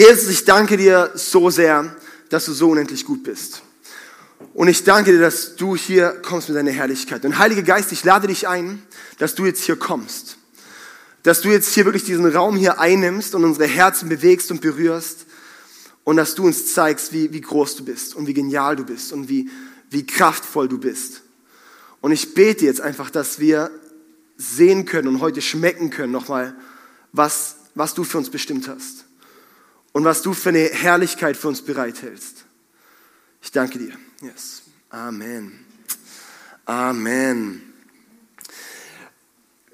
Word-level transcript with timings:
Jesus, 0.00 0.28
ich 0.28 0.46
danke 0.46 0.78
dir 0.78 1.10
so 1.14 1.50
sehr, 1.50 1.94
dass 2.30 2.46
du 2.46 2.54
so 2.54 2.70
unendlich 2.70 3.04
gut 3.04 3.22
bist. 3.22 3.60
Und 4.54 4.68
ich 4.68 4.82
danke 4.82 5.12
dir, 5.12 5.20
dass 5.20 5.56
du 5.56 5.76
hier 5.76 6.22
kommst 6.22 6.48
mit 6.48 6.56
deiner 6.56 6.70
Herrlichkeit. 6.70 7.22
Und 7.26 7.36
Heiliger 7.36 7.60
Geist, 7.60 7.92
ich 7.92 8.02
lade 8.02 8.26
dich 8.26 8.48
ein, 8.48 8.82
dass 9.18 9.34
du 9.34 9.44
jetzt 9.44 9.62
hier 9.62 9.76
kommst. 9.76 10.38
Dass 11.22 11.42
du 11.42 11.50
jetzt 11.50 11.74
hier 11.74 11.84
wirklich 11.84 12.04
diesen 12.04 12.24
Raum 12.24 12.56
hier 12.56 12.80
einnimmst 12.80 13.34
und 13.34 13.44
unsere 13.44 13.66
Herzen 13.66 14.08
bewegst 14.08 14.50
und 14.50 14.62
berührst. 14.62 15.26
Und 16.04 16.16
dass 16.16 16.34
du 16.34 16.46
uns 16.46 16.72
zeigst, 16.72 17.12
wie, 17.12 17.34
wie 17.34 17.42
groß 17.42 17.76
du 17.76 17.84
bist 17.84 18.14
und 18.14 18.26
wie 18.26 18.32
genial 18.32 18.76
du 18.76 18.86
bist 18.86 19.12
und 19.12 19.28
wie, 19.28 19.50
wie 19.90 20.06
kraftvoll 20.06 20.66
du 20.66 20.78
bist. 20.78 21.20
Und 22.00 22.12
ich 22.12 22.32
bete 22.32 22.64
jetzt 22.64 22.80
einfach, 22.80 23.10
dass 23.10 23.38
wir 23.38 23.70
sehen 24.38 24.86
können 24.86 25.08
und 25.08 25.20
heute 25.20 25.42
schmecken 25.42 25.90
können 25.90 26.10
nochmal, 26.10 26.56
was, 27.12 27.56
was 27.74 27.92
du 27.92 28.02
für 28.02 28.16
uns 28.16 28.30
bestimmt 28.30 28.66
hast 28.66 29.04
und 29.92 30.04
was 30.04 30.22
du 30.22 30.32
für 30.32 30.50
eine 30.50 30.64
Herrlichkeit 30.64 31.36
für 31.36 31.48
uns 31.48 31.62
bereithältst. 31.62 32.44
Ich 33.42 33.52
danke 33.52 33.78
dir. 33.78 33.92
Yes. 34.22 34.62
Amen. 34.90 35.64
Amen. 36.66 37.62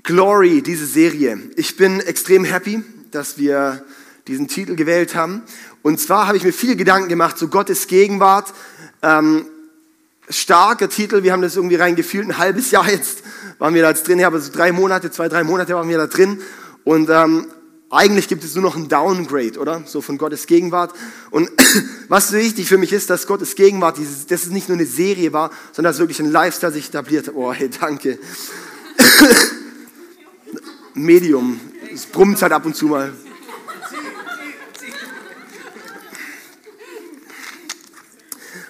Glory, 0.02 0.62
diese 0.62 0.86
Serie. 0.86 1.38
Ich 1.56 1.76
bin 1.76 2.00
extrem 2.00 2.44
happy, 2.44 2.82
dass 3.10 3.38
wir 3.38 3.84
diesen 4.28 4.48
Titel 4.48 4.76
gewählt 4.76 5.14
haben. 5.14 5.42
Und 5.82 6.00
zwar 6.00 6.26
habe 6.26 6.36
ich 6.36 6.44
mir 6.44 6.52
viele 6.52 6.76
Gedanken 6.76 7.08
gemacht 7.08 7.38
zu 7.38 7.48
Gottes 7.48 7.86
Gegenwart. 7.86 8.52
Ähm, 9.02 9.46
starker 10.28 10.88
Titel, 10.88 11.22
wir 11.22 11.32
haben 11.32 11.42
das 11.42 11.56
irgendwie 11.56 11.76
reingefühlt, 11.76 12.26
ein 12.26 12.38
halbes 12.38 12.70
Jahr 12.70 12.88
jetzt 12.90 13.22
waren 13.58 13.74
wir 13.74 13.82
da 13.82 13.88
jetzt 13.90 14.06
drin, 14.06 14.22
aber 14.24 14.38
so 14.40 14.52
drei 14.52 14.72
Monate, 14.72 15.10
zwei, 15.10 15.28
drei 15.28 15.44
Monate 15.44 15.74
waren 15.74 15.88
wir 15.88 15.98
da 15.98 16.06
drin. 16.06 16.40
Und 16.84 17.08
ähm, 17.10 17.46
eigentlich 17.88 18.26
gibt 18.26 18.42
es 18.42 18.54
nur 18.54 18.64
noch 18.64 18.76
ein 18.76 18.88
Downgrade, 18.88 19.58
oder? 19.60 19.82
So 19.86 20.00
von 20.00 20.18
Gottes 20.18 20.46
Gegenwart. 20.46 20.92
Und 21.30 21.50
was 22.08 22.28
so 22.28 22.36
wichtig 22.36 22.68
für 22.68 22.78
mich 22.78 22.92
ist, 22.92 23.10
dass 23.10 23.26
Gottes 23.26 23.54
Gegenwart, 23.54 23.98
dieses, 23.98 24.26
dass 24.26 24.42
es 24.42 24.50
nicht 24.50 24.68
nur 24.68 24.76
eine 24.76 24.86
Serie 24.86 25.32
war, 25.32 25.50
sondern 25.72 25.92
dass 25.92 26.00
wirklich 26.00 26.18
ein 26.18 26.30
Lifestyle 26.30 26.72
sich 26.72 26.88
etabliert 26.88 27.28
hat. 27.28 27.34
Oh, 27.34 27.52
hey, 27.52 27.70
danke. 27.70 28.18
Medium. 30.94 31.60
Es 31.92 32.06
brummt 32.06 32.42
halt 32.42 32.52
ab 32.52 32.66
und 32.66 32.74
zu 32.74 32.86
mal. 32.86 33.12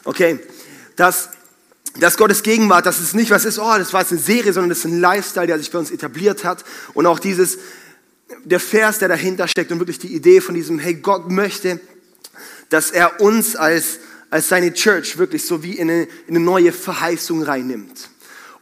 Okay, 0.04 0.38
das, 0.94 1.30
das 1.98 2.16
Gottes 2.16 2.42
Gegenwart, 2.42 2.86
das 2.86 3.00
ist 3.00 3.14
nicht 3.14 3.30
was 3.30 3.44
ist, 3.44 3.58
oh, 3.58 3.74
das 3.76 3.92
war 3.92 4.02
jetzt 4.02 4.12
eine 4.12 4.20
Serie, 4.20 4.52
sondern 4.52 4.68
das 4.68 4.78
ist 4.78 4.84
ein 4.84 5.00
Lifestyle, 5.00 5.46
der 5.46 5.58
sich 5.58 5.72
bei 5.72 5.78
uns 5.78 5.90
etabliert 5.90 6.44
hat. 6.44 6.64
Und 6.94 7.06
auch 7.06 7.18
dieses, 7.18 7.58
der 8.44 8.60
Vers, 8.60 8.98
der 8.98 9.08
dahinter 9.08 9.48
steckt 9.48 9.72
und 9.72 9.78
wirklich 9.78 9.98
die 9.98 10.14
Idee 10.14 10.40
von 10.40 10.54
diesem, 10.54 10.78
hey, 10.78 10.94
Gott 10.94 11.30
möchte, 11.30 11.80
dass 12.68 12.90
er 12.90 13.20
uns 13.20 13.56
als, 13.56 13.98
als 14.30 14.48
seine 14.48 14.72
Church 14.72 15.18
wirklich 15.18 15.44
so 15.44 15.62
wie 15.62 15.74
in 15.74 15.90
eine, 15.90 16.02
in 16.26 16.36
eine 16.36 16.40
neue 16.40 16.72
Verheißung 16.72 17.42
reinnimmt. 17.42 18.10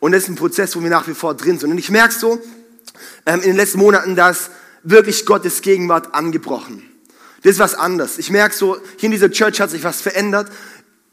Und 0.00 0.12
das 0.12 0.24
ist 0.24 0.28
ein 0.28 0.34
Prozess, 0.34 0.76
wo 0.76 0.82
wir 0.82 0.90
nach 0.90 1.08
wie 1.08 1.14
vor 1.14 1.34
drin 1.34 1.58
sind. 1.58 1.70
Und 1.70 1.78
ich 1.78 1.90
merke 1.90 2.14
so 2.14 2.38
ähm, 3.24 3.40
in 3.40 3.48
den 3.48 3.56
letzten 3.56 3.78
Monaten, 3.78 4.16
dass 4.16 4.50
wirklich 4.82 5.24
Gottes 5.24 5.62
Gegenwart 5.62 6.14
angebrochen. 6.14 6.82
Das 7.42 7.52
ist 7.52 7.58
was 7.58 7.74
anderes. 7.74 8.18
Ich 8.18 8.30
merke 8.30 8.54
so, 8.54 8.76
hier 8.96 9.06
in 9.06 9.12
dieser 9.12 9.30
Church 9.30 9.60
hat 9.60 9.70
sich 9.70 9.84
was 9.84 10.00
verändert 10.00 10.50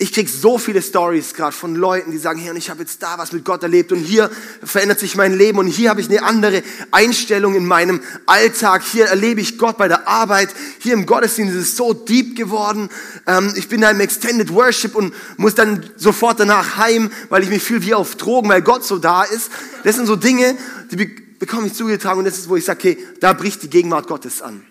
ich 0.02 0.12
krieg 0.12 0.28
so 0.30 0.58
viele 0.58 0.82
Stories 0.82 1.36
gerade 1.36 1.56
von 1.56 1.76
Leuten, 1.76 2.10
die 2.10 2.18
sagen, 2.18 2.40
hey, 2.40 2.50
und 2.50 2.58
ich 2.58 2.72
habe 2.72 2.80
jetzt 2.80 3.04
da 3.04 3.20
was 3.20 3.34
mit 3.34 3.46
Gott 3.46 3.62
erlebt 3.62 3.92
und 3.92 4.00
hier 4.00 4.32
verändert 4.64 5.00
sich 5.00 5.16
mein 5.16 5.38
Leben 5.38 5.60
und 5.60 5.67
hier 5.67 5.92
habe 5.92 6.02
ich 6.02 6.10
eine 6.10 6.23
andere 6.23 6.64
Einstellung 6.89 7.54
in 7.54 7.67
meinem 7.67 8.02
Alltag. 8.26 8.82
Hier 8.82 9.06
erlebe 9.06 9.42
ich 9.42 9.60
Gott 9.60 9.78
bei 9.78 9.88
der 9.88 10.08
Arbeit. 10.08 10.50
Hier 10.80 10.94
im 10.94 11.06
Gottesdienst 11.06 11.56
ist 11.56 11.61
es 11.61 11.78
so 11.78 11.94
deep 11.94 12.36
geworden. 12.36 12.90
Ähm, 13.28 13.54
ich 13.56 13.70
bin 13.70 13.82
da 13.82 13.92
im 13.92 14.00
Extended 14.00 14.52
Worship 14.52 14.95
und 14.95 15.14
muss 15.38 15.54
dann 15.54 15.88
sofort 15.98 16.40
danach 16.40 16.78
heim, 16.78 17.11
weil 17.30 17.44
ich 17.44 17.50
mich 17.50 17.61
fühle 17.61 17.84
wie 17.84 17.94
auf 17.94 18.16
Drogen, 18.16 18.50
weil 18.50 18.64
Gott 18.64 18.84
so 18.84 18.98
da 18.98 19.22
ist. 19.22 19.52
Das 19.84 19.98
sind 19.98 20.08
so 20.08 20.16
Dinge, 20.16 20.58
die 20.90 20.95
bekomme 21.38 21.67
ich 21.67 21.76
zugetragen 21.76 22.17
und 22.17 22.26
das 22.26 22.40
ist, 22.40 22.50
wo 22.50 22.56
ich 22.56 22.66
sage, 22.66 22.80
okay, 22.80 22.98
da 23.20 23.34
bricht 23.34 23.61
die 23.61 23.70
Gegenwart 23.70 24.08
Gottes 24.08 24.42
an. 24.42 24.66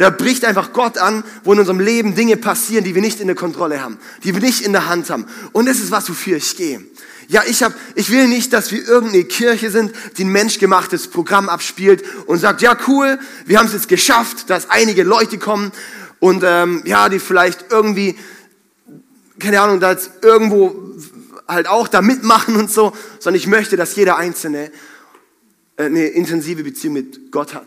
Da 0.00 0.08
bricht 0.08 0.46
einfach 0.46 0.72
Gott 0.72 0.96
an, 0.96 1.24
wo 1.44 1.52
in 1.52 1.58
unserem 1.58 1.78
Leben 1.78 2.14
Dinge 2.14 2.38
passieren, 2.38 2.84
die 2.84 2.94
wir 2.94 3.02
nicht 3.02 3.20
in 3.20 3.26
der 3.26 3.36
Kontrolle 3.36 3.82
haben, 3.82 3.98
die 4.24 4.32
wir 4.32 4.40
nicht 4.40 4.62
in 4.62 4.72
der 4.72 4.88
Hand 4.88 5.10
haben. 5.10 5.26
Und 5.52 5.66
das 5.66 5.78
ist 5.78 5.90
was, 5.90 6.08
wofür 6.08 6.38
ich 6.38 6.56
gehe. 6.56 6.82
Ja, 7.28 7.42
ich, 7.46 7.62
hab, 7.62 7.74
ich 7.96 8.08
will 8.08 8.26
nicht, 8.26 8.54
dass 8.54 8.72
wir 8.72 8.82
irgendeine 8.82 9.24
Kirche 9.24 9.70
sind, 9.70 9.92
die 10.16 10.24
ein 10.24 10.32
menschgemachtes 10.32 11.08
Programm 11.08 11.50
abspielt 11.50 12.02
und 12.24 12.38
sagt, 12.38 12.62
ja 12.62 12.78
cool, 12.88 13.18
wir 13.44 13.58
haben 13.58 13.66
es 13.66 13.74
jetzt 13.74 13.88
geschafft, 13.88 14.48
dass 14.48 14.70
einige 14.70 15.02
Leute 15.02 15.36
kommen 15.36 15.70
und 16.18 16.44
ähm, 16.46 16.80
ja, 16.86 17.10
die 17.10 17.18
vielleicht 17.18 17.66
irgendwie, 17.68 18.18
keine 19.38 19.60
Ahnung, 19.60 19.80
da 19.80 19.94
irgendwo 20.22 20.94
halt 21.46 21.68
auch 21.68 21.88
da 21.88 22.00
mitmachen 22.00 22.56
und 22.56 22.70
so, 22.70 22.94
sondern 23.18 23.38
ich 23.38 23.48
möchte, 23.48 23.76
dass 23.76 23.94
jeder 23.96 24.16
Einzelne 24.16 24.72
äh, 25.76 25.84
eine 25.84 26.06
intensive 26.06 26.64
Beziehung 26.64 26.94
mit 26.94 27.30
Gott 27.30 27.52
hat 27.52 27.66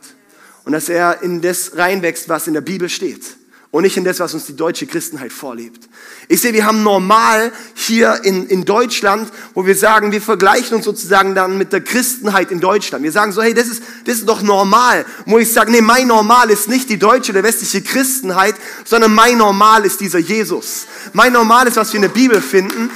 und 0.65 0.71
dass 0.73 0.89
er 0.89 1.21
in 1.21 1.41
das 1.41 1.75
reinwächst, 1.75 2.29
was 2.29 2.47
in 2.47 2.53
der 2.53 2.61
Bibel 2.61 2.89
steht 2.89 3.37
und 3.73 3.81
nicht 3.81 3.97
in 3.97 4.03
das, 4.03 4.19
was 4.19 4.35
uns 4.35 4.45
die 4.45 4.55
deutsche 4.55 4.85
Christenheit 4.85 5.33
vorlebt. 5.33 5.89
Ich 6.27 6.41
sehe, 6.41 6.53
wir 6.53 6.63
haben 6.63 6.83
normal 6.83 7.51
hier 7.73 8.19
in, 8.23 8.45
in 8.45 8.65
Deutschland, 8.65 9.31
wo 9.55 9.65
wir 9.65 9.75
sagen, 9.75 10.11
wir 10.11 10.21
vergleichen 10.21 10.75
uns 10.75 10.85
sozusagen 10.85 11.33
dann 11.33 11.57
mit 11.57 11.73
der 11.73 11.81
Christenheit 11.81 12.51
in 12.51 12.59
Deutschland. 12.59 13.03
Wir 13.03 13.11
sagen 13.11 13.31
so, 13.31 13.41
hey, 13.41 13.55
das 13.55 13.65
ist, 13.65 13.81
das 14.05 14.17
ist 14.19 14.29
doch 14.29 14.43
normal. 14.43 15.07
Wo 15.25 15.39
ich 15.39 15.51
sage, 15.51 15.71
nee, 15.71 15.81
mein 15.81 16.05
Normal 16.05 16.51
ist 16.51 16.69
nicht 16.69 16.87
die 16.87 16.99
deutsche 16.99 17.31
oder 17.31 17.41
westliche 17.41 17.81
Christenheit, 17.81 18.53
sondern 18.85 19.11
mein 19.15 19.39
Normal 19.39 19.85
ist 19.85 19.99
dieser 20.01 20.19
Jesus. 20.19 20.85
Mein 21.13 21.33
Normal 21.33 21.67
ist, 21.67 21.75
was 21.75 21.91
wir 21.93 21.97
in 21.97 22.03
der 22.03 22.09
Bibel 22.09 22.43
finden. 22.43 22.91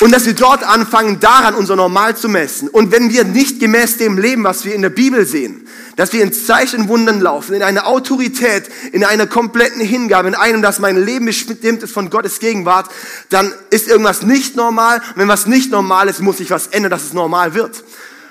Und 0.00 0.12
dass 0.12 0.26
wir 0.26 0.34
dort 0.34 0.62
anfangen, 0.62 1.20
daran 1.20 1.54
unser 1.54 1.74
Normal 1.74 2.16
zu 2.16 2.28
messen. 2.28 2.68
Und 2.68 2.92
wenn 2.92 3.10
wir 3.10 3.24
nicht 3.24 3.60
gemäß 3.60 3.96
dem 3.96 4.18
leben, 4.18 4.44
was 4.44 4.66
wir 4.66 4.74
in 4.74 4.82
der 4.82 4.90
Bibel 4.90 5.24
sehen, 5.24 5.66
dass 5.96 6.12
wir 6.12 6.22
in 6.22 6.34
Zeichen 6.34 6.88
Wundern 6.88 7.20
laufen, 7.20 7.54
in 7.54 7.62
einer 7.62 7.86
Autorität, 7.86 8.64
in 8.92 9.04
einer 9.04 9.26
kompletten 9.26 9.80
Hingabe, 9.80 10.28
in 10.28 10.34
einem, 10.34 10.60
dass 10.60 10.80
mein 10.80 11.02
Leben 11.02 11.24
bestimmt 11.24 11.82
ist 11.82 11.94
von 11.94 12.10
Gottes 12.10 12.40
Gegenwart, 12.40 12.90
dann 13.30 13.54
ist 13.70 13.88
irgendwas 13.88 14.20
nicht 14.20 14.54
normal. 14.54 14.98
Und 14.98 15.16
wenn 15.22 15.28
was 15.28 15.46
nicht 15.46 15.70
normal 15.70 16.08
ist, 16.08 16.20
muss 16.20 16.38
sich 16.38 16.50
was 16.50 16.66
ändern, 16.66 16.90
dass 16.90 17.04
es 17.04 17.14
normal 17.14 17.54
wird. 17.54 17.82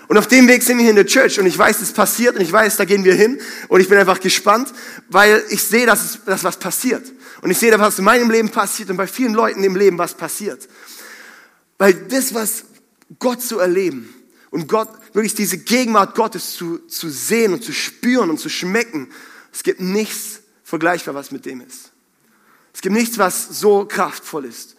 Und 0.07 0.19
auf 0.19 0.27
dem 0.27 0.47
Weg 0.47 0.61
sind 0.61 0.77
wir 0.77 0.83
hier 0.83 0.91
in 0.91 0.97
der 0.97 1.07
Church 1.07 1.39
und 1.39 1.47
ich 1.47 1.57
weiß, 1.57 1.81
es 1.81 1.91
passiert 1.91 2.35
und 2.35 2.41
ich 2.41 2.51
weiß, 2.51 2.77
da 2.77 2.85
gehen 2.85 3.03
wir 3.03 3.15
hin 3.15 3.39
und 3.69 3.79
ich 3.79 3.89
bin 3.89 3.97
einfach 3.97 4.19
gespannt, 4.19 4.71
weil 5.09 5.43
ich 5.49 5.63
sehe, 5.63 5.87
dass, 5.87 6.03
es, 6.03 6.19
dass 6.25 6.43
was 6.43 6.57
passiert. 6.57 7.03
Und 7.41 7.49
ich 7.49 7.57
sehe, 7.57 7.71
dass 7.71 7.81
was 7.81 7.97
in 7.97 8.05
meinem 8.05 8.29
Leben 8.29 8.49
passiert 8.49 8.91
und 8.91 8.97
bei 8.97 9.07
vielen 9.07 9.33
Leuten 9.33 9.63
im 9.63 9.75
Leben 9.75 9.97
was 9.97 10.13
passiert. 10.13 10.67
Weil 11.77 11.93
das, 11.93 12.33
was 12.33 12.65
Gott 13.19 13.41
zu 13.41 13.59
erleben 13.59 14.13
und 14.51 14.67
Gott, 14.67 14.89
wirklich 15.13 15.35
diese 15.35 15.57
Gegenwart 15.57 16.15
Gottes 16.15 16.53
zu, 16.53 16.79
zu 16.87 17.09
sehen 17.09 17.53
und 17.53 17.63
zu 17.63 17.73
spüren 17.73 18.29
und 18.29 18.39
zu 18.39 18.49
schmecken, 18.49 19.09
es 19.51 19.63
gibt 19.63 19.79
nichts 19.79 20.41
vergleichbar, 20.63 21.15
was 21.15 21.31
mit 21.31 21.45
dem 21.45 21.61
ist. 21.61 21.91
Es 22.73 22.81
gibt 22.81 22.95
nichts, 22.95 23.17
was 23.17 23.59
so 23.59 23.85
kraftvoll 23.85 24.45
ist. 24.45 24.75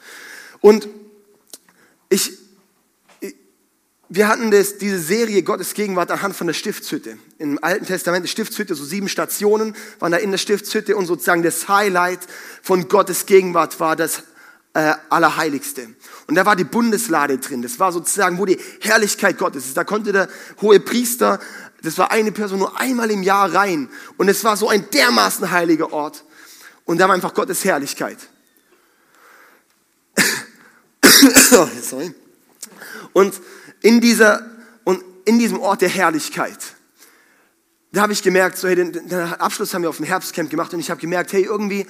Und 0.61 0.89
ich, 2.09 2.33
wir 4.09 4.29
hatten 4.29 4.51
das, 4.51 4.79
diese 4.79 4.99
Serie 4.99 5.43
Gottes 5.43 5.75
Gegenwart 5.75 6.11
anhand 6.11 6.37
von 6.37 6.47
der 6.47 6.55
Stiftshütte. 6.55 7.19
Im 7.39 7.63
Alten 7.63 7.87
Testament 7.87 8.25
die 8.25 8.31
Stiftshütte, 8.31 8.75
so 8.75 8.85
sieben 8.85 9.09
Stationen 9.09 9.75
waren 9.99 10.13
da 10.13 10.19
in 10.19 10.31
der 10.31 10.39
Stiftshütte 10.39 10.97
und 10.97 11.07
sozusagen 11.07 11.43
das 11.43 11.69
Highlight 11.69 12.21
von 12.63 12.89
Gottes 12.89 13.27
Gegenwart 13.27 13.81
war 13.81 13.97
das 13.97 14.23
äh, 14.77 14.95
Allerheiligste. 15.09 15.89
Und 16.27 16.35
da 16.35 16.45
war 16.45 16.55
die 16.55 16.65
Bundeslade 16.65 17.39
drin. 17.39 17.63
Das 17.63 17.81
war 17.81 17.93
sozusagen, 17.93 18.37
wo 18.37 18.45
die 18.45 18.61
Herrlichkeit 18.81 19.39
Gottes 19.39 19.65
ist. 19.65 19.77
Da 19.77 19.85
konnte 19.85 20.13
der 20.13 20.29
hohe 20.61 20.81
Priester, 20.81 21.41
das 21.83 21.97
war 21.97 22.11
eine 22.11 22.31
Person, 22.31 22.59
nur 22.59 22.79
einmal 22.79 23.11
im 23.11 23.23
Jahr 23.23 23.55
rein. 23.55 23.89
Und 24.19 24.29
es 24.29 24.45
war 24.45 24.59
so 24.59 24.69
ein 24.69 24.91
dermaßen 24.91 25.51
heiliger 25.51 25.95
Ort. 25.95 26.25
Und 26.85 26.99
da 26.99 27.09
war 27.09 27.15
einfach 27.15 27.33
Gottes 27.33 27.65
Herrlichkeit. 27.65 28.19
Sorry. 31.83 32.15
Und 33.15 33.41
in 33.81 34.03
dieser, 34.03 34.45
und 34.85 35.03
in 35.25 35.39
diesem 35.39 35.59
Ort 35.59 35.81
der 35.81 35.89
Herrlichkeit, 35.89 36.59
da 37.93 38.03
habe 38.03 38.13
ich 38.13 38.23
gemerkt, 38.23 38.59
so, 38.59 38.69
hey, 38.69 38.75
den, 38.77 38.93
den 38.93 39.11
Abschluss 39.11 39.73
haben 39.73 39.81
wir 39.81 39.89
auf 39.89 39.97
dem 39.97 40.05
Herbstcamp 40.05 40.51
gemacht 40.51 40.75
und 40.75 40.81
ich 40.81 40.91
habe 40.91 41.01
gemerkt, 41.01 41.33
hey, 41.33 41.45
irgendwie, 41.45 41.87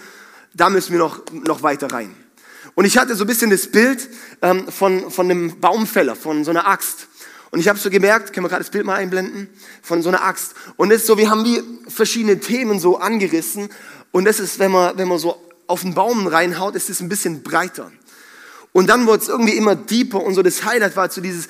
da 0.55 0.71
müssen 0.71 0.93
wir 0.93 1.01
noch, 1.01 1.25
noch 1.33 1.65
weiter 1.65 1.91
rein. 1.91 2.15
Und 2.77 2.85
ich 2.85 2.99
hatte 2.99 3.17
so 3.17 3.25
ein 3.25 3.27
bisschen 3.27 3.51
das 3.51 3.67
Bild 3.67 4.09
ähm, 4.43 4.69
von, 4.69 5.11
von 5.11 5.31
einem 5.31 5.59
Baumfäller, 5.61 6.15
von 6.15 6.45
so 6.45 6.51
einer 6.51 6.69
Axt. 6.69 7.09
Und 7.51 7.59
ich 7.59 7.69
habe 7.69 7.79
so 7.79 7.89
gemerkt, 7.89 8.35
können 8.35 8.45
wir 8.45 8.51
gerade 8.51 8.63
das 8.63 8.71
Bild 8.71 8.85
mal 8.85 8.97
einblenden, 8.97 9.49
von 9.83 10.03
so 10.03 10.11
einer 10.11 10.23
Axt. 10.23 10.55
Und 10.77 10.91
es 10.91 11.01
ist 11.01 11.07
so, 11.07 11.17
wir 11.17 11.31
haben 11.31 11.43
wie 11.45 11.63
verschiedene 11.91 12.39
Themen 12.39 12.79
so 12.79 12.99
angerissen. 12.99 13.71
Und 14.13 14.27
das 14.27 14.41
ist, 14.41 14.59
wenn 14.59 14.73
man, 14.73 14.99
wenn 14.99 15.09
man 15.09 15.19
so 15.19 15.41
auf 15.67 15.81
den 15.81 15.95
Baum 15.95 16.27
reinhaut, 16.27 16.77
ist 16.77 16.91
es 16.91 17.01
ein 17.01 17.09
bisschen 17.09 17.43
breiter. 17.43 17.91
Und 18.73 18.91
dann 18.91 19.07
wurde 19.07 19.23
es 19.23 19.29
irgendwie 19.29 19.57
immer 19.57 19.75
deeper 19.75 20.23
und 20.23 20.35
so 20.35 20.43
das 20.43 20.67
Highlight 20.67 20.97
war 20.97 21.11
so 21.11 21.23
dieses, 21.23 21.49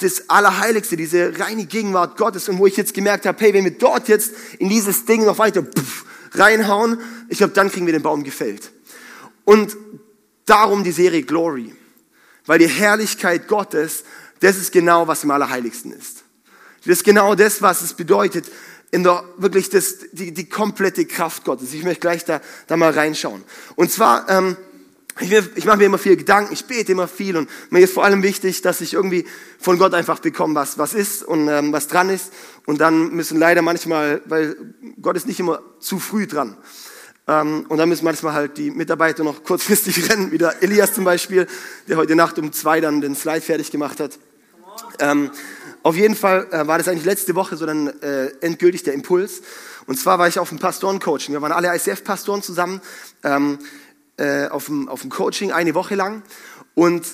das 0.00 0.30
Allerheiligste, 0.30 0.96
diese 0.96 1.36
reine 1.40 1.66
Gegenwart 1.66 2.16
Gottes. 2.16 2.48
Und 2.48 2.60
wo 2.60 2.68
ich 2.68 2.76
jetzt 2.76 2.94
gemerkt 2.94 3.26
habe, 3.26 3.36
hey, 3.40 3.52
wenn 3.52 3.64
wir 3.64 3.76
dort 3.76 4.06
jetzt 4.06 4.32
in 4.60 4.68
dieses 4.68 5.06
Ding 5.06 5.24
noch 5.24 5.38
weiter 5.38 5.64
pff, 5.64 6.04
reinhauen. 6.34 7.00
Ich 7.28 7.38
glaube, 7.38 7.52
dann 7.52 7.70
kriegen 7.70 7.86
wir 7.86 7.92
den 7.92 8.02
Baum 8.02 8.22
gefällt. 8.22 8.70
Und 9.48 9.78
darum 10.44 10.84
die 10.84 10.92
Serie 10.92 11.22
Glory. 11.22 11.74
Weil 12.44 12.58
die 12.58 12.66
Herrlichkeit 12.66 13.48
Gottes, 13.48 14.04
das 14.40 14.58
ist 14.58 14.72
genau, 14.72 15.08
was 15.08 15.24
im 15.24 15.30
Allerheiligsten 15.30 15.90
ist. 15.90 16.22
Das 16.84 16.98
ist 16.98 17.04
genau 17.04 17.34
das, 17.34 17.62
was 17.62 17.80
es 17.80 17.94
bedeutet, 17.94 18.44
in 18.90 19.04
der 19.04 19.24
wirklich 19.38 19.70
das, 19.70 20.00
die, 20.12 20.34
die 20.34 20.50
komplette 20.50 21.06
Kraft 21.06 21.44
Gottes. 21.44 21.72
Ich 21.72 21.82
möchte 21.82 22.00
gleich 22.00 22.26
da, 22.26 22.42
da 22.66 22.76
mal 22.76 22.92
reinschauen. 22.92 23.42
Und 23.74 23.90
zwar, 23.90 24.28
ähm, 24.28 24.58
ich, 25.18 25.32
ich 25.54 25.64
mache 25.64 25.78
mir 25.78 25.86
immer 25.86 25.96
viel 25.96 26.18
Gedanken, 26.18 26.52
ich 26.52 26.66
bete 26.66 26.92
immer 26.92 27.08
viel 27.08 27.34
und 27.34 27.48
mir 27.70 27.80
ist 27.80 27.94
vor 27.94 28.04
allem 28.04 28.22
wichtig, 28.22 28.60
dass 28.60 28.82
ich 28.82 28.92
irgendwie 28.92 29.26
von 29.58 29.78
Gott 29.78 29.94
einfach 29.94 30.18
bekomme, 30.18 30.56
was, 30.56 30.76
was 30.76 30.92
ist 30.92 31.22
und 31.22 31.48
ähm, 31.48 31.72
was 31.72 31.88
dran 31.88 32.10
ist. 32.10 32.34
Und 32.66 32.82
dann 32.82 33.14
müssen 33.14 33.38
leider 33.38 33.62
manchmal, 33.62 34.20
weil 34.26 34.56
Gott 35.00 35.16
ist 35.16 35.26
nicht 35.26 35.40
immer 35.40 35.62
zu 35.80 35.98
früh 35.98 36.26
dran. 36.26 36.58
Ähm, 37.28 37.66
und 37.68 37.78
dann 37.78 37.88
müssen 37.88 38.04
manchmal 38.04 38.32
halt 38.32 38.56
die 38.56 38.70
Mitarbeiter 38.70 39.22
noch 39.22 39.44
kurzfristig 39.44 40.10
rennen, 40.10 40.32
wie 40.32 40.38
der 40.38 40.62
Elias 40.62 40.94
zum 40.94 41.04
Beispiel, 41.04 41.46
der 41.86 41.96
heute 41.96 42.16
Nacht 42.16 42.38
um 42.38 42.52
zwei 42.52 42.80
dann 42.80 43.00
den 43.00 43.14
Slide 43.14 43.42
fertig 43.42 43.70
gemacht 43.70 44.00
hat. 44.00 44.18
Ähm, 44.98 45.30
auf 45.82 45.94
jeden 45.94 46.16
Fall 46.16 46.48
äh, 46.50 46.66
war 46.66 46.78
das 46.78 46.88
eigentlich 46.88 47.04
letzte 47.04 47.34
Woche 47.34 47.56
so 47.56 47.66
dann 47.66 47.88
äh, 48.02 48.28
endgültig 48.40 48.82
der 48.82 48.94
Impuls. 48.94 49.42
Und 49.86 49.98
zwar 49.98 50.18
war 50.18 50.26
ich 50.26 50.38
auf 50.38 50.48
dem 50.48 50.58
Pastorencoaching. 50.58 51.32
Wir 51.34 51.42
waren 51.42 51.52
alle 51.52 51.68
ICF-Pastoren 51.74 52.42
zusammen. 52.42 52.80
Ähm, 53.22 53.58
äh, 54.18 54.48
auf, 54.48 54.66
dem, 54.66 54.88
auf 54.88 55.02
dem 55.02 55.10
Coaching 55.10 55.52
eine 55.52 55.74
Woche 55.74 55.94
lang. 55.94 56.22
Und 56.74 57.06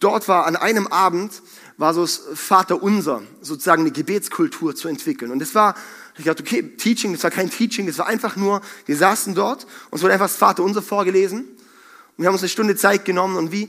dort 0.00 0.28
war 0.28 0.46
an 0.46 0.54
einem 0.54 0.86
Abend, 0.86 1.42
war 1.78 1.94
so 1.94 2.02
das 2.02 2.22
Vater 2.34 2.82
Unser, 2.82 3.22
sozusagen 3.40 3.82
eine 3.82 3.90
Gebetskultur 3.90 4.76
zu 4.76 4.88
entwickeln. 4.88 5.30
Und 5.30 5.40
das 5.40 5.54
war, 5.54 5.74
ich 6.18 6.24
dachte, 6.24 6.42
okay, 6.42 6.62
Teaching, 6.62 7.12
das 7.12 7.22
war 7.24 7.30
kein 7.30 7.50
Teaching, 7.50 7.86
das 7.86 7.98
war 7.98 8.06
einfach 8.06 8.36
nur, 8.36 8.62
wir 8.86 8.96
saßen 8.96 9.34
dort 9.34 9.64
und 9.90 9.98
es 9.98 10.02
wurde 10.02 10.14
einfach 10.14 10.26
das 10.26 10.36
Vater 10.36 10.62
Unser 10.62 10.82
vorgelesen. 10.82 11.40
Und 11.40 12.22
wir 12.22 12.26
haben 12.26 12.34
uns 12.34 12.42
eine 12.42 12.48
Stunde 12.48 12.76
Zeit 12.76 13.04
genommen 13.04 13.36
und 13.36 13.52
wie 13.52 13.68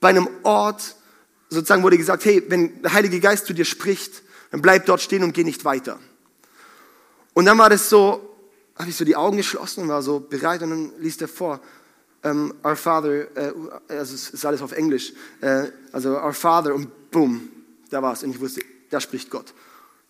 bei 0.00 0.08
einem 0.08 0.28
Ort 0.42 0.96
sozusagen 1.48 1.82
wurde 1.82 1.96
gesagt, 1.96 2.24
hey, 2.26 2.44
wenn 2.48 2.82
der 2.82 2.92
Heilige 2.92 3.20
Geist 3.20 3.46
zu 3.46 3.54
dir 3.54 3.64
spricht, 3.64 4.22
dann 4.50 4.60
bleib 4.60 4.86
dort 4.86 5.00
stehen 5.00 5.22
und 5.22 5.32
geh 5.32 5.44
nicht 5.44 5.64
weiter. 5.64 5.98
Und 7.32 7.46
dann 7.46 7.56
war 7.56 7.70
das 7.70 7.88
so, 7.88 8.36
habe 8.76 8.90
ich 8.90 8.96
so 8.96 9.04
die 9.04 9.16
Augen 9.16 9.36
geschlossen 9.38 9.84
und 9.84 9.88
war 9.88 10.02
so 10.02 10.20
bereit 10.20 10.62
und 10.62 10.70
dann 10.70 10.92
liest 10.98 11.22
er 11.22 11.28
vor, 11.28 11.60
um, 12.22 12.52
Our 12.64 12.76
Father, 12.76 13.36
äh, 13.36 13.52
also 13.88 14.14
es 14.14 14.30
ist 14.30 14.44
alles 14.44 14.60
auf 14.60 14.72
Englisch, 14.72 15.12
äh, 15.40 15.66
also 15.92 16.16
Our 16.16 16.32
Father 16.32 16.74
und 16.74 17.10
boom, 17.10 17.48
da 17.90 18.02
war 18.02 18.12
es. 18.12 18.22
Und 18.22 18.30
ich 18.30 18.40
wusste, 18.40 18.60
da 18.90 19.00
spricht 19.00 19.30
Gott. 19.30 19.54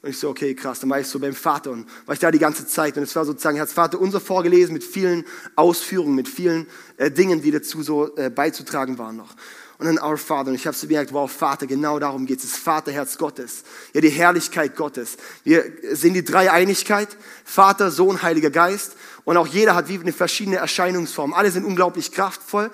Und 0.01 0.11
ich 0.11 0.19
so, 0.19 0.29
okay, 0.29 0.55
krass, 0.55 0.81
dann 0.81 0.91
war 0.91 1.01
ich 1.01 1.09
so 1.09 1.19
beim 1.19 1.35
Vater 1.35 1.73
und 1.73 1.87
war 2.07 2.13
ich 2.13 2.21
da 2.21 2.31
die 2.31 2.39
ganze 2.39 2.67
Zeit. 2.67 2.97
Und 2.97 3.03
es 3.03 3.17
war 3.17 3.25
sozusagen, 3.25 3.57
er 3.57 3.63
hat 3.63 3.71
Vater 3.71 4.01
unser 4.01 4.21
vorgelesen 4.21 4.73
mit 4.73 4.85
vielen 4.85 5.25
Ausführungen, 5.57 6.15
mit 6.15 6.29
vielen 6.29 6.67
äh, 6.97 7.11
Dingen, 7.11 7.43
die 7.43 7.51
dazu 7.51 7.83
so 7.83 8.17
äh, 8.17 8.31
beizutragen 8.31 8.99
waren 8.99 9.17
noch 9.17 9.35
und 9.79 9.87
dann 9.87 9.99
Our 9.99 10.19
Father. 10.19 10.51
Und 10.51 10.57
ich 10.57 10.67
habe 10.67 10.77
so 10.77 10.87
gemerkt, 10.87 11.13
wow, 11.13 11.31
Vater, 11.31 11.67
genau 11.67 11.99
darum 11.99 12.27
geht 12.27 12.41
es. 12.41 12.51
Das 12.51 12.59
Vaterherz 12.59 13.17
Gottes. 13.17 13.63
Ja, 13.93 14.01
die 14.01 14.11
Herrlichkeit 14.11 14.77
Gottes. 14.77 15.17
Wir 15.45 15.65
sehen 15.93 16.15
die 16.15 16.25
Dreieinigkeit. 16.25 17.17
Vater, 17.45 17.91
Sohn, 17.91 18.23
Heiliger 18.23 18.51
Geist. 18.51 18.97
Und 19.25 19.37
auch 19.37 19.47
jeder 19.47 19.75
hat 19.75 19.89
wie 19.89 19.99
eine 19.99 20.13
verschiedene 20.13 20.57
Erscheinungsform. 20.57 21.33
Alle 21.33 21.51
sind 21.51 21.65
unglaublich 21.65 22.11
kraftvoll. 22.13 22.71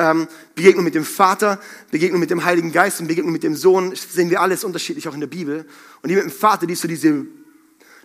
Ähm, 0.00 0.28
Begegnung 0.54 0.82
mit 0.82 0.94
dem 0.94 1.04
Vater, 1.04 1.60
Begegnung 1.90 2.20
mit 2.20 2.30
dem 2.30 2.42
Heiligen 2.42 2.72
Geist 2.72 3.00
und 3.00 3.06
Begegnung 3.06 3.32
mit 3.32 3.42
dem 3.42 3.54
Sohn 3.54 3.94
sehen 3.94 4.30
wir 4.30 4.40
alles 4.40 4.64
unterschiedlich 4.64 5.06
auch 5.06 5.12
in 5.12 5.20
der 5.20 5.26
Bibel. 5.26 5.66
Und 6.00 6.08
die 6.08 6.14
mit 6.14 6.24
dem 6.24 6.30
Vater, 6.30 6.66
die 6.66 6.72
ist 6.72 6.80
so 6.80 6.88
diese, 6.88 7.26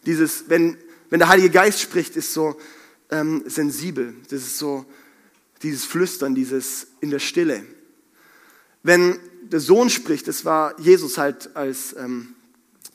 dieses, 0.05 0.49
wenn, 0.49 0.75
wenn 1.09 1.19
der 1.19 1.29
Heilige 1.29 1.49
Geist 1.49 1.79
spricht, 1.79 2.17
ist 2.17 2.33
so 2.33 2.59
ähm, 3.11 3.43
sensibel. 3.45 4.13
Das 4.29 4.41
ist 4.41 4.57
so 4.57 4.85
dieses 5.63 5.85
Flüstern, 5.85 6.35
dieses 6.35 6.87
in 6.99 7.11
der 7.11 7.19
Stille. 7.19 7.63
Wenn 8.83 9.17
der 9.43 9.61
Sohn 9.61 9.89
spricht, 9.89 10.27
das 10.27 10.43
war 10.43 10.77
Jesus 10.81 11.17
halt 11.17 11.55
als 11.55 11.95
ähm, 11.97 12.35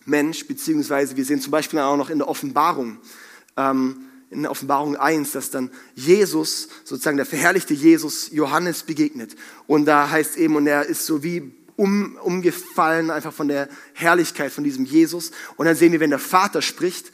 Mensch, 0.05 0.47
beziehungsweise 0.47 1.17
wir 1.17 1.25
sehen 1.25 1.41
zum 1.41 1.53
Beispiel 1.53 1.79
auch 1.79 1.97
noch 1.97 2.11
in 2.11 2.19
der 2.19 2.29
Offenbarung, 2.29 2.99
ähm, 3.57 3.97
in 4.31 4.47
Offenbarung 4.47 4.97
1, 4.97 5.33
dass 5.33 5.51
dann 5.51 5.71
Jesus, 5.95 6.69
sozusagen 6.85 7.17
der 7.17 7.27
verherrlichte 7.27 7.75
Jesus, 7.75 8.31
Johannes 8.31 8.85
begegnet. 8.85 9.35
Und 9.67 9.87
da 9.87 10.09
heißt 10.09 10.37
eben, 10.37 10.57
und 10.57 10.67
er 10.67 10.87
ist 10.87 11.05
so 11.05 11.23
wie 11.23 11.53
um, 11.77 12.17
umgefallen 12.23 13.11
einfach 13.11 13.33
von 13.33 13.49
der 13.49 13.69
Herrlichkeit 13.95 14.53
von 14.53 14.65
diesem 14.65 14.85
Jesus. 14.85 15.33
Und 15.57 15.67
dann 15.67 15.75
sehen 15.75 15.93
wir, 15.93 16.01
wenn 16.01 16.11
der 16.11 16.19
Vater 16.19 16.63
spricht, 16.63 17.11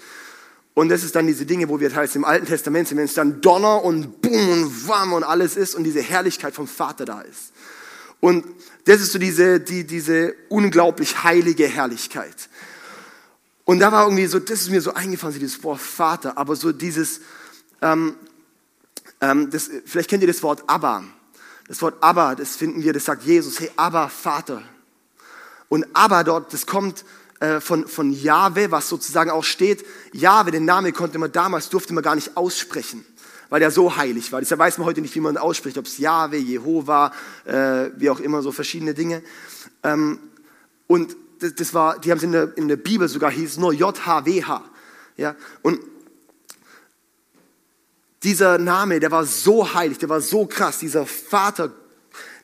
und 0.75 0.91
das 0.91 1.05
ist 1.05 1.15
dann 1.15 1.27
diese 1.27 1.47
Dinge, 1.47 1.71
wo 1.71 1.81
wir 1.81 1.95
halt 1.95 2.15
im 2.17 2.25
Alten 2.27 2.45
Testament 2.45 2.89
sind, 2.89 2.99
wenn 2.99 3.07
es 3.07 3.15
dann 3.15 3.41
Donner 3.41 3.83
und 3.83 4.21
Bumm 4.21 4.49
und 4.51 4.89
Wam 4.89 5.15
und 5.15 5.25
alles 5.25 5.57
ist 5.57 5.75
und 5.75 5.85
diese 5.85 6.03
Herrlichkeit 6.03 6.53
vom 6.53 6.69
Vater 6.69 7.07
da 7.07 7.23
ist. 7.23 7.53
Und 8.21 8.45
das 8.85 9.01
ist 9.01 9.13
so 9.13 9.19
diese, 9.19 9.59
die, 9.59 9.85
diese 9.85 10.35
unglaublich 10.51 11.25
heilige 11.25 11.67
Herrlichkeit. 11.67 12.51
Und 13.67 13.81
da 13.81 13.91
war 13.91 14.05
irgendwie 14.05 14.27
so, 14.27 14.39
das 14.39 14.61
ist 14.63 14.71
mir 14.71 14.81
so 14.81 14.95
eingefallen, 14.95 15.35
so 15.35 15.41
dieses 15.41 15.63
Wort 15.65 15.81
Vater, 15.81 16.39
aber 16.39 16.55
so 16.55 16.71
dieses, 16.71 17.21
ähm, 17.83 18.15
ähm, 19.21 19.51
das, 19.51 19.69
vielleicht 19.85 20.09
kennt 20.09 20.23
ihr 20.23 20.29
das 20.29 20.43
Wort 20.45 20.63
Abba. 20.69 21.03
Das 21.67 21.83
Wort 21.83 21.97
Abba, 22.01 22.37
das 22.37 22.55
finden 22.55 22.85
wir, 22.85 22.93
das 22.93 23.07
sagt 23.07 23.25
Jesus, 23.25 23.59
hey, 23.59 23.69
Abba, 23.75 24.09
Vater. 24.09 24.63
Und 25.69 25.85
Abba 25.95 26.23
dort, 26.23 26.53
das 26.53 26.65
kommt 26.67 27.05
äh, 27.41 27.61
von, 27.61 27.89
von 27.89 28.13
Jahwe, 28.13 28.71
was 28.71 28.89
sozusagen 28.89 29.31
auch 29.31 29.43
steht. 29.43 29.85
Jahwe, 30.13 30.53
den 30.53 30.65
Namen 30.65 30.93
konnte 30.93 31.19
man 31.19 31.33
damals, 31.33 31.69
durfte 31.69 31.93
man 31.93 32.05
gar 32.05 32.15
nicht 32.15 32.37
aussprechen 32.37 33.05
weil 33.49 33.63
er 33.63 33.71
so 33.71 33.97
heilig 33.97 34.33
war. 34.33 34.41
Deshalb 34.41 34.59
weiß 34.59 34.79
man 34.79 34.89
heute 34.89 35.01
nicht, 35.01 35.15
wie 35.15 35.21
man 35.21 35.37
ausspricht, 35.37 35.79
ob 35.79 35.87
es 35.87 35.99
Jahwe, 35.99 36.37
Jehova, 36.37 37.13
äh, 37.45 37.91
wie 37.97 38.11
auch 38.11 38.19
immer, 38.19 38.43
so 38.43 38.51
verschiedene 38.51 38.93
Dinge. 38.93 39.23
Ähm, 39.85 40.19
und 40.89 41.17
das, 41.39 41.75
war, 41.75 41.99
die 41.99 42.11
haben 42.11 42.19
es 42.19 42.25
in 42.25 42.33
der, 42.33 42.57
in 42.57 42.69
der 42.69 42.77
Bibel 42.77 43.09
sogar, 43.09 43.31
hieß 43.31 43.59
nur 43.59 43.73
JHWH. 43.73 44.63
Ja? 45.17 45.37
Und 45.63 45.81
dieser 48.23 48.59
Name, 48.59 49.01
der 49.01 49.11
war 49.11 49.25
so 49.25 49.75
heilig, 49.75 49.99
der 49.99 50.09
war 50.09 50.21
so 50.21 50.47
krass, 50.47 50.79
dieser 50.79 51.07
Vater, 51.07 51.73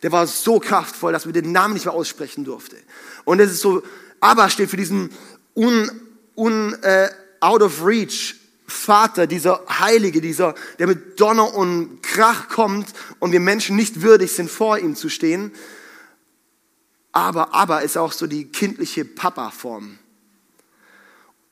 der 0.02 0.12
war 0.12 0.26
so 0.26 0.60
kraftvoll, 0.60 1.12
dass 1.12 1.24
man 1.24 1.34
den 1.34 1.52
Namen 1.52 1.74
nicht 1.74 1.86
mehr 1.86 1.94
aussprechen 1.94 2.44
durfte. 2.44 2.76
Und 3.24 3.40
es 3.40 3.52
ist 3.52 3.60
so, 3.60 3.82
aber 4.20 4.48
steht 4.50 4.70
für 4.70 4.76
diesen 4.76 5.10
un, 5.54 5.90
un, 6.36 6.74
äh, 6.82 7.08
out 7.40 7.62
of 7.62 7.84
reach, 7.84 8.36
Vater, 8.66 9.26
dieser 9.26 9.64
Heilige, 9.68 10.20
dieser, 10.20 10.54
der 10.78 10.86
mit 10.86 11.20
Donner 11.20 11.54
und 11.54 12.02
Krach 12.02 12.48
kommt 12.48 12.88
und 13.18 13.32
wir 13.32 13.40
Menschen 13.40 13.76
nicht 13.76 14.02
würdig 14.02 14.32
sind, 14.32 14.50
vor 14.50 14.78
ihm 14.78 14.96
zu 14.96 15.08
stehen. 15.08 15.52
Aber 17.12 17.54
Abba 17.54 17.80
ist 17.80 17.96
auch 17.98 18.12
so 18.12 18.26
die 18.26 18.46
kindliche 18.46 19.04
Papa-Form. 19.04 19.98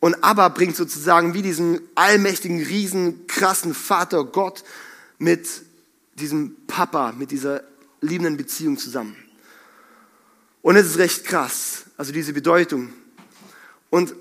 Und 0.01 0.25
Abba 0.25 0.49
bringt 0.49 0.77
sozusagen 0.77 1.35
wie 1.35 1.43
diesen 1.43 1.81
allmächtigen, 1.95 2.63
riesen, 2.63 3.27
krassen 3.27 3.75
Vater 3.75 4.25
Gott 4.25 4.65
mit 5.19 5.47
diesem 6.15 6.57
Papa, 6.67 7.13
mit 7.13 7.31
dieser 7.31 7.63
liebenden 8.01 8.39
Beziehung 8.39 8.79
zusammen. 8.79 9.15
Und 10.63 10.77
es 10.77 10.87
ist 10.87 10.99
recht 10.99 11.25
krass, 11.25 11.85
also 11.99 12.13
diese 12.13 12.33
Bedeutung. 12.33 12.93
Und 13.91 14.15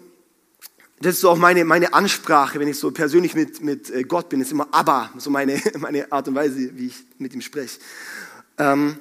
das 1.02 1.16
ist 1.16 1.22
so 1.22 1.30
auch 1.30 1.38
meine, 1.38 1.64
meine 1.64 1.94
Ansprache, 1.94 2.60
wenn 2.60 2.68
ich 2.68 2.78
so 2.78 2.92
persönlich 2.92 3.34
mit, 3.34 3.62
mit 3.62 3.90
äh, 3.90 4.04
Gott 4.04 4.28
bin, 4.28 4.42
ist 4.42 4.52
immer 4.52 4.68
Abba, 4.72 5.12
so 5.18 5.30
meine, 5.30 5.62
meine 5.78 6.12
Art 6.12 6.28
und 6.28 6.36
Weise, 6.36 6.76
wie 6.76 6.88
ich 6.88 7.06
mit 7.18 7.34
ihm 7.34 7.42
spreche. 7.42 7.80
Ähm, 8.58 9.00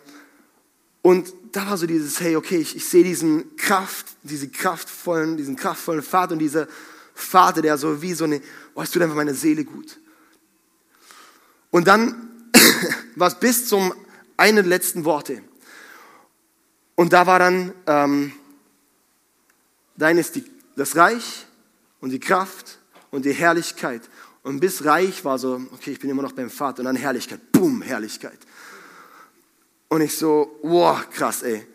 und 1.03 1.33
da 1.53 1.67
war 1.69 1.79
so 1.79 1.87
dieses, 1.87 2.21
hey, 2.21 2.37
okay, 2.37 2.59
ich, 2.59 2.77
ich 2.77 2.85
sehe 2.85 3.05
diesen 3.05 3.57
Kraft, 3.57 4.07
diese 4.23 4.49
kraftvollen, 4.49 5.37
diesen 5.37 5.57
kraftvollen 5.57 6.03
Vater 6.03 6.33
und 6.33 6.41
dieser 6.41 6.69
Vater, 7.15 7.63
der 7.63 7.79
so 7.79 8.03
wie 8.03 8.15
so 8.15 8.25
eine, 8.25 8.43
oh, 8.75 8.83
es 8.83 8.91
tut 8.91 9.03
einfach 9.03 9.17
meine 9.17 9.35
Seele 9.35 9.65
gut. 9.65 9.99
Und 11.71 11.87
dann 11.87 12.51
war 13.17 13.29
es 13.29 13.39
bis 13.39 13.69
zum 13.69 13.93
einen 14.37 14.67
letzten 14.67 15.05
Worte. 15.05 15.43
Und 16.95 17.13
da 17.13 17.27
war 17.27 17.39
dann, 17.39 17.73
ähm, 17.87 18.33
dein 19.97 20.19
ist 20.19 20.37
die, 20.37 20.45
das 20.77 20.97
Reich, 20.97 21.47
und 22.01 22.11
die 22.11 22.21
Kraft 22.21 22.79
und 23.11 23.25
die 23.25 23.33
Herrlichkeit. 23.33 24.03
Und 24.43 24.61
bis 24.61 24.85
reich 24.85 25.25
war 25.25 25.39
so, 25.39 25.61
okay, 25.73 25.93
ich 25.93 25.99
bin 25.99 26.11
immer 26.11 26.23
noch 26.23 26.33
beim 26.33 26.51
Vater 26.51 26.81
und 26.81 26.87
dann 26.87 26.97
Herrlichkeit, 26.97 27.53
boom, 27.53 27.83
Herrlichkeit. 27.83 28.39
Und 29.89 30.03
ich 30.03 30.17
so, 30.17 30.59
wow, 30.63 31.09
krass, 31.11 31.43
ey. 31.43 31.67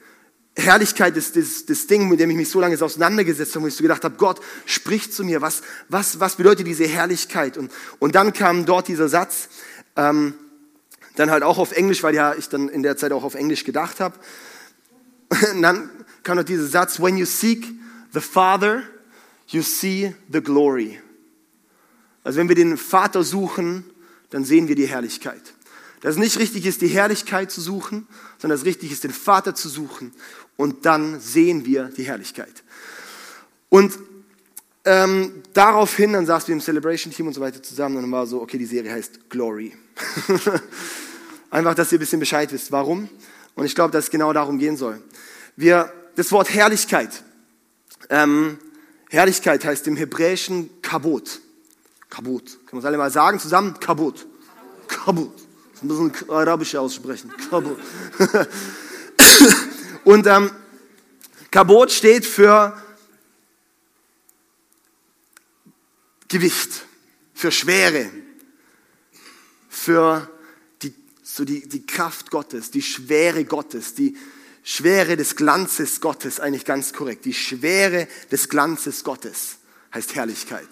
Herrlichkeit 0.55 1.17
ist 1.17 1.35
das, 1.35 1.65
das 1.65 1.87
Ding, 1.87 2.07
mit 2.09 2.19
dem 2.19 2.29
ich 2.29 2.37
mich 2.37 2.49
so 2.49 2.59
lange 2.59 2.79
auseinandergesetzt 2.79 3.55
habe, 3.55 3.63
wo 3.63 3.67
ich 3.67 3.75
so 3.75 3.81
gedacht 3.81 4.03
habe, 4.03 4.15
Gott 4.17 4.39
spricht 4.65 5.11
zu 5.13 5.23
mir, 5.23 5.41
was, 5.41 5.63
was, 5.89 6.19
was 6.19 6.35
bedeutet 6.35 6.67
diese 6.67 6.85
Herrlichkeit? 6.85 7.57
Und, 7.57 7.71
und 7.97 8.13
dann 8.13 8.33
kam 8.33 8.65
dort 8.65 8.87
dieser 8.87 9.09
Satz, 9.09 9.49
ähm, 9.95 10.35
dann 11.15 11.31
halt 11.31 11.43
auch 11.43 11.57
auf 11.57 11.71
Englisch, 11.71 12.03
weil 12.03 12.13
ja 12.13 12.35
ich 12.35 12.49
dann 12.49 12.69
in 12.69 12.83
der 12.83 12.97
Zeit 12.97 13.11
auch 13.11 13.23
auf 13.23 13.35
Englisch 13.35 13.63
gedacht 13.63 13.99
habe. 13.99 14.15
Und 15.53 15.61
dann 15.63 15.89
kam 16.21 16.37
dort 16.37 16.49
dieser 16.49 16.67
Satz, 16.67 16.99
when 16.99 17.17
you 17.17 17.25
seek 17.25 17.65
the 18.13 18.21
Father, 18.21 18.83
you 19.47 19.63
see 19.63 20.13
the 20.31 20.41
glory. 20.41 20.99
Also 22.23 22.39
wenn 22.39 22.47
wir 22.47 22.55
den 22.55 22.77
Vater 22.77 23.23
suchen, 23.23 23.83
dann 24.29 24.45
sehen 24.45 24.67
wir 24.67 24.75
die 24.75 24.87
Herrlichkeit. 24.87 25.53
Dass 26.03 26.15
es 26.15 26.19
nicht 26.19 26.37
richtig 26.37 26.65
ist, 26.65 26.81
die 26.81 26.87
Herrlichkeit 26.87 27.49
zu 27.49 27.61
suchen, 27.61 28.07
sondern 28.37 28.59
es 28.59 28.65
richtig 28.65 28.91
ist, 28.91 29.05
den 29.05 29.13
Vater 29.13 29.55
zu 29.55 29.69
suchen. 29.69 30.11
Und 30.57 30.85
dann 30.85 31.21
sehen 31.21 31.65
wir 31.65 31.85
die 31.85 32.03
Herrlichkeit. 32.03 32.61
Und 33.69 33.97
ähm, 34.83 35.43
daraufhin, 35.53 36.11
dann 36.11 36.25
saßen 36.25 36.49
wir 36.49 36.55
im 36.55 36.61
Celebration-Team 36.61 37.27
und 37.27 37.33
so 37.33 37.39
weiter 37.39 37.63
zusammen 37.63 37.95
und 37.95 38.01
dann 38.01 38.11
war 38.11 38.27
so, 38.27 38.41
okay, 38.41 38.57
die 38.57 38.65
Serie 38.65 38.91
heißt 38.91 39.29
Glory. 39.29 39.77
Einfach, 41.49 41.73
dass 41.73 41.89
ihr 41.93 41.97
ein 41.97 42.01
bisschen 42.01 42.19
Bescheid 42.19 42.51
wisst, 42.51 42.73
warum. 42.73 43.07
Und 43.55 43.63
ich 43.63 43.73
glaube, 43.73 43.93
dass 43.93 44.05
es 44.05 44.11
genau 44.11 44.33
darum 44.33 44.59
gehen 44.59 44.75
soll. 44.75 45.01
Wir, 45.55 45.89
das 46.17 46.33
Wort 46.33 46.53
Herrlichkeit. 46.53 47.23
Ähm, 48.09 48.57
Herrlichkeit 49.09 49.63
heißt 49.63 49.87
im 49.87 49.95
Hebräischen 49.95 50.69
Kabot. 50.81 51.39
Kabot. 52.09 52.59
Können 52.65 52.73
wir 52.73 52.79
es 52.79 52.85
alle 52.85 52.97
mal 52.97 53.09
sagen 53.09 53.39
zusammen? 53.39 53.79
Kabot. 53.79 54.27
Kabot. 54.89 55.42
Ein 55.83 55.89
bisschen 55.89 56.29
arabisch 56.29 56.75
aussprechen. 56.75 57.31
Kabot. 57.49 57.77
Und 60.05 60.27
ähm, 60.27 60.49
Kabot 61.51 61.91
steht 61.91 62.25
für 62.25 62.81
Gewicht, 66.29 66.85
für 67.33 67.51
Schwere, 67.51 68.09
für 69.69 70.29
die, 70.81 70.93
so 71.21 71.43
die, 71.43 71.67
die 71.67 71.85
Kraft 71.85 72.31
Gottes, 72.31 72.71
die 72.71 72.81
Schwere 72.81 73.43
Gottes, 73.43 73.93
die 73.93 74.17
Schwere 74.63 75.17
des 75.17 75.35
Glanzes 75.35 75.99
Gottes, 75.99 76.39
eigentlich 76.39 76.63
ganz 76.63 76.93
korrekt. 76.93 77.25
Die 77.25 77.33
Schwere 77.33 78.07
des 78.31 78.47
Glanzes 78.47 79.03
Gottes 79.03 79.57
heißt 79.93 80.15
Herrlichkeit. 80.15 80.69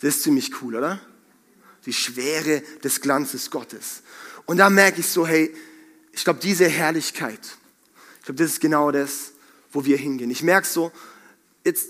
Das 0.00 0.16
ist 0.16 0.22
ziemlich 0.22 0.62
cool, 0.62 0.76
oder? 0.76 0.98
Die 1.86 1.92
Schwere 1.92 2.62
des 2.82 3.00
Glanzes 3.00 3.50
Gottes. 3.50 4.02
Und 4.46 4.58
da 4.58 4.70
merke 4.70 5.00
ich 5.00 5.08
so, 5.08 5.26
hey, 5.26 5.54
ich 6.12 6.24
glaube, 6.24 6.40
diese 6.40 6.66
Herrlichkeit, 6.68 7.40
ich 8.18 8.24
glaube, 8.24 8.42
das 8.42 8.52
ist 8.52 8.60
genau 8.60 8.90
das, 8.90 9.32
wo 9.72 9.84
wir 9.84 9.96
hingehen. 9.96 10.30
Ich 10.30 10.42
merke 10.42 10.66
so, 10.66 10.90
jetzt, 11.64 11.88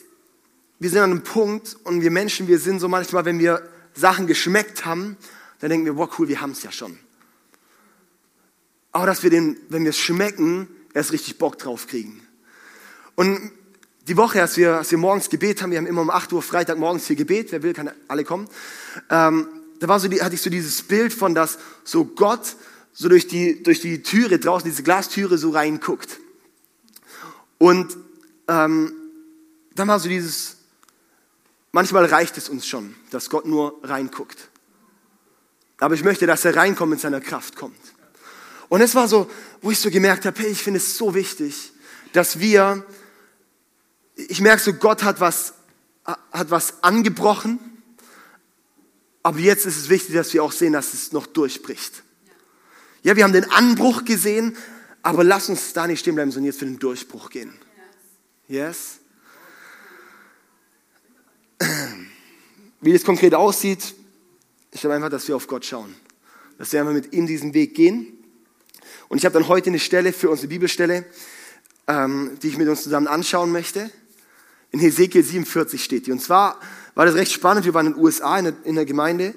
wir 0.79 0.91
sind 0.91 0.99
an 0.99 1.11
einem 1.11 1.23
Punkt 1.23 1.77
und 1.85 2.03
wir 2.03 2.11
Menschen, 2.11 2.49
wir 2.49 2.59
sind 2.59 2.81
so 2.81 2.89
manchmal, 2.89 3.25
wenn 3.25 3.39
wir 3.39 3.69
Sachen 3.95 4.27
geschmeckt 4.27 4.85
haben, 4.85 5.17
dann 5.61 5.71
denken 5.71 5.87
wir, 5.87 5.95
boah, 5.95 6.11
cool, 6.19 6.29
wir 6.29 6.41
haben 6.41 6.53
es 6.53 6.63
ja 6.63 6.71
schon. 6.71 6.99
Aber 8.93 9.07
dass 9.07 9.23
wir 9.23 9.31
den, 9.31 9.57
wenn 9.69 9.85
wir 9.85 9.91
es 9.91 9.99
schmecken, 9.99 10.69
erst 10.95 11.13
richtig 11.13 11.39
Bock 11.39 11.59
drauf 11.59 11.87
kriegen. 11.87 12.21
Und 13.15 13.53
die 14.07 14.17
Woche, 14.17 14.41
als 14.41 14.57
wir, 14.57 14.79
als 14.79 14.91
wir 14.91 14.99
morgens 14.99 15.29
Gebet 15.29 15.61
haben, 15.61 15.71
wir 15.71 15.79
haben 15.79 15.87
immer 15.87 16.01
um 16.01 16.11
8 16.11 16.33
Uhr 16.33 16.43
Freitag 16.43 16.79
morgens 16.79 17.07
hier 17.07 17.17
Gebet, 17.17 17.53
wer 17.53 17.63
will, 17.63 17.75
kann 17.75 17.91
alle 18.09 18.25
kommen. 18.25 18.49
Ähm, 19.11 19.49
da 19.81 19.89
war 19.89 20.01
so 20.01 20.09
hatte 20.09 20.35
ich 20.35 20.43
so 20.43 20.51
dieses 20.51 20.83
Bild 20.83 21.13
von, 21.13 21.35
dass 21.35 21.59
so 21.85 22.05
Gott 22.05 22.57
so 22.93 23.09
durch 23.09 23.29
die, 23.29 23.63
durch 23.63 23.81
die 23.81 24.03
Türe 24.03 24.39
draußen, 24.39 24.69
diese 24.69 24.83
Glastüre 24.83 25.39
so 25.39 25.51
reinguckt. 25.51 26.19
Und 27.59 27.97
ähm, 28.49 28.93
dann 29.75 29.89
war 29.89 30.01
so 30.01 30.09
dieses, 30.09 30.57
manchmal 31.71 32.07
reicht 32.07 32.37
es 32.39 32.49
uns 32.49 32.67
schon, 32.67 32.97
dass 33.11 33.31
Gott 33.31 33.47
nur 33.47 33.79
reinguckt. 33.85 34.49
Aber 35.79 35.95
ich 35.95 36.03
möchte, 36.03 36.27
dass 36.27 36.45
er 36.45 36.57
reinkommt 36.57 36.91
mit 36.91 37.01
seiner 37.01 37.21
Kraft 37.21 37.55
kommt. 37.55 37.79
Und 38.69 38.81
es 38.81 38.95
war 38.97 39.07
so, 39.07 39.31
wo 39.63 39.71
ich 39.71 39.79
so 39.79 39.91
gemerkt 39.91 40.27
habe, 40.27 40.41
hey, 40.41 40.49
ich 40.49 40.63
finde 40.63 40.79
es 40.79 40.97
so 40.97 41.15
wichtig, 41.15 41.73
dass 42.13 42.41
wir, 42.41 42.85
ich 44.17 44.41
merke 44.41 44.61
so, 44.61 44.73
Gott 44.73 45.05
hat 45.05 45.21
was, 45.21 45.55
hat 46.05 46.51
was 46.51 46.83
angebrochen, 46.83 47.61
aber 49.23 49.39
jetzt 49.39 49.67
ist 49.67 49.77
es 49.77 49.89
wichtig, 49.89 50.15
dass 50.15 50.33
wir 50.33 50.43
auch 50.43 50.53
sehen, 50.53 50.73
dass 50.73 50.95
es 50.95 51.13
noch 51.13 51.27
durchbricht. 51.27 52.03
Ja, 53.03 53.17
wir 53.17 53.25
haben 53.25 53.33
den 53.33 53.51
Anbruch 53.51 54.05
gesehen, 54.05 54.57
aber 55.03 55.25
lass 55.25 55.49
uns 55.49 55.73
da 55.73 55.87
nicht 55.87 56.01
stehen 56.01 56.15
bleiben, 56.15 56.31
sondern 56.31 56.47
jetzt 56.47 56.59
für 56.59 56.67
den 56.67 56.79
Durchbruch 56.79 57.31
gehen. 57.31 57.53
Yes? 58.49 58.99
Wie 62.81 62.93
das 62.93 63.05
konkret 63.05 63.35
aussieht, 63.35 63.95
ich 64.73 64.81
glaube 64.81 64.97
einfach, 64.97 65.11
dass 65.11 65.27
wir 65.29 65.37
auf 65.37 65.47
Gott 65.47 65.65
schauen. 65.65 65.95
Dass 66.59 66.73
wir 66.73 66.81
einfach 66.81 66.93
mit 66.93 67.13
ihm 67.13 67.27
diesen 67.27 67.55
Weg 67.55 67.75
gehen 67.75 68.19
und 69.09 69.19
ich 69.19 69.25
habe 69.25 69.33
dann 69.33 69.49
heute 69.49 69.71
eine 69.71 69.79
Stelle 69.79 70.13
für 70.13 70.31
unsere 70.31 70.49
Bibelstelle, 70.49 71.05
ähm, 71.87 72.39
die 72.43 72.49
ich 72.49 72.59
mit 72.59 72.69
uns 72.69 72.83
zusammen 72.83 73.07
anschauen 73.07 73.51
möchte. 73.51 73.91
In 74.71 74.81
Hesekiel 74.81 75.23
47 75.23 75.83
steht 75.83 76.07
die. 76.07 76.13
Und 76.13 76.21
zwar 76.21 76.61
war 76.95 77.07
das 77.07 77.15
recht 77.15 77.33
spannend. 77.33 77.65
Wir 77.65 77.75
waren 77.75 77.87
in 77.87 77.93
den 77.95 78.03
USA 78.03 78.39
in 78.39 78.45
der, 78.47 78.55
in 78.65 78.75
der 78.75 78.85
Gemeinde 78.85 79.35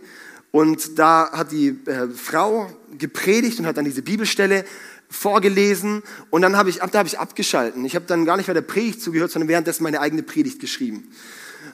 und 0.51 0.99
da 0.99 1.31
hat 1.31 1.51
die 1.51 1.69
äh, 1.85 2.09
Frau 2.09 2.69
gepredigt 2.97 3.59
und 3.59 3.65
hat 3.65 3.77
dann 3.77 3.85
diese 3.85 4.01
Bibelstelle 4.01 4.65
vorgelesen 5.09 6.03
und 6.29 6.41
dann 6.41 6.57
habe 6.57 6.69
ich, 6.69 6.77
da 6.77 6.99
habe 6.99 7.07
ich 7.07 7.19
abgeschalten. 7.19 7.85
Ich 7.85 7.95
habe 7.95 8.05
dann 8.05 8.25
gar 8.25 8.37
nicht 8.37 8.47
mehr 8.47 8.53
der 8.53 8.61
Predigt 8.61 9.01
zugehört, 9.01 9.31
sondern 9.31 9.49
währenddessen 9.49 9.83
meine 9.83 9.99
eigene 9.99 10.23
Predigt 10.23 10.59
geschrieben. 10.59 11.11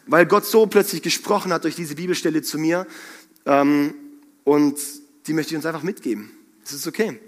Weil 0.05 0.25
Gott 0.25 0.45
so 0.45 0.67
plötzlich 0.67 1.01
gesprochen 1.01 1.53
hat 1.53 1.63
durch 1.63 1.75
diese 1.75 1.95
Bibelstelle 1.95 2.41
zu 2.41 2.57
mir 2.57 2.87
ähm, 3.45 3.93
und 4.43 4.77
die 5.27 5.33
möchte 5.33 5.53
ich 5.53 5.57
uns 5.57 5.65
einfach 5.65 5.83
mitgeben. 5.83 6.31
Das 6.63 6.73
ist 6.73 6.87
okay. 6.87 7.19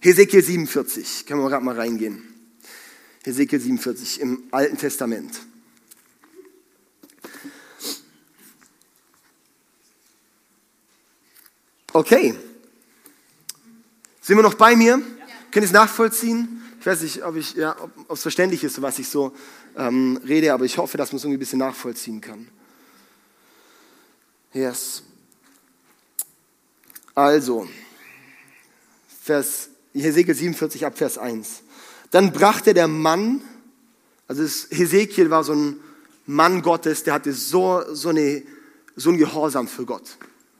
Hesekiel 0.00 0.42
47, 0.42 1.26
können 1.26 1.40
wir 1.40 1.48
gerade 1.48 1.64
mal 1.64 1.76
reingehen. 1.76 2.27
Hesekiel 3.24 3.60
47 3.60 4.20
im 4.20 4.44
Alten 4.50 4.76
Testament. 4.76 5.38
Okay. 11.92 12.34
Sind 14.20 14.36
wir 14.36 14.42
noch 14.42 14.54
bei 14.54 14.76
mir? 14.76 14.98
Ja. 14.98 14.98
Könnt 15.50 15.64
ihr 15.64 15.68
es 15.68 15.72
nachvollziehen? 15.72 16.62
Ich 16.78 16.86
weiß 16.86 17.02
nicht, 17.02 17.24
ob 17.24 17.34
ich, 17.36 17.54
ja, 17.54 17.76
ob 17.80 18.12
es 18.12 18.22
verständlich 18.22 18.62
ist, 18.62 18.80
was 18.80 18.98
ich 18.98 19.08
so 19.08 19.34
ähm, 19.76 20.20
rede, 20.26 20.52
aber 20.52 20.64
ich 20.64 20.78
hoffe, 20.78 20.96
dass 20.96 21.10
man 21.10 21.16
es 21.16 21.24
irgendwie 21.24 21.38
ein 21.38 21.40
bisschen 21.40 21.58
nachvollziehen 21.58 22.20
kann. 22.20 22.48
Yes. 24.52 25.02
Also, 27.14 27.68
Vers 29.22 29.70
Hesekiel 29.92 30.34
47 30.34 30.86
ab 30.86 30.96
Vers 30.96 31.18
1. 31.18 31.62
Dann 32.10 32.32
brachte 32.32 32.74
der 32.74 32.88
Mann, 32.88 33.42
also 34.26 34.42
Hesekiel 34.42 35.30
war 35.30 35.44
so 35.44 35.52
ein 35.52 35.80
Mann 36.26 36.62
Gottes, 36.62 37.04
der 37.04 37.14
hatte 37.14 37.32
so, 37.32 37.82
so, 37.94 38.10
eine, 38.10 38.42
so 38.96 39.10
ein 39.10 39.18
Gehorsam 39.18 39.68
für 39.68 39.84
Gott. 39.84 40.16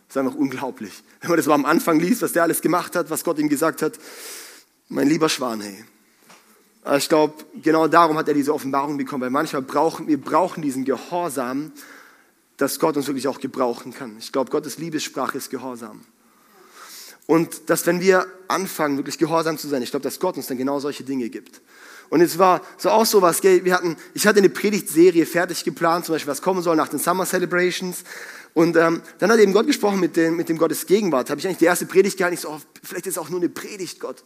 Das 0.08 0.16
ist 0.16 0.16
einfach 0.16 0.34
unglaublich. 0.34 1.02
Wenn 1.20 1.30
man 1.30 1.36
das 1.36 1.46
mal 1.46 1.54
am 1.54 1.66
Anfang 1.66 2.00
liest, 2.00 2.22
was 2.22 2.32
der 2.32 2.42
alles 2.42 2.60
gemacht 2.60 2.96
hat, 2.96 3.10
was 3.10 3.24
Gott 3.24 3.38
ihm 3.38 3.48
gesagt 3.48 3.82
hat, 3.82 3.98
mein 4.88 5.08
lieber 5.08 5.28
Schwan, 5.28 5.60
hey. 5.60 5.84
Ich 6.96 7.08
glaube, 7.10 7.34
genau 7.62 7.86
darum 7.86 8.16
hat 8.16 8.28
er 8.28 8.34
diese 8.34 8.54
Offenbarung 8.54 8.96
bekommen, 8.96 9.22
weil 9.22 9.30
manchmal 9.30 9.60
brauchen 9.60 10.06
wir 10.06 10.18
brauchen 10.18 10.62
diesen 10.62 10.86
Gehorsam, 10.86 11.72
dass 12.56 12.78
Gott 12.78 12.96
uns 12.96 13.06
wirklich 13.06 13.28
auch 13.28 13.40
gebrauchen 13.40 13.92
kann. 13.92 14.16
Ich 14.18 14.32
glaube, 14.32 14.50
Gottes 14.50 14.78
Liebessprache 14.78 15.36
ist 15.36 15.50
Gehorsam. 15.50 16.00
Und 17.28 17.68
dass 17.68 17.86
wenn 17.86 18.00
wir 18.00 18.26
anfangen, 18.48 18.96
wirklich 18.96 19.18
gehorsam 19.18 19.58
zu 19.58 19.68
sein, 19.68 19.82
ich 19.82 19.90
glaube, 19.90 20.02
dass 20.02 20.18
Gott 20.18 20.38
uns 20.38 20.46
dann 20.46 20.56
genau 20.56 20.80
solche 20.80 21.04
Dinge 21.04 21.28
gibt. 21.28 21.60
Und 22.08 22.22
es 22.22 22.38
war 22.38 22.62
so 22.78 22.88
auch 22.88 23.04
so 23.04 23.20
was, 23.20 23.42
wir 23.42 23.74
hatten, 23.74 23.98
ich 24.14 24.26
hatte 24.26 24.38
eine 24.38 24.48
Predigtserie 24.48 25.26
fertig 25.26 25.62
geplant, 25.62 26.06
zum 26.06 26.14
Beispiel 26.14 26.30
was 26.30 26.40
kommen 26.40 26.62
soll 26.62 26.74
nach 26.74 26.88
den 26.88 26.98
Summer 26.98 27.26
Celebrations. 27.26 27.98
Und 28.54 28.78
ähm, 28.78 29.02
dann 29.18 29.30
hat 29.30 29.38
eben 29.40 29.52
Gott 29.52 29.66
gesprochen 29.66 30.00
mit 30.00 30.16
dem, 30.16 30.36
mit 30.36 30.48
dem 30.48 30.56
Gottes 30.56 30.86
Gegenwart. 30.86 31.28
Habe 31.28 31.38
ich 31.38 31.46
eigentlich 31.46 31.58
die 31.58 31.66
erste 31.66 31.84
Predigt 31.84 32.16
gehalten, 32.16 32.32
ich 32.32 32.40
so, 32.40 32.48
oh, 32.48 32.60
vielleicht 32.82 33.06
ist 33.06 33.18
es 33.18 33.18
auch 33.18 33.28
nur 33.28 33.40
eine 33.40 33.50
Predigt, 33.50 34.00
Gott. 34.00 34.24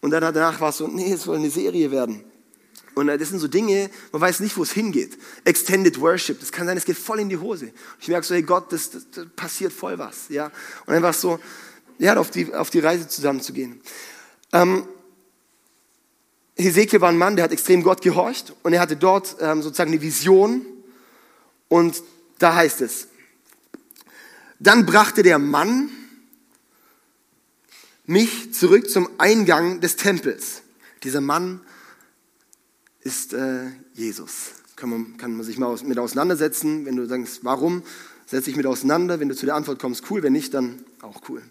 Und 0.00 0.10
dann 0.10 0.20
danach 0.20 0.60
war 0.60 0.70
es 0.70 0.78
so, 0.78 0.88
nee, 0.88 1.12
es 1.12 1.22
soll 1.22 1.36
eine 1.36 1.50
Serie 1.50 1.92
werden. 1.92 2.24
Und 2.96 3.08
äh, 3.08 3.16
das 3.16 3.28
sind 3.28 3.38
so 3.38 3.46
Dinge, 3.46 3.90
man 4.10 4.20
weiß 4.20 4.40
nicht, 4.40 4.56
wo 4.56 4.64
es 4.64 4.72
hingeht. 4.72 5.16
Extended 5.44 6.00
Worship, 6.00 6.40
das 6.40 6.50
kann 6.50 6.66
sein, 6.66 6.76
es 6.76 6.84
geht 6.84 6.98
voll 6.98 7.20
in 7.20 7.28
die 7.28 7.36
Hose. 7.36 7.70
Ich 8.00 8.08
merke 8.08 8.26
so, 8.26 8.34
hey 8.34 8.42
Gott, 8.42 8.72
das, 8.72 8.90
das, 8.90 9.08
das 9.12 9.26
passiert 9.36 9.72
voll 9.72 9.96
was. 10.00 10.28
Ja? 10.30 10.50
Und 10.86 10.94
einfach 10.94 11.14
so, 11.14 11.38
ja, 11.98 12.16
auf 12.16 12.30
die, 12.30 12.52
auf 12.54 12.70
die 12.70 12.80
Reise 12.80 13.08
zusammenzugehen. 13.08 13.80
Ähm, 14.52 14.86
Hesekiel 16.56 17.00
war 17.00 17.08
ein 17.08 17.18
Mann, 17.18 17.36
der 17.36 17.44
hat 17.44 17.52
extrem 17.52 17.82
Gott 17.82 18.00
gehorcht 18.02 18.54
und 18.62 18.72
er 18.72 18.80
hatte 18.80 18.96
dort 18.96 19.36
ähm, 19.40 19.62
sozusagen 19.62 19.90
eine 19.90 20.00
Vision 20.00 20.64
und 21.68 22.02
da 22.38 22.54
heißt 22.54 22.80
es, 22.80 23.08
dann 24.60 24.86
brachte 24.86 25.22
der 25.22 25.38
Mann 25.38 25.90
mich 28.06 28.54
zurück 28.54 28.88
zum 28.88 29.08
Eingang 29.18 29.80
des 29.80 29.96
Tempels. 29.96 30.62
Dieser 31.02 31.20
Mann 31.20 31.60
ist 33.00 33.32
äh, 33.32 33.66
Jesus. 33.94 34.52
Kann 34.76 34.90
man, 34.90 35.16
kann 35.16 35.36
man 35.36 35.44
sich 35.44 35.58
mal 35.58 35.76
mit 35.84 35.98
auseinandersetzen. 35.98 36.86
Wenn 36.86 36.96
du 36.96 37.06
sagst, 37.06 37.44
warum, 37.44 37.82
setze 38.26 38.50
ich 38.50 38.56
mit 38.56 38.66
auseinander. 38.66 39.20
Wenn 39.20 39.28
du 39.28 39.36
zu 39.36 39.46
der 39.46 39.54
Antwort 39.54 39.78
kommst, 39.78 40.10
cool. 40.10 40.22
Wenn 40.22 40.32
nicht, 40.32 40.54
dann 40.54 40.84
auch 41.02 41.22
cool. 41.28 41.42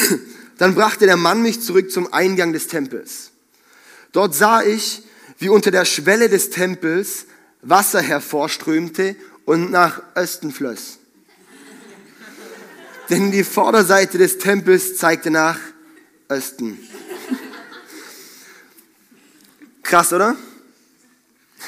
Dann 0.58 0.74
brachte 0.74 1.06
der 1.06 1.16
Mann 1.16 1.42
mich 1.42 1.60
zurück 1.60 1.90
zum 1.90 2.12
Eingang 2.12 2.52
des 2.52 2.66
Tempels. 2.66 3.30
Dort 4.12 4.34
sah 4.34 4.62
ich, 4.62 5.02
wie 5.38 5.48
unter 5.48 5.70
der 5.70 5.84
Schwelle 5.84 6.28
des 6.28 6.50
Tempels 6.50 7.26
Wasser 7.62 8.00
hervorströmte 8.00 9.16
und 9.44 9.70
nach 9.70 10.02
Osten 10.14 10.52
floss. 10.52 10.98
Denn 13.10 13.30
die 13.32 13.44
Vorderseite 13.44 14.18
des 14.18 14.38
Tempels 14.38 14.96
zeigte 14.96 15.30
nach 15.30 15.58
Osten. 16.28 16.78
Krass, 19.82 20.12
oder? 20.12 20.36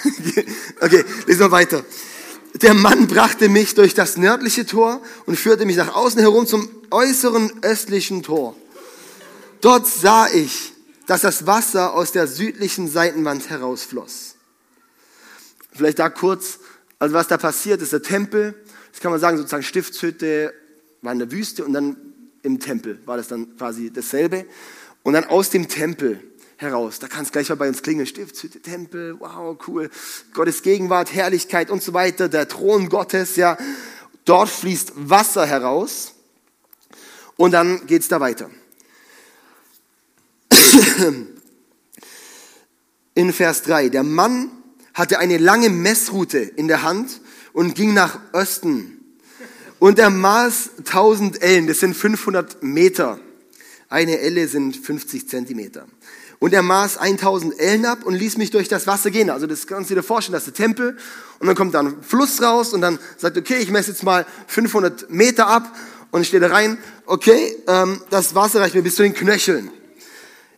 okay, 0.81 1.05
lesen 1.27 1.41
wir 1.41 1.51
weiter. 1.51 1.85
Der 2.55 2.75
Mann 2.75 3.07
brachte 3.07 3.49
mich 3.49 3.75
durch 3.75 3.95
das 3.95 4.17
nördliche 4.17 4.67
Tor 4.67 5.01
und 5.27 5.37
führte 5.39 5.65
mich 5.65 5.77
nach 5.77 5.95
außen 5.95 6.21
herum 6.21 6.47
zum 6.47 6.69
äußeren 6.91 7.63
östlichen 7.63 8.23
Tor. 8.23 8.57
Dort 9.61 9.87
sah 9.87 10.29
ich, 10.29 10.73
dass 11.07 11.23
das 11.23 11.47
Wasser 11.47 11.95
aus 11.95 12.13
der 12.13 12.27
südlichen 12.27 12.89
Seitenwand 12.89 13.49
herausfloss. 13.49 14.37
Vielleicht 15.73 15.99
da 15.99 16.11
kurz, 16.11 16.59
also 16.99 17.15
was 17.15 17.29
da 17.29 17.37
passiert 17.37 17.81
ist, 17.83 17.93
der 17.93 18.03
Tempel, 18.03 18.55
das 18.93 19.01
kann 19.01 19.13
man 19.13 19.21
sagen, 19.21 19.37
sozusagen 19.37 19.63
Stiftshütte 19.63 20.53
war 21.03 21.13
in 21.13 21.19
der 21.19 21.31
Wüste 21.31 21.65
und 21.65 21.73
dann 21.73 21.97
im 22.43 22.59
Tempel 22.59 23.01
war 23.05 23.17
das 23.17 23.29
dann 23.29 23.57
quasi 23.57 23.93
dasselbe. 23.93 24.47
Und 25.03 25.13
dann 25.13 25.25
aus 25.25 25.51
dem 25.51 25.69
Tempel 25.69 26.21
heraus. 26.59 26.99
Da 26.99 27.09
kann 27.09 27.25
es 27.25 27.33
gleich 27.33 27.49
mal 27.49 27.55
bei 27.55 27.69
uns 27.69 27.83
klingeln. 27.83 28.07
Stiftshütte, 28.07 28.61
Tempel, 28.61 29.19
wow, 29.19 29.57
cool. 29.67 29.89
Gottes 30.35 30.63
Gegenwart, 30.63 31.15
Herrlichkeit 31.15 31.71
und 31.71 31.83
so 31.83 31.95
weiter. 31.95 32.29
Der 32.29 32.47
Thron 32.49 32.91
Gottes, 32.91 33.37
ja. 33.37 33.57
Dort 34.25 34.51
fließt 34.51 34.93
Wasser 34.95 35.47
heraus. 35.47 36.13
Und 37.37 37.53
dann 37.53 37.87
geht 37.87 38.03
es 38.03 38.09
da 38.09 38.21
weiter. 38.21 38.51
In 43.15 43.33
Vers 43.33 43.63
3. 43.63 43.89
Der 43.89 44.03
Mann 44.03 44.51
hatte 44.95 45.19
eine 45.21 45.39
lange 45.39 45.71
Messrute 45.71 46.39
in 46.39 46.67
der 46.69 46.83
Hand 46.83 47.21
und 47.53 47.75
ging 47.77 47.95
nach 47.95 48.19
Osten. 48.33 48.99
Und 49.79 49.99
er 49.99 50.11
maß 50.11 50.71
1000 50.79 51.41
Ellen, 51.41 51.69
das 51.69 51.81
sind 51.81 51.97
500 51.97 52.63
Meter. 52.65 53.21
Eine 53.89 54.19
Elle 54.19 54.49
sind 54.49 54.77
50 54.77 55.29
Zentimeter. 55.29 55.87
Und 56.41 56.53
er 56.53 56.63
maß 56.63 56.99
1000 56.99 57.59
Ellen 57.59 57.85
ab 57.85 58.05
und 58.05 58.15
ließ 58.15 58.37
mich 58.37 58.51
durch 58.51 58.69
das 58.69 58.87
Wasser 58.87 59.11
gehen. 59.11 59.29
Also 59.29 59.47
das 59.47 59.67
kannst 59.67 59.91
du 59.91 59.95
dir 59.95 60.03
vorstellen, 60.05 60.35
das 60.35 60.47
ist 60.47 60.59
der 60.59 60.67
Tempel. 60.67 60.97
Und 61.41 61.47
dann 61.49 61.57
kommt 61.57 61.75
da 61.75 61.81
ein 61.81 62.03
Fluss 62.03 62.41
raus 62.41 62.73
und 62.73 62.81
dann 62.81 62.99
sagt, 63.17 63.37
okay, 63.37 63.57
ich 63.57 63.71
messe 63.71 63.91
jetzt 63.91 64.05
mal 64.05 64.25
500 64.47 65.11
Meter 65.11 65.49
ab 65.49 65.75
und 66.11 66.27
stehe 66.27 66.41
da 66.41 66.49
rein. 66.49 66.79
Okay, 67.07 67.57
ähm, 67.67 68.01
das 68.11 68.35
Wasser 68.35 68.61
reicht 68.61 68.75
mir 68.75 68.83
bis 68.83 68.95
zu 68.95 69.03
den 69.03 69.15
Knöcheln. 69.15 69.71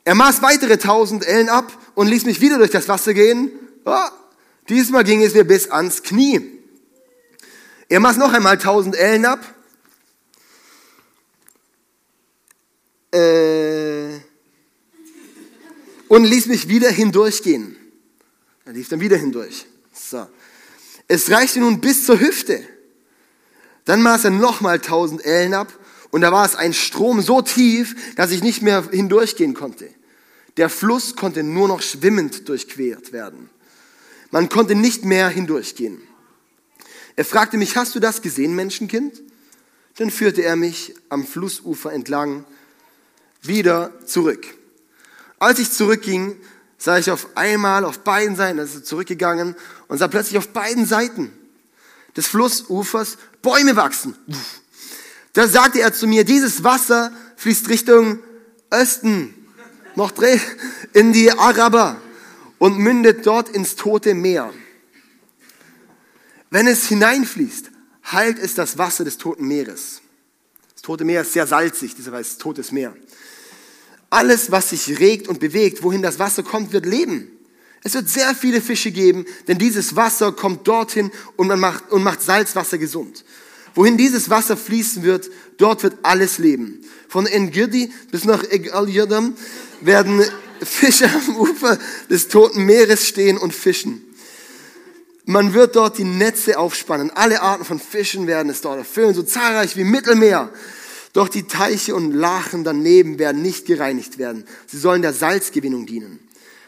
Er 0.05 0.15
maß 0.15 0.43
weitere 0.43 0.75
1000 0.75 1.27
Ellen 1.27 1.49
ab 1.49 1.73
und 1.95 2.09
ließ 2.09 2.25
mich 2.25 2.41
wieder 2.41 2.59
durch 2.59 2.71
das 2.71 2.89
Wasser 2.89 3.15
gehen. 3.15 3.51
Oh, 3.85 3.95
diesmal 4.69 5.05
ging 5.05 5.23
es 5.23 5.35
mir 5.35 5.45
bis 5.45 5.71
ans 5.71 6.03
Knie. 6.03 6.41
Er 7.89 8.01
maß 8.01 8.19
noch 8.19 8.33
einmal 8.33 8.55
1000 8.55 8.97
Ellen 8.97 9.25
ab. 9.25 9.41
Äh, 13.13 14.00
und 16.11 16.25
ließ 16.25 16.47
mich 16.47 16.69
wieder 16.69 16.91
hindurchgehen. 16.91 17.77
Er 18.65 18.73
lief 18.73 18.89
dann 18.89 18.99
wieder 18.99 19.17
hindurch. 19.17 19.65
So. 19.95 20.27
Es 21.07 21.31
reichte 21.31 21.61
nun 21.61 21.81
bis 21.81 22.05
zur 22.05 22.19
Hüfte. 22.19 22.67
Dann 23.85 24.03
maß 24.03 24.25
er 24.25 24.31
nochmal 24.31 24.81
tausend 24.81 25.25
Ellen 25.25 25.55
ab 25.55 25.73
und 26.11 26.23
da 26.23 26.33
war 26.33 26.45
es 26.45 26.57
ein 26.57 26.75
Strom 26.75 27.21
so 27.21 27.43
tief, 27.43 27.95
dass 28.17 28.33
ich 28.33 28.43
nicht 28.43 28.61
mehr 28.61 28.89
hindurchgehen 28.91 29.55
konnte. 29.55 29.89
Der 30.57 30.69
Fluss 30.69 31.15
konnte 31.15 31.45
nur 31.45 31.69
noch 31.69 31.81
schwimmend 31.81 32.49
durchquert 32.49 33.13
werden. 33.13 33.49
Man 34.33 34.49
konnte 34.49 34.75
nicht 34.75 35.05
mehr 35.05 35.29
hindurchgehen. 35.29 36.03
Er 37.15 37.25
fragte 37.25 37.57
mich, 37.57 37.77
hast 37.77 37.95
du 37.95 38.01
das 38.01 38.21
gesehen, 38.21 38.57
Menschenkind? 38.57 39.23
Dann 39.99 40.11
führte 40.11 40.43
er 40.43 40.57
mich 40.57 40.93
am 41.09 41.25
Flussufer 41.25 41.93
entlang 41.93 42.45
wieder 43.43 43.93
zurück. 44.07 44.60
Als 45.41 45.59
ich 45.59 45.73
zurückging, 45.73 46.37
sah 46.79 46.99
ich 46.99 47.11
auf 47.11 47.37
einmal 47.37 47.85
auf 47.85 48.01
beiden 48.01 48.37
Seiten, 48.37 48.61
also 48.61 48.79
zurückgegangen 48.79 49.57
und 49.89 49.99
sah 49.99 50.07
plötzlich 50.07 50.39
auf 50.39 50.49
beiden 50.49 50.87
Seiten 50.87 51.33
des 52.17 52.27
Flussufers 52.27 53.17
Bäume 53.43 53.75
wachsen. 53.75 54.15
Da 55.33 55.49
sagte 55.49 55.81
er 55.81 55.93
zu 55.93 56.07
mir, 56.07 56.25
dieses 56.25 56.63
Wasser 56.63 57.11
fließt 57.37 57.69
Richtung 57.69 58.21
Osten, 58.71 59.35
noch 59.97 60.13
in 60.93 61.13
die 61.13 61.33
Araber 61.33 62.01
und 62.59 62.79
mündet 62.79 63.27
dort 63.27 63.49
ins 63.49 63.77
Tote 63.77 64.15
Meer. 64.15 64.53
Wenn 66.51 66.67
es 66.67 66.87
hineinfließt, 66.87 67.71
heilt 68.13 68.39
es 68.39 68.55
das 68.55 68.77
Wasser 68.77 69.05
des 69.05 69.19
Toten 69.19 69.49
Meeres. 69.49 70.03
Das 70.75 70.83
Tote 70.83 71.05
Meer 71.05 71.23
ist 71.23 71.33
sehr 71.33 71.47
salzig, 71.47 71.95
heißt 71.97 72.31
es 72.33 72.39
Totes 72.39 72.73
Meer. 72.73 72.95
Alles, 74.11 74.51
was 74.51 74.71
sich 74.71 74.99
regt 74.99 75.29
und 75.29 75.39
bewegt, 75.39 75.83
wohin 75.85 76.03
das 76.03 76.19
Wasser 76.19 76.43
kommt, 76.43 76.73
wird 76.73 76.85
leben. 76.85 77.31
Es 77.83 77.95
wird 77.95 78.09
sehr 78.09 78.35
viele 78.35 78.61
Fische 78.61 78.91
geben, 78.91 79.25
denn 79.49 79.57
dieses 79.57 79.97
Wasser 79.97 80.33
kommt 80.33 80.69
dorthin 80.69 81.11
und, 81.37 81.47
man 81.47 81.61
macht, 81.61 81.91
und 81.91 82.03
macht 82.03 82.21
Salzwasser 82.21 82.77
gesund. 82.77 83.25
Wohin 83.75 83.97
dieses 83.97 84.29
Wasser 84.29 84.57
fließen 84.57 85.03
wird, 85.03 85.31
dort 85.57 85.83
wird 85.83 85.99
alles 86.03 86.39
leben. 86.39 86.85
Von 87.09 87.27
Engirdi 87.27 87.93
bis 88.11 88.25
nach 88.25 88.43
Egaljadam 88.43 89.35
werden 89.81 90.23
Fische 90.61 91.09
am 91.09 91.37
Ufer 91.37 91.79
des 92.11 92.29
Toten 92.29 92.65
Meeres 92.65 93.07
stehen 93.07 93.39
und 93.39 93.55
fischen. 93.55 94.05
Man 95.25 95.55
wird 95.55 95.77
dort 95.77 95.99
die 95.99 96.05
Netze 96.05 96.59
aufspannen. 96.59 97.11
Alle 97.11 97.41
Arten 97.41 97.65
von 97.65 97.79
Fischen 97.79 98.27
werden 98.27 98.51
es 98.51 98.61
dort 98.61 98.79
erfüllen, 98.79 99.15
so 99.15 99.23
zahlreich 99.23 99.77
wie 99.77 99.85
Mittelmeer. 99.85 100.51
Doch 101.13 101.29
die 101.29 101.45
Teiche 101.45 101.95
und 101.95 102.13
Lachen 102.13 102.63
daneben 102.63 103.19
werden 103.19 103.43
nicht 103.43 103.67
gereinigt 103.67 104.19
werden. 104.19 104.45
Sie 104.67 104.79
sollen 104.79 105.03
der 105.03 105.13
Salzgewinnung 105.13 105.87
dienen. 105.87 106.21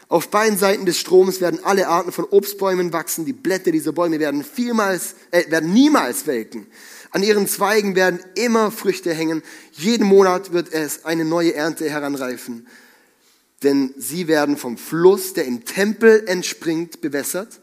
Auf 0.09 0.29
beiden 0.29 0.57
Seiten 0.57 0.85
des 0.85 0.99
Stroms 0.99 1.41
werden 1.41 1.63
alle 1.63 1.87
Arten 1.87 2.11
von 2.11 2.25
Obstbäumen 2.25 2.93
wachsen. 2.93 3.25
Die 3.25 3.33
Blätter 3.33 3.71
dieser 3.71 3.93
Bäume 3.93 4.19
werden, 4.19 4.43
vielmals, 4.43 5.15
äh, 5.31 5.49
werden 5.49 5.73
niemals 5.73 6.27
welken. 6.27 6.67
An 7.11 7.23
ihren 7.23 7.47
Zweigen 7.47 7.95
werden 7.95 8.19
immer 8.35 8.69
Früchte 8.69 9.13
hängen. 9.13 9.41
Jeden 9.71 10.05
Monat 10.05 10.51
wird 10.51 10.73
es 10.73 11.05
eine 11.05 11.25
neue 11.25 11.53
Ernte 11.53 11.89
heranreifen. 11.89 12.67
Denn 13.63 13.93
sie 13.97 14.27
werden 14.27 14.57
vom 14.57 14.77
Fluss, 14.77 15.33
der 15.33 15.45
im 15.45 15.63
Tempel 15.63 16.27
entspringt, 16.27 17.01
bewässert. 17.01 17.61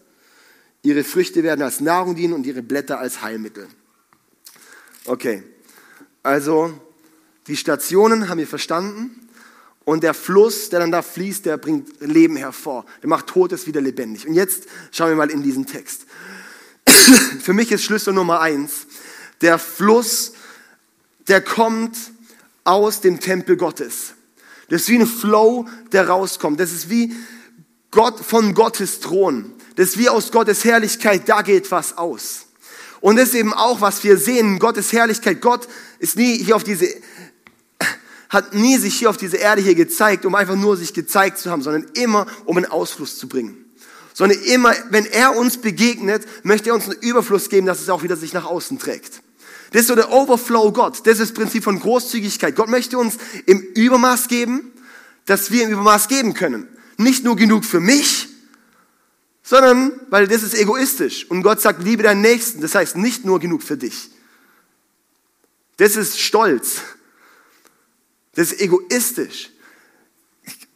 Ihre 0.83 1.05
Früchte 1.05 1.43
werden 1.43 1.63
als 1.63 1.81
Nahrung 1.81 2.17
dienen 2.17 2.33
und 2.33 2.47
ihre 2.47 2.63
Blätter 2.63 2.99
als 2.99 3.23
Heilmittel. 3.23 3.69
Okay. 5.05 5.43
Also 6.23 6.73
die 7.47 7.57
Stationen 7.57 8.29
haben 8.29 8.39
wir 8.39 8.47
verstanden 8.47 9.29
und 9.85 10.03
der 10.03 10.15
Fluss, 10.15 10.69
der 10.69 10.81
dann 10.81 10.93
da 10.93 11.03
fließt, 11.03 11.47
der 11.47 11.57
bringt 11.57 12.01
Leben 12.01 12.37
hervor. 12.37 12.85
Der 13.03 13.09
macht 13.09 13.27
Totes 13.27 13.67
wieder 13.67 13.81
lebendig. 13.81 14.27
Und 14.27 14.35
jetzt 14.35 14.65
schauen 14.93 15.09
wir 15.09 15.17
mal 15.17 15.31
in 15.31 15.43
diesen 15.43 15.67
Text. 15.67 16.07
Für 17.43 17.53
mich 17.53 17.73
ist 17.73 17.85
Schlüssel 17.85 18.13
Nummer 18.13 18.41
eins, 18.41 18.87
der 19.41 19.59
Fluss, 19.59 20.35
der 21.29 21.41
kommt 21.41 21.97
aus 22.65 23.01
dem 23.01 23.21
Tempel 23.21 23.57
Gottes. 23.57 24.15
Das 24.69 24.83
ist 24.83 24.89
wie 24.89 24.99
ein 24.99 25.07
Flow, 25.07 25.67
der 25.93 26.09
rauskommt. 26.09 26.61
Das 26.61 26.73
ist 26.73 26.91
wie 26.91 27.15
Gott 27.91 28.21
von 28.21 28.55
Gottes 28.55 29.01
Thron. 29.01 29.53
Das 29.77 29.91
ist 29.91 29.99
wie 29.99 30.09
aus 30.09 30.31
Gottes 30.31 30.65
Herrlichkeit, 30.65 31.29
da 31.29 31.43
geht 31.43 31.71
was 31.71 31.99
aus. 31.99 32.47
Und 33.01 33.17
das 33.17 33.31
ist 33.31 33.35
eben 33.35 33.55
auch, 33.55 33.81
was 33.81 34.05
wir 34.05 34.19
sehen, 34.19 34.59
Gottes 34.59 34.93
Herrlichkeit. 34.93 35.41
Gott 35.41 35.69
ist 35.99 36.17
nie 36.17 36.37
hier 36.43 36.57
auf 36.57 36.65
diese, 36.65 36.87
hat 38.29 38.55
nie 38.55 38.77
sich 38.77 38.95
hier 38.95 39.11
auf 39.11 39.17
diese 39.17 39.37
Erde 39.37 39.63
hier 39.63 39.75
gezeigt, 39.75 40.27
um 40.27 40.35
einfach 40.35 40.57
nur 40.57 40.77
sich 40.77 40.93
gezeigt 40.93 41.39
zu 41.39 41.51
haben, 41.51 41.63
sondern 41.63 41.87
immer, 41.95 42.27
um 42.45 42.57
einen 42.57 42.67
Ausfluss 42.67 43.19
zu 43.19 43.29
bringen. 43.29 43.65
Sondern 44.13 44.39
immer, 44.43 44.75
wenn 44.91 45.07
er 45.07 45.37
uns 45.37 45.57
begegnet, 45.57 46.25
möchte 46.43 46.71
er 46.71 46.75
uns 46.75 46.85
einen 46.85 47.01
Überfluss 47.01 47.49
geben, 47.49 47.67
dass 47.67 47.81
es 47.81 47.89
auch 47.89 48.03
wieder 48.03 48.17
sich 48.17 48.33
nach 48.33 48.45
außen 48.45 48.79
trägt. 48.79 49.23
Das 49.73 49.83
ist 49.83 49.89
so 49.89 49.95
der 49.95 50.13
Overflow 50.13 50.73
Gott. 50.73 51.07
Das 51.07 51.15
ist 51.15 51.31
das 51.31 51.33
Prinzip 51.33 51.65
von 51.65 51.79
Großzügigkeit. 51.79 52.57
Gott 52.57 52.69
möchte 52.69 52.99
uns 52.99 53.17
im 53.47 53.61
Übermaß 53.61 54.29
geben, 54.29 54.73
dass 55.27 55.51
wir 55.51 55.65
im 55.65 55.71
Übermaß 55.71 56.09
geben 56.09 56.35
können. 56.35 56.69
Nicht 56.97 57.25
nur 57.25 57.37
genug 57.37 57.65
für 57.65 57.81
mich, 57.81 58.29
sondern 59.51 60.01
weil 60.11 60.29
das 60.29 60.45
ist 60.45 60.55
egoistisch. 60.55 61.29
Und 61.29 61.43
Gott 61.43 61.61
sagt, 61.61 61.83
liebe 61.83 62.05
deinen 62.05 62.21
Nächsten. 62.21 62.61
Das 62.61 62.77
heißt 62.77 62.97
nicht 62.97 63.25
nur 63.25 63.41
genug 63.41 63.65
für 63.65 63.77
dich. 63.77 64.09
Das 65.77 65.97
ist 65.97 66.21
Stolz. 66.21 66.83
Das 68.37 68.53
ist 68.53 68.61
egoistisch. 68.61 69.51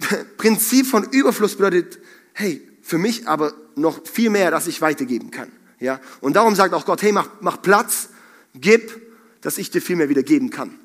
Prinzip 0.38 0.88
von 0.88 1.04
Überfluss 1.04 1.54
bedeutet, 1.54 2.00
hey, 2.32 2.68
für 2.82 2.98
mich 2.98 3.28
aber 3.28 3.54
noch 3.76 4.04
viel 4.08 4.28
mehr, 4.28 4.50
dass 4.50 4.66
ich 4.66 4.80
weitergeben 4.80 5.30
kann. 5.30 5.52
Ja? 5.78 6.00
Und 6.20 6.34
darum 6.34 6.56
sagt 6.56 6.74
auch 6.74 6.84
Gott, 6.84 7.00
hey, 7.02 7.12
mach, 7.12 7.28
mach 7.42 7.62
Platz, 7.62 8.08
gib, 8.56 8.90
dass 9.40 9.56
ich 9.56 9.70
dir 9.70 9.82
viel 9.82 9.94
mehr 9.94 10.08
wieder 10.08 10.24
geben 10.24 10.50
kann. 10.50 10.76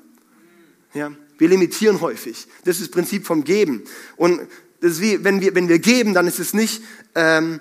Ja? 0.94 1.10
Wir 1.38 1.48
limitieren 1.48 2.00
häufig. 2.00 2.46
Das 2.62 2.76
ist 2.76 2.82
das 2.82 2.90
Prinzip 2.92 3.26
vom 3.26 3.42
Geben. 3.42 3.82
Und 4.14 4.42
das 4.80 4.92
ist 4.92 5.00
wie, 5.00 5.24
wenn 5.24 5.40
wir, 5.40 5.56
wenn 5.56 5.68
wir 5.68 5.80
geben, 5.80 6.14
dann 6.14 6.28
ist 6.28 6.38
es 6.38 6.54
nicht, 6.54 6.84
ähm, 7.16 7.58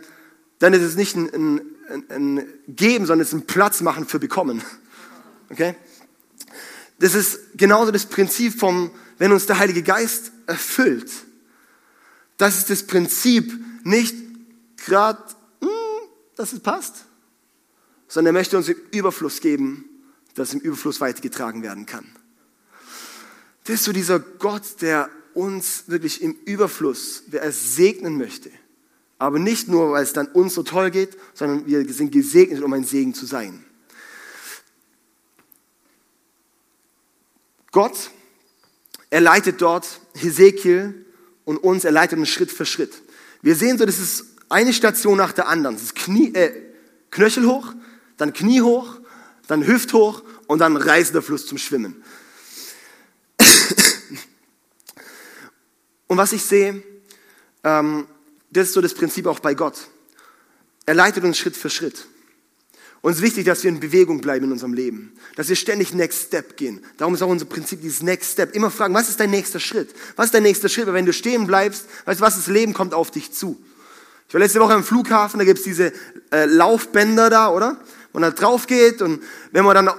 dann 0.60 0.74
ist 0.74 0.84
es 0.84 0.96
nicht 0.96 1.16
ein, 1.16 1.34
ein 1.34 1.62
ein, 1.90 2.46
Geben, 2.68 3.06
sondern 3.06 3.22
es 3.22 3.30
ist 3.30 3.34
ein 3.34 3.48
Platz 3.48 3.82
machen 3.82 4.08
für 4.08 4.20
Bekommen. 4.20 4.64
Okay? 5.50 5.76
Das 7.00 7.16
ist 7.16 7.40
genauso 7.56 7.92
das 7.92 8.06
Prinzip 8.06 8.60
vom, 8.60 8.92
wenn 9.18 9.32
uns 9.32 9.46
der 9.46 9.60
Heilige 9.60 9.84
Geist 9.84 10.32
erfüllt. 10.48 11.12
Das 12.38 12.58
ist 12.58 12.70
das 12.70 12.84
Prinzip 12.84 13.54
nicht 13.84 14.16
gerade, 14.86 15.22
hm, 15.62 15.70
dass 16.36 16.54
es 16.54 16.60
passt, 16.60 17.06
sondern 18.08 18.36
er 18.36 18.40
möchte 18.40 18.58
uns 18.58 18.70
im 18.70 18.78
Überfluss 18.92 19.42
geben, 19.42 19.86
dass 20.36 20.54
im 20.54 20.60
Überfluss 20.60 21.02
weitergetragen 21.02 21.64
werden 21.64 21.86
kann. 21.86 22.06
Das 23.66 23.76
ist 23.76 23.84
so 23.86 23.92
dieser 23.92 24.20
Gott, 24.20 24.82
der 24.82 25.10
uns 25.34 25.84
wirklich 25.88 26.22
im 26.22 26.36
Überfluss, 26.46 27.24
der 27.28 27.44
es 27.44 27.76
segnen 27.76 28.18
möchte. 28.18 28.52
Aber 29.20 29.38
nicht 29.38 29.68
nur, 29.68 29.92
weil 29.92 30.04
es 30.04 30.14
dann 30.14 30.28
uns 30.28 30.54
so 30.54 30.64
toll 30.64 30.90
geht, 30.92 31.18
sondern 31.34 31.68
wir 31.68 31.88
sind 31.94 32.12
gesegnet, 32.12 32.64
um 32.64 32.72
ein 32.74 32.86
Segen 32.86 33.14
zu 33.14 33.26
sein. 33.26 33.66
Gott, 37.72 38.10
er 39.10 39.22
leitet 39.22 39.62
dort 39.62 40.00
Hesekiel 40.16 41.06
und 41.44 41.58
uns, 41.58 41.84
er 41.84 41.92
leitet 41.92 42.18
uns 42.18 42.30
Schritt 42.30 42.52
für 42.52 42.66
Schritt. 42.66 42.94
Wir 43.42 43.56
sehen 43.56 43.78
so, 43.78 43.86
das 43.86 44.00
ist 44.00 44.26
eine 44.48 44.74
Station 44.74 45.18
nach 45.18 45.34
der 45.34 45.48
anderen. 45.50 45.76
Das 45.76 45.84
ist 45.84 45.96
Knie, 45.96 46.34
äh, 46.34 46.52
Knöchel 47.12 47.46
hoch, 47.46 47.74
dann 48.18 48.34
Knie 48.34 48.62
hoch, 48.62 49.00
dann 49.48 49.68
Hüft 49.68 49.94
hoch 49.94 50.24
und 50.48 50.60
dann 50.60 50.78
reißender 50.78 51.22
Fluss 51.22 51.46
zum 51.46 51.58
Schwimmen. 51.58 52.04
und 56.08 56.18
was 56.18 56.32
ich 56.34 56.44
sehe, 56.44 56.82
ähm, 57.64 58.08
das 58.52 58.70
ist 58.70 58.74
so 58.74 58.82
das 58.82 58.94
Prinzip 58.94 59.28
auch 59.28 59.40
bei 59.40 59.54
Gott. 59.54 59.76
Er 60.86 60.96
leitet 60.96 61.24
uns 61.24 61.38
Schritt 61.38 61.56
für 61.56 61.70
Schritt. 61.70 62.06
Uns 63.02 63.18
ist 63.18 63.22
wichtig, 63.22 63.46
dass 63.46 63.64
wir 63.64 63.70
in 63.70 63.80
Bewegung 63.80 64.20
bleiben 64.20 64.46
in 64.46 64.52
unserem 64.52 64.74
Leben. 64.74 65.14
Dass 65.36 65.48
wir 65.48 65.56
ständig 65.56 65.94
Next 65.94 66.28
Step 66.28 66.58
gehen. 66.58 66.84
Darum 66.98 67.14
ist 67.14 67.22
auch 67.22 67.30
unser 67.30 67.46
Prinzip 67.46 67.82
dieses 67.82 68.02
Next 68.02 68.34
Step. 68.34 68.54
Immer 68.56 68.72
fragen, 68.72 68.94
was 68.94 69.08
ist 69.08 69.20
dein 69.20 69.30
nächster 69.30 69.60
Schritt? 69.60 69.94
Was 70.18 70.28
ist 70.28 70.34
dein 70.34 70.44
nächster 70.44 70.68
Schritt? 70.68 70.88
Weil 70.88 70.96
wenn 70.96 71.06
du 71.06 71.14
stehen 71.14 71.48
bleibst, 71.48 71.86
weißt 72.06 72.20
du 72.20 72.26
was, 72.26 72.36
das 72.36 72.48
Leben 72.48 72.74
kommt 72.74 72.94
auf 72.94 73.12
dich 73.12 73.32
zu. 73.32 73.58
Ich 74.28 74.34
war 74.34 74.42
letzte 74.42 74.60
Woche 74.60 74.74
am 74.74 74.84
Flughafen, 74.84 75.40
da 75.40 75.46
gibt's 75.46 75.64
diese 75.64 75.94
äh, 76.32 76.46
Laufbänder 76.46 77.30
da, 77.30 77.50
oder? 77.50 77.78
Wo 78.12 78.20
man 78.20 78.30
da 78.30 78.36
drauf 78.36 78.68
geht 78.68 79.02
und 79.02 79.24
wenn 79.52 79.64
man 79.64 79.76
dann 79.76 79.92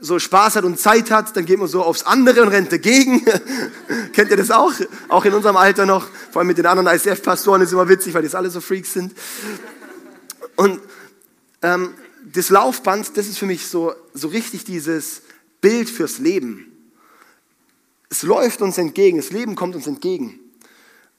so 0.00 0.18
Spaß 0.18 0.56
hat 0.56 0.64
und 0.64 0.78
Zeit 0.78 1.10
hat, 1.10 1.36
dann 1.36 1.44
geht 1.44 1.58
man 1.58 1.68
so 1.68 1.82
aufs 1.82 2.02
andere 2.02 2.42
und 2.42 2.48
rennt 2.48 2.72
dagegen. 2.72 3.24
Kennt 4.12 4.30
ihr 4.30 4.36
das 4.36 4.50
auch? 4.50 4.72
Auch 5.08 5.24
in 5.24 5.34
unserem 5.34 5.56
Alter 5.56 5.86
noch. 5.86 6.08
Vor 6.30 6.40
allem 6.40 6.48
mit 6.48 6.58
den 6.58 6.66
anderen 6.66 6.88
ICF-Pastoren 6.94 7.62
ist 7.62 7.72
immer 7.72 7.88
witzig, 7.88 8.14
weil 8.14 8.22
die 8.22 8.34
alle 8.34 8.50
so 8.50 8.60
Freaks 8.60 8.94
sind. 8.94 9.14
Und 10.56 10.80
ähm, 11.62 11.94
das 12.32 12.48
Laufband, 12.50 13.16
das 13.16 13.26
ist 13.26 13.38
für 13.38 13.46
mich 13.46 13.66
so, 13.66 13.94
so 14.14 14.28
richtig 14.28 14.64
dieses 14.64 15.22
Bild 15.60 15.90
fürs 15.90 16.18
Leben. 16.18 16.66
Es 18.08 18.22
läuft 18.22 18.62
uns 18.62 18.78
entgegen, 18.78 19.18
das 19.18 19.30
Leben 19.30 19.54
kommt 19.54 19.74
uns 19.76 19.86
entgegen. 19.86 20.38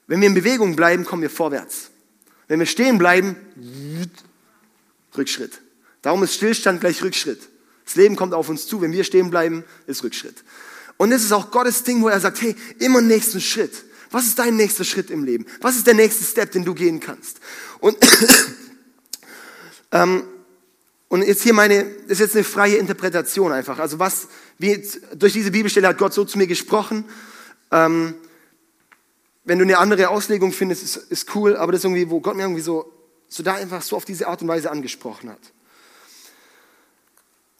Wenn 0.06 0.20
wir 0.20 0.28
in 0.28 0.34
Bewegung 0.34 0.76
bleiben, 0.76 1.04
kommen 1.04 1.22
wir 1.22 1.30
vorwärts. 1.30 1.90
Wenn 2.48 2.58
wir 2.58 2.66
stehen 2.66 2.98
bleiben, 2.98 3.36
Rückschritt. 5.16 5.60
Darum 6.02 6.22
ist 6.22 6.34
Stillstand 6.34 6.80
gleich 6.80 7.02
Rückschritt. 7.02 7.48
Das 7.92 7.96
Leben 7.98 8.16
kommt 8.16 8.32
auf 8.32 8.48
uns 8.48 8.66
zu. 8.66 8.80
Wenn 8.80 8.92
wir 8.92 9.04
stehen 9.04 9.28
bleiben, 9.28 9.64
ist 9.86 10.02
Rückschritt. 10.02 10.44
Und 10.96 11.10
das 11.10 11.22
ist 11.22 11.30
auch 11.30 11.50
Gottes 11.50 11.82
Ding, 11.82 12.00
wo 12.00 12.08
er 12.08 12.20
sagt, 12.20 12.40
hey, 12.40 12.56
immer 12.78 13.02
nächsten 13.02 13.38
Schritt. 13.38 13.84
Was 14.10 14.24
ist 14.24 14.38
dein 14.38 14.56
nächster 14.56 14.84
Schritt 14.84 15.10
im 15.10 15.24
Leben? 15.24 15.44
Was 15.60 15.76
ist 15.76 15.86
der 15.86 15.92
nächste 15.92 16.24
Step, 16.24 16.52
den 16.52 16.64
du 16.64 16.72
gehen 16.72 17.00
kannst? 17.00 17.40
Und, 17.80 17.98
ähm, 19.92 20.24
und 21.08 21.22
jetzt 21.22 21.42
hier 21.42 21.52
meine, 21.52 21.84
das 22.08 22.12
ist 22.12 22.20
jetzt 22.20 22.34
eine 22.34 22.44
freie 22.44 22.76
Interpretation 22.76 23.52
einfach. 23.52 23.78
Also 23.78 23.98
was, 23.98 24.28
wie, 24.56 24.82
durch 25.14 25.34
diese 25.34 25.50
Bibelstelle 25.50 25.88
hat 25.88 25.98
Gott 25.98 26.14
so 26.14 26.24
zu 26.24 26.38
mir 26.38 26.46
gesprochen. 26.46 27.04
Ähm, 27.70 28.14
wenn 29.44 29.58
du 29.58 29.66
eine 29.66 29.76
andere 29.76 30.08
Auslegung 30.08 30.52
findest, 30.52 30.82
ist, 30.82 30.96
ist 30.96 31.34
cool, 31.34 31.58
aber 31.58 31.72
das 31.72 31.80
ist 31.80 31.84
irgendwie, 31.84 32.08
wo 32.08 32.20
Gott 32.20 32.36
mir 32.36 32.44
irgendwie 32.44 32.62
so, 32.62 32.90
so 33.28 33.42
da 33.42 33.56
einfach 33.56 33.82
so 33.82 33.96
auf 33.96 34.06
diese 34.06 34.28
Art 34.28 34.40
und 34.40 34.48
Weise 34.48 34.70
angesprochen 34.70 35.28
hat. 35.28 35.52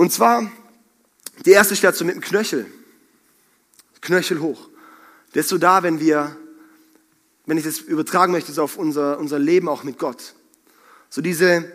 Und 0.03 0.11
zwar 0.12 0.51
die 1.47 1.53
erste 1.53 1.77
Station 1.77 2.09
mit 2.09 2.17
dem 2.17 2.23
Knöchel. 2.23 2.67
Knöchel 4.01 4.41
hoch. 4.41 4.69
Der 5.33 5.43
ist 5.43 5.49
so 5.49 5.59
da, 5.59 5.85
wenn 5.85 6.01
wir, 6.01 6.37
wenn 7.47 7.57
ich 7.57 7.62
das 7.62 7.79
übertragen 7.79 8.33
möchte, 8.33 8.51
so 8.51 8.65
auf 8.65 8.77
unser, 8.77 9.17
unser 9.21 9.38
Leben 9.38 9.69
auch 9.69 9.85
mit 9.85 10.01
Gott. 10.01 10.35
So 11.09 11.21
diese, 11.21 11.73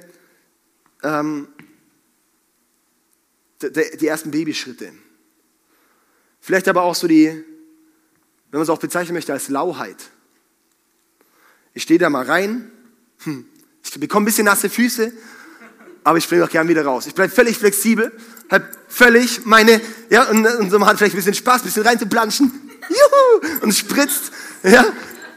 ähm, 1.03 1.47
die, 3.61 3.97
die 3.97 4.07
ersten 4.07 4.31
Babyschritte. 4.31 4.91
Vielleicht 6.41 6.67
aber 6.67 6.81
auch 6.81 6.95
so 6.95 7.07
die, 7.07 7.27
wenn 7.27 7.45
man 8.51 8.63
es 8.63 8.69
auch 8.69 8.79
bezeichnen 8.79 9.13
möchte, 9.13 9.31
als 9.31 9.47
Lauheit. 9.47 10.09
Ich 11.73 11.83
stehe 11.83 11.97
da 11.97 12.09
mal 12.09 12.25
rein, 12.25 12.73
hm, 13.19 13.47
ich 13.85 13.97
bekomme 13.97 14.25
ein 14.25 14.25
bisschen 14.25 14.43
nasse 14.43 14.69
Füße, 14.69 15.13
aber 16.07 16.19
ich 16.19 16.23
springe 16.23 16.45
auch 16.45 16.49
gern 16.49 16.69
wieder 16.69 16.85
raus. 16.85 17.05
Ich 17.05 17.13
bleibe 17.13 17.33
völlig 17.33 17.57
flexibel, 17.57 18.13
habe 18.49 18.65
völlig 18.87 19.45
meine, 19.45 19.81
ja, 20.09 20.23
und, 20.29 20.47
und 20.47 20.71
so 20.71 20.85
hat 20.85 20.97
vielleicht 20.97 21.13
ein 21.13 21.17
bisschen 21.17 21.33
Spaß, 21.33 21.61
ein 21.61 21.65
bisschen 21.65 21.85
reinzuplanschen. 21.85 22.49
Juhu! 22.87 23.59
Und 23.59 23.75
spritzt. 23.75 24.31
Ja. 24.63 24.85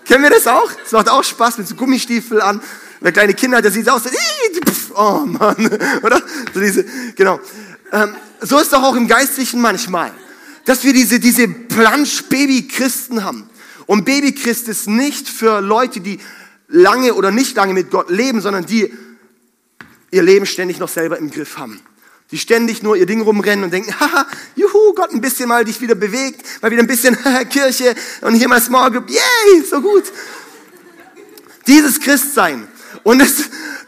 Kennen 0.04 0.22
wir 0.22 0.30
das 0.30 0.46
auch? 0.46 0.70
Es 0.86 0.92
macht 0.92 1.08
auch 1.08 1.24
Spaß 1.24 1.58
mit 1.58 1.66
so 1.66 1.74
Gummistiefel 1.74 2.40
an. 2.40 2.62
Wer 3.00 3.10
kleine 3.10 3.34
Kinder 3.34 3.56
hat, 3.56 3.64
der 3.64 3.72
sieht 3.72 3.90
aus, 3.90 4.02
oh 4.94 5.24
Mann, 5.26 5.56
oder? 6.04 6.22
So 6.54 6.60
diese, 6.60 6.84
genau. 7.16 7.40
Ähm, 7.90 8.14
so 8.40 8.60
ist 8.60 8.72
doch 8.72 8.84
auch 8.84 8.94
im 8.94 9.08
Geistlichen 9.08 9.60
manchmal, 9.60 10.12
dass 10.66 10.84
wir 10.84 10.92
diese, 10.92 11.18
diese 11.18 11.48
Plansch-Baby-Christen 11.48 13.24
haben. 13.24 13.50
Und 13.86 14.04
Baby-Christ 14.04 14.68
ist 14.68 14.86
nicht 14.86 15.28
für 15.28 15.60
Leute, 15.60 15.98
die 15.98 16.20
lange 16.68 17.14
oder 17.14 17.32
nicht 17.32 17.56
lange 17.56 17.74
mit 17.74 17.90
Gott 17.90 18.08
leben, 18.08 18.40
sondern 18.40 18.66
die 18.66 18.94
ihr 20.10 20.22
Leben 20.22 20.46
ständig 20.46 20.78
noch 20.78 20.88
selber 20.88 21.18
im 21.18 21.30
Griff 21.30 21.58
haben. 21.58 21.80
Die 22.30 22.38
ständig 22.38 22.82
nur 22.82 22.96
ihr 22.96 23.06
Ding 23.06 23.22
rumrennen 23.22 23.64
und 23.64 23.72
denken, 23.72 23.98
haha, 23.98 24.26
juhu, 24.54 24.94
Gott 24.94 25.12
ein 25.12 25.20
bisschen 25.20 25.48
mal 25.48 25.64
dich 25.64 25.80
wieder 25.80 25.96
bewegt, 25.96 26.62
mal 26.62 26.70
wieder 26.70 26.82
ein 26.82 26.86
bisschen 26.86 27.16
Kirche 27.50 27.94
und 28.20 28.34
hier 28.34 28.48
mal 28.48 28.60
Small 28.60 28.90
Group, 28.90 29.10
yay, 29.10 29.64
so 29.68 29.80
gut. 29.80 30.04
Dieses 31.66 31.98
Christsein. 32.00 32.68
Und 33.02 33.18
das, 33.18 33.34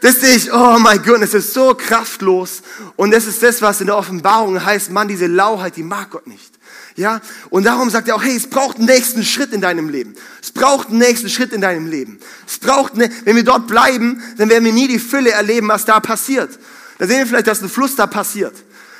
das 0.01 0.19
sehe 0.19 0.35
ich, 0.35 0.51
oh 0.51 0.77
mein 0.79 1.01
Gott, 1.03 1.21
es 1.21 1.33
ist 1.33 1.53
so 1.53 1.73
kraftlos. 1.75 2.63
Und 2.95 3.11
das 3.11 3.27
ist 3.27 3.41
das, 3.41 3.61
was 3.61 3.79
in 3.79 3.87
der 3.87 3.97
Offenbarung 3.97 4.63
heißt, 4.63 4.91
Mann, 4.91 5.07
diese 5.07 5.27
Lauheit, 5.27 5.77
die 5.77 5.83
mag 5.83 6.09
Gott 6.09 6.27
nicht. 6.27 6.52
Ja, 6.95 7.21
und 7.49 7.65
darum 7.65 7.89
sagt 7.89 8.07
er 8.07 8.15
auch, 8.15 8.23
hey, 8.23 8.35
es 8.35 8.47
braucht 8.47 8.77
einen 8.77 8.85
nächsten 8.85 9.23
Schritt 9.23 9.51
in 9.51 9.61
deinem 9.61 9.89
Leben. 9.89 10.15
Es 10.41 10.51
braucht 10.51 10.89
einen 10.89 10.99
nächsten 10.99 11.27
Schritt 11.27 11.51
in 11.51 11.61
deinem 11.61 11.87
Leben. 11.87 12.19
Es 12.47 12.59
braucht, 12.59 12.93
eine, 12.93 13.09
wenn 13.23 13.35
wir 13.35 13.43
dort 13.43 13.67
bleiben, 13.67 14.21
dann 14.37 14.49
werden 14.49 14.63
wir 14.63 14.73
nie 14.73 14.87
die 14.87 14.99
Fülle 14.99 15.31
erleben, 15.31 15.69
was 15.69 15.85
da 15.85 15.99
passiert. 15.99 16.59
Da 16.99 17.07
sehen 17.07 17.17
wir 17.17 17.25
vielleicht, 17.25 17.47
dass 17.47 17.63
ein 17.63 17.69
Fluss 17.69 17.95
da 17.95 18.05
passiert. 18.05 18.53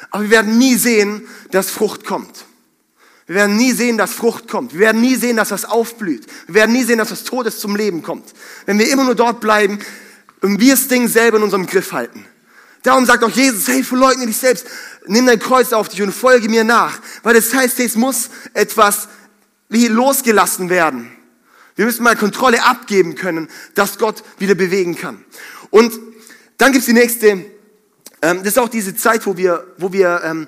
Aber 0.10 0.24
wir 0.24 0.32
werden 0.32 0.58
nie 0.58 0.76
sehen, 0.76 1.28
dass 1.52 1.70
Frucht 1.70 2.06
kommt. 2.06 2.46
Wir 3.28 3.36
werden 3.36 3.58
nie 3.58 3.72
sehen, 3.72 3.98
dass 3.98 4.12
Frucht 4.12 4.48
kommt. 4.48 4.74
Wir 4.74 4.82
werden 4.82 5.02
nie 5.02 5.16
sehen, 5.16 5.38
dass 5.38 5.52
was 5.52 5.66
aufblüht. 5.66 6.26
Wir 6.48 6.56
werden 6.56 6.74
nie 6.74 6.84
sehen, 6.84 6.98
dass 6.98 7.12
was 7.12 7.24
Todes 7.24 7.60
zum 7.60 7.76
Leben 7.76 8.02
kommt. 8.02 8.34
Wenn 8.66 8.80
wir 8.80 8.90
immer 8.90 9.04
nur 9.04 9.16
dort 9.16 9.40
bleiben 9.40 9.80
und 10.42 10.60
wir 10.60 10.74
das 10.74 10.88
Ding 10.88 11.08
selber 11.08 11.38
in 11.38 11.44
unserem 11.44 11.68
Griff 11.68 11.94
halten. 11.94 12.26
Darum 12.84 13.06
sagt 13.06 13.24
auch 13.24 13.32
Jesus, 13.32 13.68
hey, 13.68 13.84
verleugne 13.84 14.26
dich 14.28 14.38
selbst, 14.38 14.68
nimm 15.08 15.26
dein 15.26 15.40
Kreuz 15.40 15.72
auf 15.72 15.88
dich 15.88 16.02
und 16.02 16.12
folge 16.12 16.50
mir 16.50 16.66
nach. 16.66 17.00
Weil 17.24 17.34
das 17.34 17.54
heißt, 17.54 17.80
es 17.80 17.96
muss 17.96 18.30
etwas 18.54 19.08
wie 19.70 19.88
losgelassen 19.88 20.70
werden. 20.70 21.10
Wir 21.76 21.86
müssen 21.86 22.04
mal 22.04 22.16
Kontrolle 22.16 22.64
abgeben 22.64 23.16
können, 23.16 23.50
dass 23.74 23.98
Gott 23.98 24.24
wieder 24.38 24.54
bewegen 24.54 24.96
kann. 24.96 25.24
Und 25.72 25.94
dann 26.58 26.72
gibt's 26.72 26.86
die 26.86 26.94
nächste, 26.94 27.28
ähm, 28.22 28.40
das 28.40 28.48
ist 28.48 28.60
auch 28.60 28.70
diese 28.70 28.96
Zeit, 28.96 29.26
wo 29.26 29.38
wir, 29.38 29.66
wo 29.78 29.92
wir 29.92 30.22
ähm, 30.24 30.48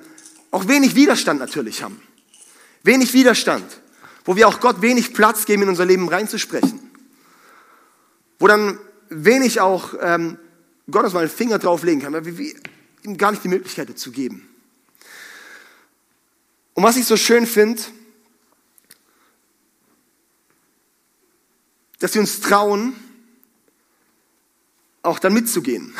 auch 0.50 0.68
wenig 0.68 0.94
Widerstand 0.94 1.40
natürlich 1.40 1.82
haben. 1.82 2.00
Wenig 2.82 3.12
Widerstand. 3.14 3.64
Wo 4.24 4.36
wir 4.36 4.46
auch 4.46 4.60
Gott 4.60 4.82
wenig 4.82 5.14
Platz 5.14 5.46
geben, 5.46 5.62
in 5.62 5.68
unser 5.70 5.84
Leben 5.84 6.08
reinzusprechen. 6.08 6.80
Wo 8.38 8.46
dann 8.46 8.78
wenig 9.08 9.60
auch 9.60 9.94
ähm, 10.00 10.38
Gott 10.90 11.04
uns 11.04 11.14
mal 11.14 11.20
einen 11.20 11.30
Finger 11.30 11.58
drauflegen 11.58 12.00
kann, 12.00 12.12
weil 12.12 12.24
wir 12.24 12.54
ihm 13.02 13.16
gar 13.16 13.32
nicht 13.32 13.42
die 13.42 13.48
Möglichkeit 13.48 13.88
dazu 13.88 14.12
geben. 14.12 14.48
Und 16.74 16.82
was 16.82 16.96
ich 16.96 17.06
so 17.06 17.16
schön 17.16 17.46
finde, 17.46 17.82
dass 21.98 22.14
wir 22.14 22.20
uns 22.20 22.40
trauen, 22.40 22.94
auch 25.02 25.18
dann 25.18 25.32
mitzugehen. 25.32 25.94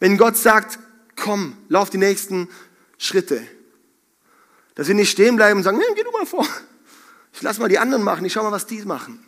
Wenn 0.00 0.16
Gott 0.16 0.36
sagt, 0.36 0.78
komm, 1.16 1.56
lauf 1.68 1.90
die 1.90 1.98
nächsten 1.98 2.48
Schritte. 2.96 3.46
Dass 4.74 4.88
wir 4.88 4.94
nicht 4.94 5.10
stehen 5.10 5.36
bleiben 5.36 5.58
und 5.58 5.64
sagen, 5.64 5.78
nee, 5.78 5.84
geh 5.94 6.02
du 6.02 6.10
mal 6.10 6.26
vor. 6.26 6.46
Ich 7.32 7.42
lass 7.42 7.58
mal 7.58 7.68
die 7.68 7.78
anderen 7.78 8.02
machen, 8.02 8.24
ich 8.24 8.32
schau 8.32 8.42
mal, 8.42 8.52
was 8.52 8.66
die 8.66 8.82
machen. 8.82 9.24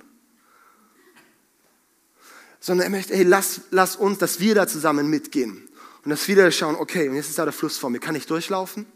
Sondern 2.61 2.87
er 2.87 2.91
möchte, 2.91 3.15
hey, 3.15 3.25
lass, 3.25 3.63
lass 3.71 3.97
uns, 3.97 4.19
dass 4.19 4.41
wir 4.41 4.55
da 4.55 4.67
zusammen 4.67 5.09
mitgehen. 5.09 5.69
Und 6.05 6.11
dass 6.11 6.29
wir 6.29 6.37
da 6.37 6.51
schauen, 6.51 6.77
okay, 6.77 7.09
und 7.09 7.17
jetzt 7.17 7.29
ist 7.29 7.39
da 7.39 7.45
der 7.45 7.53
Fluss 7.53 7.79
vor 7.79 7.91
mir, 7.91 7.99
kann 7.99 8.15
ich 8.15 8.27
durchlaufen? 8.27 8.87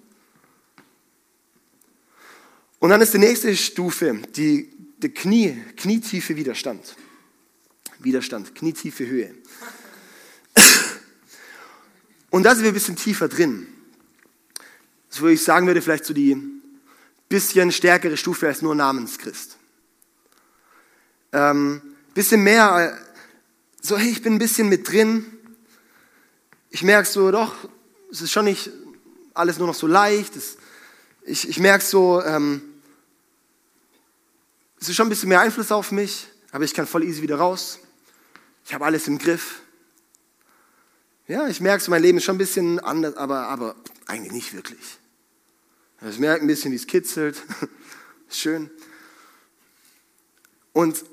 Und 2.79 2.91
dann 2.91 3.01
ist 3.01 3.13
die 3.13 3.19
nächste 3.19 3.57
Stufe 3.57 4.23
die, 4.37 4.73
die 4.99 5.11
Knie, 5.11 5.61
knietiefe 5.77 6.37
Widerstand. 6.37 6.97
Widerstand, 7.99 8.55
knietiefe 8.55 9.07
Höhe. 9.07 9.35
Und 12.31 12.45
da 12.45 12.55
sind 12.55 12.63
wir 12.63 12.71
ein 12.71 12.75
bisschen 12.75 12.97
tiefer 12.97 13.29
drin. 13.29 13.67
So 15.09 15.23
würde 15.23 15.35
ich 15.35 15.43
sagen 15.43 15.67
würde, 15.67 15.83
vielleicht 15.83 16.05
so 16.05 16.15
die 16.15 16.61
bisschen 17.29 17.71
stärkere 17.71 18.17
Stufe 18.17 18.49
als 18.49 18.61
nur 18.61 18.75
Namenschrist. 18.75 19.57
Ähm, 21.33 21.81
bisschen 22.13 22.43
mehr, 22.43 22.99
so 23.81 23.97
hey, 23.97 24.11
ich 24.11 24.23
bin 24.23 24.35
ein 24.35 24.39
bisschen 24.39 24.69
mit 24.69 24.91
drin. 24.91 25.25
Ich 26.71 26.83
merke 26.83 27.09
so, 27.09 27.31
doch, 27.31 27.55
es 28.11 28.21
ist 28.21 28.33
schon 28.33 28.45
nicht 28.45 28.71
alles 29.35 29.59
nur 29.59 29.67
noch 29.67 29.75
so 29.75 29.87
leicht. 29.87 30.37
Es, 30.37 30.59
ich, 31.23 31.49
ich 31.49 31.59
merke 31.59 31.85
so, 31.85 32.23
ähm, 32.23 32.63
es 34.81 34.89
ist 34.89 34.97
schon 34.97 35.07
ein 35.07 35.11
bisschen 35.11 35.29
mehr 35.29 35.41
Einfluss 35.41 35.73
auf 35.73 35.93
mich, 35.93 36.29
aber 36.53 36.65
ich 36.65 36.75
kann 36.75 36.87
voll 36.87 37.05
easy 37.05 37.23
wieder 37.23 37.37
raus. 37.37 37.79
Ich 38.65 38.75
habe 38.75 38.85
alles 38.85 39.09
im 39.09 39.19
Griff. 39.19 39.63
Ja, 41.27 41.47
ich 41.49 41.61
merke 41.61 41.83
so, 41.83 41.91
mein 41.91 42.03
Leben 42.03 42.19
ist 42.19 42.25
schon 42.25 42.37
ein 42.37 42.39
bisschen 42.39 42.81
anders, 42.81 43.17
aber, 43.17 43.49
aber 43.49 43.77
eigentlich 44.07 44.33
nicht 44.33 44.55
wirklich. 44.55 44.99
Ich 46.09 46.19
merke 46.19 46.45
ein 46.45 46.47
bisschen, 46.47 46.73
wie 46.73 46.77
es 46.77 46.87
kitzelt. 46.87 47.43
Schön. 48.31 48.71
Und 50.73 51.05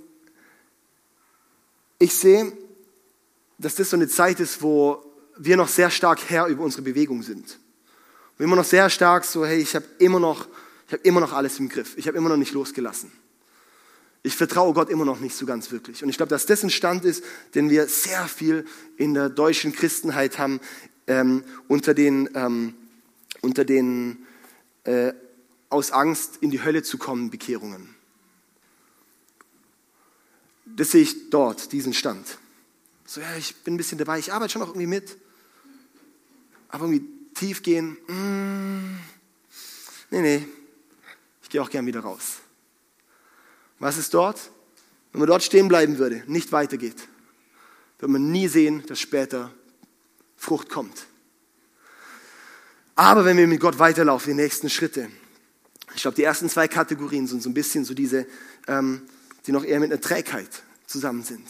ich 2.00 2.14
sehe, 2.14 2.52
dass 3.58 3.76
das 3.76 3.90
so 3.90 3.96
eine 3.96 4.08
Zeit 4.08 4.40
ist, 4.40 4.62
wo 4.62 5.04
wir 5.38 5.58
noch 5.58 5.68
sehr 5.68 5.90
stark 5.90 6.20
Herr 6.30 6.48
über 6.48 6.64
unsere 6.64 6.84
Bewegung 6.84 7.24
sind. 7.24 7.60
Und 8.38 8.44
immer 8.44 8.56
noch 8.56 8.66
sehr 8.66 8.90
stark 8.90 9.26
so, 9.26 9.46
hey, 9.46 9.60
ich 9.60 9.76
habe 9.76 9.86
immer 10.00 10.20
noch, 10.20 10.48
ich 10.88 10.94
habe 10.94 11.04
immer 11.04 11.20
noch 11.20 11.34
alles 11.34 11.60
im 11.60 11.70
Griff. 11.70 11.98
Ich 11.98 12.08
habe 12.08 12.18
immer 12.18 12.30
noch 12.30 12.38
nicht 12.38 12.54
losgelassen. 12.54 13.12
Ich 14.24 14.36
vertraue 14.36 14.74
Gott 14.74 14.90
immer 14.90 15.06
noch 15.06 15.20
nicht 15.20 15.36
so 15.36 15.46
ganz 15.46 15.72
wirklich. 15.72 16.04
Und 16.04 16.10
ich 16.10 16.18
glaube, 16.18 16.30
dass 16.30 16.46
das 16.46 16.64
ein 16.64 16.70
Stand 16.70 17.06
ist, 17.06 17.24
den 17.56 17.70
wir 17.70 17.88
sehr 17.88 18.28
viel 18.28 18.66
in 18.98 19.14
der 19.14 19.30
deutschen 19.30 19.74
Christenheit 19.74 20.38
haben, 20.38 20.60
ähm, 21.08 21.44
unter 21.68 21.94
den, 21.94 22.30
ähm, 22.36 22.74
unter 23.42 23.64
den 23.64 24.26
äh, 24.84 25.14
aus 25.70 25.92
Angst 25.92 26.38
in 26.42 26.52
die 26.52 26.64
Hölle 26.64 26.84
zu 26.84 26.98
kommen 26.98 27.30
Bekehrungen. 27.30 27.97
Das 30.78 30.92
sehe 30.92 31.02
ich 31.02 31.32
dort, 31.32 31.72
diesen 31.72 31.94
Stand. 31.94 32.38
So, 33.06 33.20
ja, 33.20 33.36
ich 33.36 33.56
bin 33.64 33.74
ein 33.74 33.78
bisschen 33.78 33.98
dabei, 33.98 34.20
ich 34.20 34.32
arbeite 34.32 34.54
schon 34.54 34.62
noch 34.62 34.70
irgendwie 34.70 34.86
mit. 34.86 35.18
Aber 36.70 36.86
irgendwie 36.86 37.34
tief 37.34 37.64
gehen, 37.64 37.98
mm, 38.08 39.00
nee, 40.12 40.22
nee, 40.22 40.48
ich 41.42 41.50
gehe 41.50 41.62
auch 41.62 41.70
gern 41.70 41.86
wieder 41.88 42.02
raus. 42.02 42.38
Was 43.80 43.98
ist 43.98 44.14
dort? 44.14 44.52
Wenn 45.12 45.20
man 45.20 45.28
dort 45.28 45.42
stehen 45.42 45.68
bleiben 45.68 45.98
würde, 45.98 46.24
nicht 46.28 46.52
weitergeht, 46.52 47.08
wird 47.98 48.12
man 48.12 48.32
nie 48.32 48.48
sehen, 48.48 48.86
dass 48.86 49.00
später 49.00 49.52
Frucht 50.36 50.70
kommt. 50.70 51.08
Aber 52.94 53.26
wenn 53.26 53.38
wir 53.38 53.48
mit 53.48 53.62
Gott 53.62 53.80
weiterlaufen, 53.80 54.36
die 54.36 54.44
nächsten 54.44 54.70
Schritte, 54.70 55.10
ich 55.96 56.04
glaube, 56.04 56.16
die 56.16 56.24
ersten 56.24 56.50
zwei 56.50 56.68
Kategorien 56.68 57.26
sind 57.26 57.42
so 57.42 57.50
ein 57.50 57.56
bisschen 57.56 57.84
so 57.84 57.96
diese, 57.96 58.28
ähm, 58.68 59.02
die 59.48 59.52
noch 59.52 59.64
eher 59.64 59.80
mit 59.80 59.92
einer 59.92 60.02
Trägheit 60.02 60.64
zusammen 60.88 61.24
sind. 61.24 61.48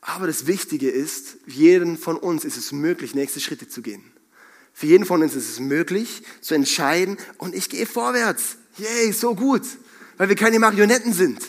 Aber 0.00 0.28
das 0.28 0.46
Wichtige 0.46 0.88
ist, 0.88 1.36
jeden 1.46 1.98
von 1.98 2.16
uns 2.16 2.44
ist 2.44 2.56
es 2.56 2.70
möglich, 2.72 3.14
nächste 3.14 3.40
Schritte 3.40 3.68
zu 3.68 3.82
gehen. 3.82 4.04
Für 4.72 4.86
jeden 4.86 5.04
von 5.04 5.22
uns 5.22 5.34
ist 5.34 5.50
es 5.50 5.58
möglich, 5.58 6.22
zu 6.40 6.54
entscheiden, 6.54 7.18
und 7.38 7.54
ich 7.54 7.68
gehe 7.68 7.86
vorwärts. 7.86 8.56
Yay, 8.78 9.12
so 9.12 9.34
gut 9.34 9.64
weil 10.20 10.28
wir 10.28 10.36
keine 10.36 10.58
Marionetten 10.58 11.14
sind, 11.14 11.40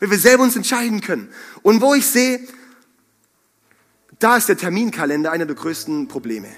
weil 0.00 0.10
wir 0.10 0.18
selber 0.18 0.42
uns 0.42 0.54
entscheiden 0.54 1.00
können. 1.00 1.32
Und 1.62 1.80
wo 1.80 1.94
ich 1.94 2.04
sehe, 2.04 2.40
da 4.18 4.36
ist 4.36 4.50
der 4.50 4.58
Terminkalender 4.58 5.32
einer 5.32 5.46
der 5.46 5.56
größten 5.56 6.08
Probleme. 6.08 6.48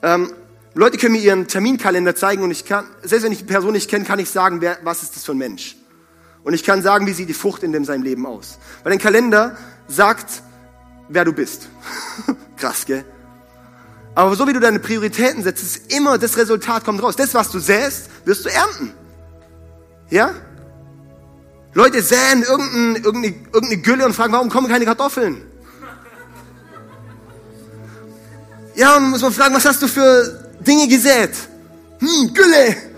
Ähm, 0.00 0.32
Leute 0.74 0.96
können 0.96 1.14
mir 1.14 1.22
ihren 1.22 1.48
Terminkalender 1.48 2.14
zeigen 2.14 2.44
und 2.44 2.52
ich 2.52 2.64
kann, 2.64 2.86
selbst 3.02 3.24
wenn 3.24 3.32
ich 3.32 3.38
die 3.38 3.44
Person 3.46 3.72
nicht 3.72 3.90
kenne, 3.90 4.04
kann 4.04 4.20
ich 4.20 4.30
sagen, 4.30 4.60
wer, 4.60 4.78
was 4.84 5.02
ist 5.02 5.16
das 5.16 5.24
für 5.24 5.32
ein 5.32 5.38
Mensch. 5.38 5.74
Und 6.44 6.52
ich 6.52 6.62
kann 6.62 6.82
sagen, 6.82 7.06
wie 7.06 7.12
sieht 7.12 7.28
die 7.28 7.34
Frucht 7.34 7.62
in 7.62 7.72
dem 7.72 7.84
seinem 7.84 8.02
Leben 8.02 8.26
aus. 8.26 8.58
Weil 8.82 8.92
ein 8.92 8.98
Kalender 8.98 9.56
sagt, 9.88 10.42
wer 11.08 11.24
du 11.24 11.32
bist. 11.32 11.68
Krass, 12.56 12.84
gell? 12.84 13.04
Aber 14.14 14.36
so 14.36 14.46
wie 14.46 14.52
du 14.52 14.60
deine 14.60 14.78
Prioritäten 14.78 15.42
setzt, 15.42 15.62
ist 15.62 15.92
immer 15.92 16.18
das 16.18 16.36
Resultat 16.36 16.84
kommt 16.84 17.02
raus. 17.02 17.16
Das, 17.16 17.34
was 17.34 17.50
du 17.50 17.58
säst, 17.58 18.10
wirst 18.24 18.44
du 18.44 18.50
ernten. 18.50 18.92
Ja? 20.10 20.34
Leute 21.72 22.02
säen 22.02 22.42
irgendeine, 22.42 22.98
irgendeine, 22.98 23.34
irgendeine 23.52 23.82
Gülle 23.82 24.06
und 24.06 24.12
fragen, 24.14 24.32
warum 24.32 24.50
kommen 24.50 24.68
keine 24.68 24.84
Kartoffeln? 24.84 25.42
Ja, 28.76 28.96
und 28.96 29.10
muss 29.10 29.22
man 29.22 29.32
fragen, 29.32 29.54
was 29.54 29.64
hast 29.64 29.82
du 29.82 29.88
für 29.88 30.52
Dinge 30.60 30.88
gesät? 30.88 31.30
Hm, 31.98 32.34
Gülle. 32.34 32.93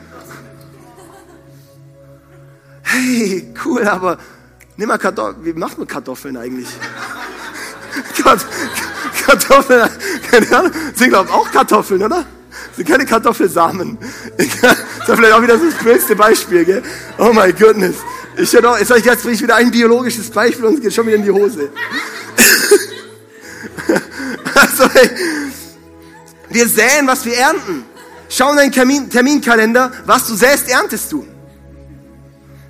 Hey, 2.89 3.53
cool, 3.65 3.87
aber 3.87 4.19
nimm 4.77 4.89
mal 4.89 4.99
Kartoffeln. 4.99 5.45
Wie 5.45 5.53
macht 5.53 5.77
man 5.79 5.87
Kartoffeln 5.87 6.37
eigentlich? 6.37 6.69
Kartoffeln, 9.27 9.91
keine 10.31 10.57
Ahnung, 10.57 10.73
sind 10.95 11.11
glaube 11.11 11.29
ich 11.29 11.35
auch 11.35 11.51
Kartoffeln, 11.51 12.03
oder? 12.03 12.25
sind 12.77 12.89
keine 12.89 13.07
Kartoffelsamen. 13.07 13.99
Das 14.37 14.47
ist 14.47 15.15
vielleicht 15.17 15.33
auch 15.33 15.43
wieder 15.43 15.59
so 15.59 15.65
das 15.67 15.83
beste 15.83 16.15
Beispiel, 16.15 16.65
gell? 16.65 16.83
Oh 17.19 17.33
my 17.33 17.53
goodness. 17.53 17.97
Ich 18.37 18.53
hätte 18.53 18.69
auch, 18.69 18.79
jetzt 18.79 18.89
sage 18.89 19.01
ich 19.01 19.07
jetzt 19.07 19.25
ich 19.25 19.43
wieder 19.43 19.57
ein 19.57 19.71
biologisches 19.71 20.31
Beispiel 20.31 20.67
und 20.67 20.75
es 20.75 20.81
geht 20.81 20.93
schon 20.93 21.07
wieder 21.07 21.17
in 21.17 21.25
die 21.25 21.31
Hose. 21.31 21.71
also, 24.55 24.91
hey, 24.93 25.11
wir 26.51 26.69
säen, 26.69 27.07
was 27.07 27.25
wir 27.25 27.35
ernten. 27.35 27.85
Schau 28.29 28.51
in 28.51 28.57
deinen 28.57 28.73
Termin, 28.73 29.09
Terminkalender, 29.09 29.91
was 30.05 30.27
du 30.27 30.35
säst, 30.35 30.69
erntest 30.69 31.11
du. 31.13 31.27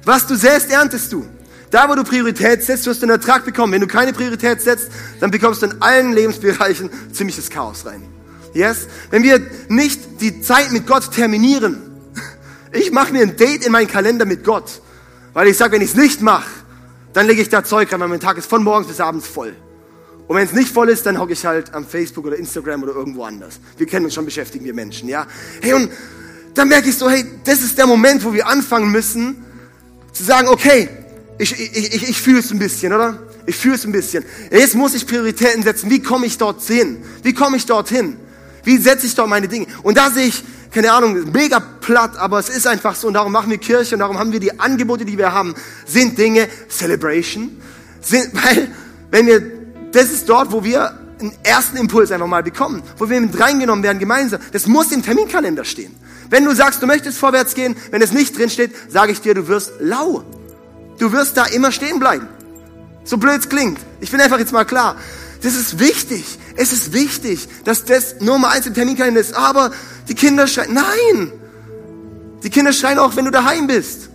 Was 0.06 0.24
du 0.24 0.36
säst, 0.36 0.70
erntest 0.70 1.12
du. 1.12 1.26
Da, 1.72 1.88
wo 1.88 1.96
du 1.96 2.04
Priorität 2.04 2.62
setzt, 2.62 2.86
wirst 2.86 3.02
du 3.02 3.06
einen 3.06 3.20
Ertrag 3.20 3.44
bekommen. 3.44 3.72
Wenn 3.72 3.80
du 3.80 3.88
keine 3.88 4.12
Priorität 4.12 4.62
setzt, 4.62 4.88
dann 5.18 5.32
bekommst 5.32 5.62
du 5.62 5.66
in 5.66 5.82
allen 5.82 6.12
Lebensbereichen 6.12 6.90
ziemliches 7.12 7.50
Chaos 7.50 7.84
rein. 7.84 8.02
Yes? 8.54 8.86
Wenn 9.10 9.24
wir 9.24 9.40
nicht 9.68 10.20
die 10.20 10.40
Zeit 10.40 10.70
mit 10.70 10.86
Gott 10.86 11.10
terminieren, 11.10 11.82
ich 12.72 12.92
mache 12.92 13.12
mir 13.12 13.22
ein 13.22 13.36
Date 13.36 13.66
in 13.66 13.72
meinen 13.72 13.88
Kalender 13.88 14.26
mit 14.26 14.44
Gott, 14.44 14.80
weil 15.32 15.48
ich 15.48 15.56
sage, 15.56 15.72
wenn 15.72 15.82
ich 15.82 15.90
es 15.90 15.96
nicht 15.96 16.22
mache, 16.22 16.48
dann 17.12 17.26
lege 17.26 17.42
ich 17.42 17.48
da 17.48 17.64
Zeug 17.64 17.92
rein, 17.92 17.98
weil 17.98 18.08
mein 18.08 18.20
Tag 18.20 18.38
ist 18.38 18.48
von 18.48 18.62
morgens 18.62 18.86
bis 18.86 19.00
abends 19.00 19.26
voll. 19.26 19.56
Und 20.28 20.36
wenn 20.36 20.46
es 20.46 20.52
nicht 20.52 20.72
voll 20.72 20.88
ist, 20.88 21.04
dann 21.04 21.18
hocke 21.18 21.32
ich 21.32 21.44
halt 21.44 21.74
am 21.74 21.84
Facebook 21.84 22.26
oder 22.26 22.36
Instagram 22.36 22.84
oder 22.84 22.94
irgendwo 22.94 23.24
anders. 23.24 23.58
Wir 23.76 23.88
kennen 23.88 24.04
uns 24.04 24.14
schon, 24.14 24.24
beschäftigen 24.24 24.64
wir 24.64 24.74
Menschen, 24.74 25.08
ja. 25.08 25.26
Hey, 25.60 25.72
und 25.72 25.90
dann 26.54 26.68
merke 26.68 26.90
ich 26.90 26.96
so, 26.96 27.10
hey, 27.10 27.24
das 27.42 27.60
ist 27.60 27.76
der 27.76 27.88
Moment, 27.88 28.24
wo 28.24 28.32
wir 28.32 28.46
anfangen 28.46 28.92
müssen, 28.92 29.42
zu 30.16 30.24
sagen, 30.24 30.48
okay, 30.48 30.88
ich, 31.38 31.52
ich, 31.52 31.94
ich, 31.94 32.08
ich 32.10 32.20
fühle 32.20 32.38
es 32.38 32.50
ein 32.50 32.58
bisschen, 32.58 32.92
oder? 32.92 33.18
Ich 33.44 33.56
fühle 33.56 33.74
es 33.74 33.84
ein 33.84 33.92
bisschen. 33.92 34.24
Jetzt 34.50 34.74
muss 34.74 34.94
ich 34.94 35.06
Prioritäten 35.06 35.62
setzen. 35.62 35.90
Wie 35.90 36.00
komme 36.00 36.26
ich 36.26 36.38
dorthin? 36.38 37.02
Wie 37.22 37.34
komme 37.34 37.56
ich 37.58 37.66
dorthin? 37.66 38.16
Wie 38.64 38.78
setze 38.78 39.06
ich 39.06 39.14
dort 39.14 39.28
meine 39.28 39.46
Dinge? 39.46 39.66
Und 39.82 39.96
da 39.96 40.10
sehe 40.10 40.26
ich, 40.26 40.42
keine 40.72 40.90
Ahnung, 40.92 41.30
mega 41.32 41.60
platt, 41.60 42.16
aber 42.16 42.38
es 42.38 42.48
ist 42.48 42.66
einfach 42.66 42.96
so 42.96 43.06
und 43.06 43.14
darum 43.14 43.30
machen 43.30 43.50
wir 43.50 43.58
Kirche 43.58 43.94
und 43.94 44.00
darum 44.00 44.18
haben 44.18 44.32
wir 44.32 44.40
die 44.40 44.58
Angebote, 44.58 45.04
die 45.04 45.16
wir 45.16 45.32
haben, 45.32 45.54
sind 45.86 46.18
Dinge, 46.18 46.48
Celebration, 46.68 47.60
sind, 48.00 48.30
weil, 48.32 48.68
wenn 49.10 49.26
wir, 49.26 49.42
das 49.92 50.10
ist 50.10 50.28
dort, 50.28 50.50
wo 50.50 50.64
wir 50.64 50.98
einen 51.20 51.32
ersten 51.42 51.76
Impuls 51.76 52.10
einfach 52.10 52.26
mal 52.26 52.42
bekommen, 52.42 52.82
wo 52.98 53.08
wir 53.08 53.20
mit 53.20 53.38
reingenommen 53.38 53.84
werden 53.84 53.98
gemeinsam. 53.98 54.40
Das 54.52 54.66
muss 54.66 54.92
im 54.92 55.02
Terminkalender 55.02 55.64
stehen. 55.64 55.94
Wenn 56.28 56.44
du 56.44 56.54
sagst, 56.54 56.82
du 56.82 56.86
möchtest 56.86 57.18
vorwärts 57.18 57.54
gehen, 57.54 57.76
wenn 57.90 58.02
es 58.02 58.12
nicht 58.12 58.36
drin 58.36 58.50
steht, 58.50 58.72
sage 58.90 59.12
ich 59.12 59.20
dir, 59.20 59.34
du 59.34 59.48
wirst 59.48 59.72
lau. 59.80 60.24
Du 60.98 61.12
wirst 61.12 61.36
da 61.36 61.44
immer 61.44 61.72
stehen 61.72 61.98
bleiben. 61.98 62.28
So 63.04 63.18
blöd 63.18 63.40
es 63.40 63.48
klingt. 63.48 63.78
Ich 64.00 64.10
bin 64.10 64.20
einfach 64.20 64.38
jetzt 64.38 64.52
mal 64.52 64.64
klar. 64.64 64.96
Das 65.42 65.54
ist 65.54 65.78
wichtig. 65.78 66.38
Es 66.56 66.72
ist 66.72 66.92
wichtig, 66.92 67.48
dass 67.64 67.84
das 67.84 68.20
Nummer 68.20 68.48
eins 68.50 68.66
im 68.66 68.74
Terminkalender 68.74 69.20
ist. 69.20 69.34
Aber 69.34 69.70
die 70.08 70.14
Kinder 70.14 70.46
schreien, 70.46 70.74
nein! 70.74 71.32
Die 72.42 72.50
Kinder 72.50 72.72
schreien 72.72 72.98
auch, 72.98 73.14
wenn 73.16 73.26
du 73.26 73.30
daheim 73.30 73.66
bist. 73.66 74.08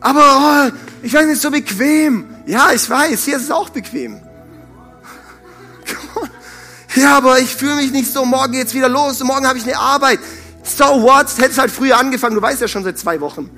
Aber 0.00 0.70
oh, 0.70 0.70
ich 1.02 1.12
weiß 1.12 1.26
nicht, 1.26 1.40
so 1.40 1.50
bequem. 1.50 2.26
Ja, 2.46 2.72
ich 2.72 2.88
weiß, 2.88 3.24
hier 3.24 3.36
ist 3.36 3.44
es 3.44 3.50
auch 3.50 3.70
bequem. 3.70 4.20
Ja, 6.98 7.16
aber 7.16 7.38
ich 7.38 7.54
fühle 7.54 7.76
mich 7.76 7.92
nicht 7.92 8.12
so, 8.12 8.24
morgen 8.24 8.52
geht's 8.52 8.74
wieder 8.74 8.88
los, 8.88 9.22
morgen 9.22 9.46
habe 9.46 9.58
ich 9.58 9.64
eine 9.64 9.78
Arbeit. 9.78 10.18
So 10.64 10.84
what? 11.02 11.26
Hättest 11.38 11.58
halt 11.58 11.70
früher 11.70 11.98
angefangen, 11.98 12.34
du 12.34 12.42
weißt 12.42 12.60
ja 12.60 12.68
schon 12.68 12.84
seit 12.84 12.98
zwei 12.98 13.20
Wochen. 13.20 13.48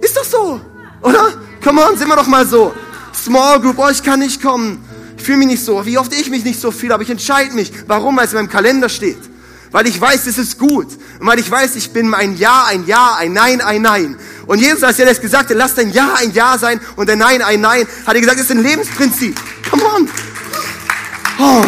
Ist 0.00 0.16
doch 0.16 0.24
so, 0.24 0.60
oder? 1.02 1.28
Come 1.62 1.86
on, 1.86 1.96
sind 1.96 2.08
wir 2.08 2.16
doch 2.16 2.26
mal 2.26 2.46
so. 2.46 2.74
Small 3.14 3.60
Group, 3.60 3.76
oh, 3.78 3.88
ich 3.88 4.02
kann 4.02 4.18
nicht 4.18 4.42
kommen. 4.42 4.84
Ich 5.16 5.22
fühle 5.22 5.38
mich 5.38 5.46
nicht 5.46 5.64
so. 5.64 5.86
Wie 5.86 5.98
oft 5.98 6.12
ich 6.12 6.28
mich 6.30 6.44
nicht 6.44 6.60
so 6.60 6.72
viel, 6.72 6.90
aber 6.90 7.04
ich 7.04 7.10
entscheide 7.10 7.54
mich. 7.54 7.72
Warum? 7.86 8.16
Weil 8.16 8.24
es 8.24 8.32
in 8.32 8.38
meinem 8.38 8.48
Kalender 8.48 8.88
steht. 8.88 9.20
Weil 9.70 9.86
ich 9.86 10.00
weiß, 10.00 10.26
es 10.26 10.36
ist 10.36 10.58
gut. 10.58 10.88
Und 11.20 11.26
weil 11.26 11.38
ich 11.38 11.50
weiß, 11.50 11.76
ich 11.76 11.92
bin 11.92 12.12
ein 12.12 12.36
Ja, 12.36 12.64
ein 12.68 12.84
Ja, 12.86 13.14
ein 13.18 13.32
Nein, 13.32 13.60
ein 13.60 13.82
Nein. 13.82 14.16
Und 14.46 14.58
Jesus, 14.58 14.82
als 14.82 14.98
er 14.98 15.06
das 15.06 15.20
gesagt 15.20 15.50
hat, 15.50 15.56
lass 15.56 15.74
dein 15.74 15.92
Ja 15.92 16.14
ein 16.14 16.32
Ja 16.32 16.58
sein 16.58 16.80
und 16.96 17.08
dein 17.08 17.18
Nein 17.18 17.40
ein 17.40 17.60
Nein, 17.60 17.86
hat 18.06 18.14
er 18.14 18.20
gesagt, 18.20 18.38
das 18.38 18.46
ist 18.46 18.50
ein 18.50 18.62
Lebensprinzip. 18.62 19.40
Come 19.70 19.84
on. 19.84 20.08
Oh. 21.44 21.64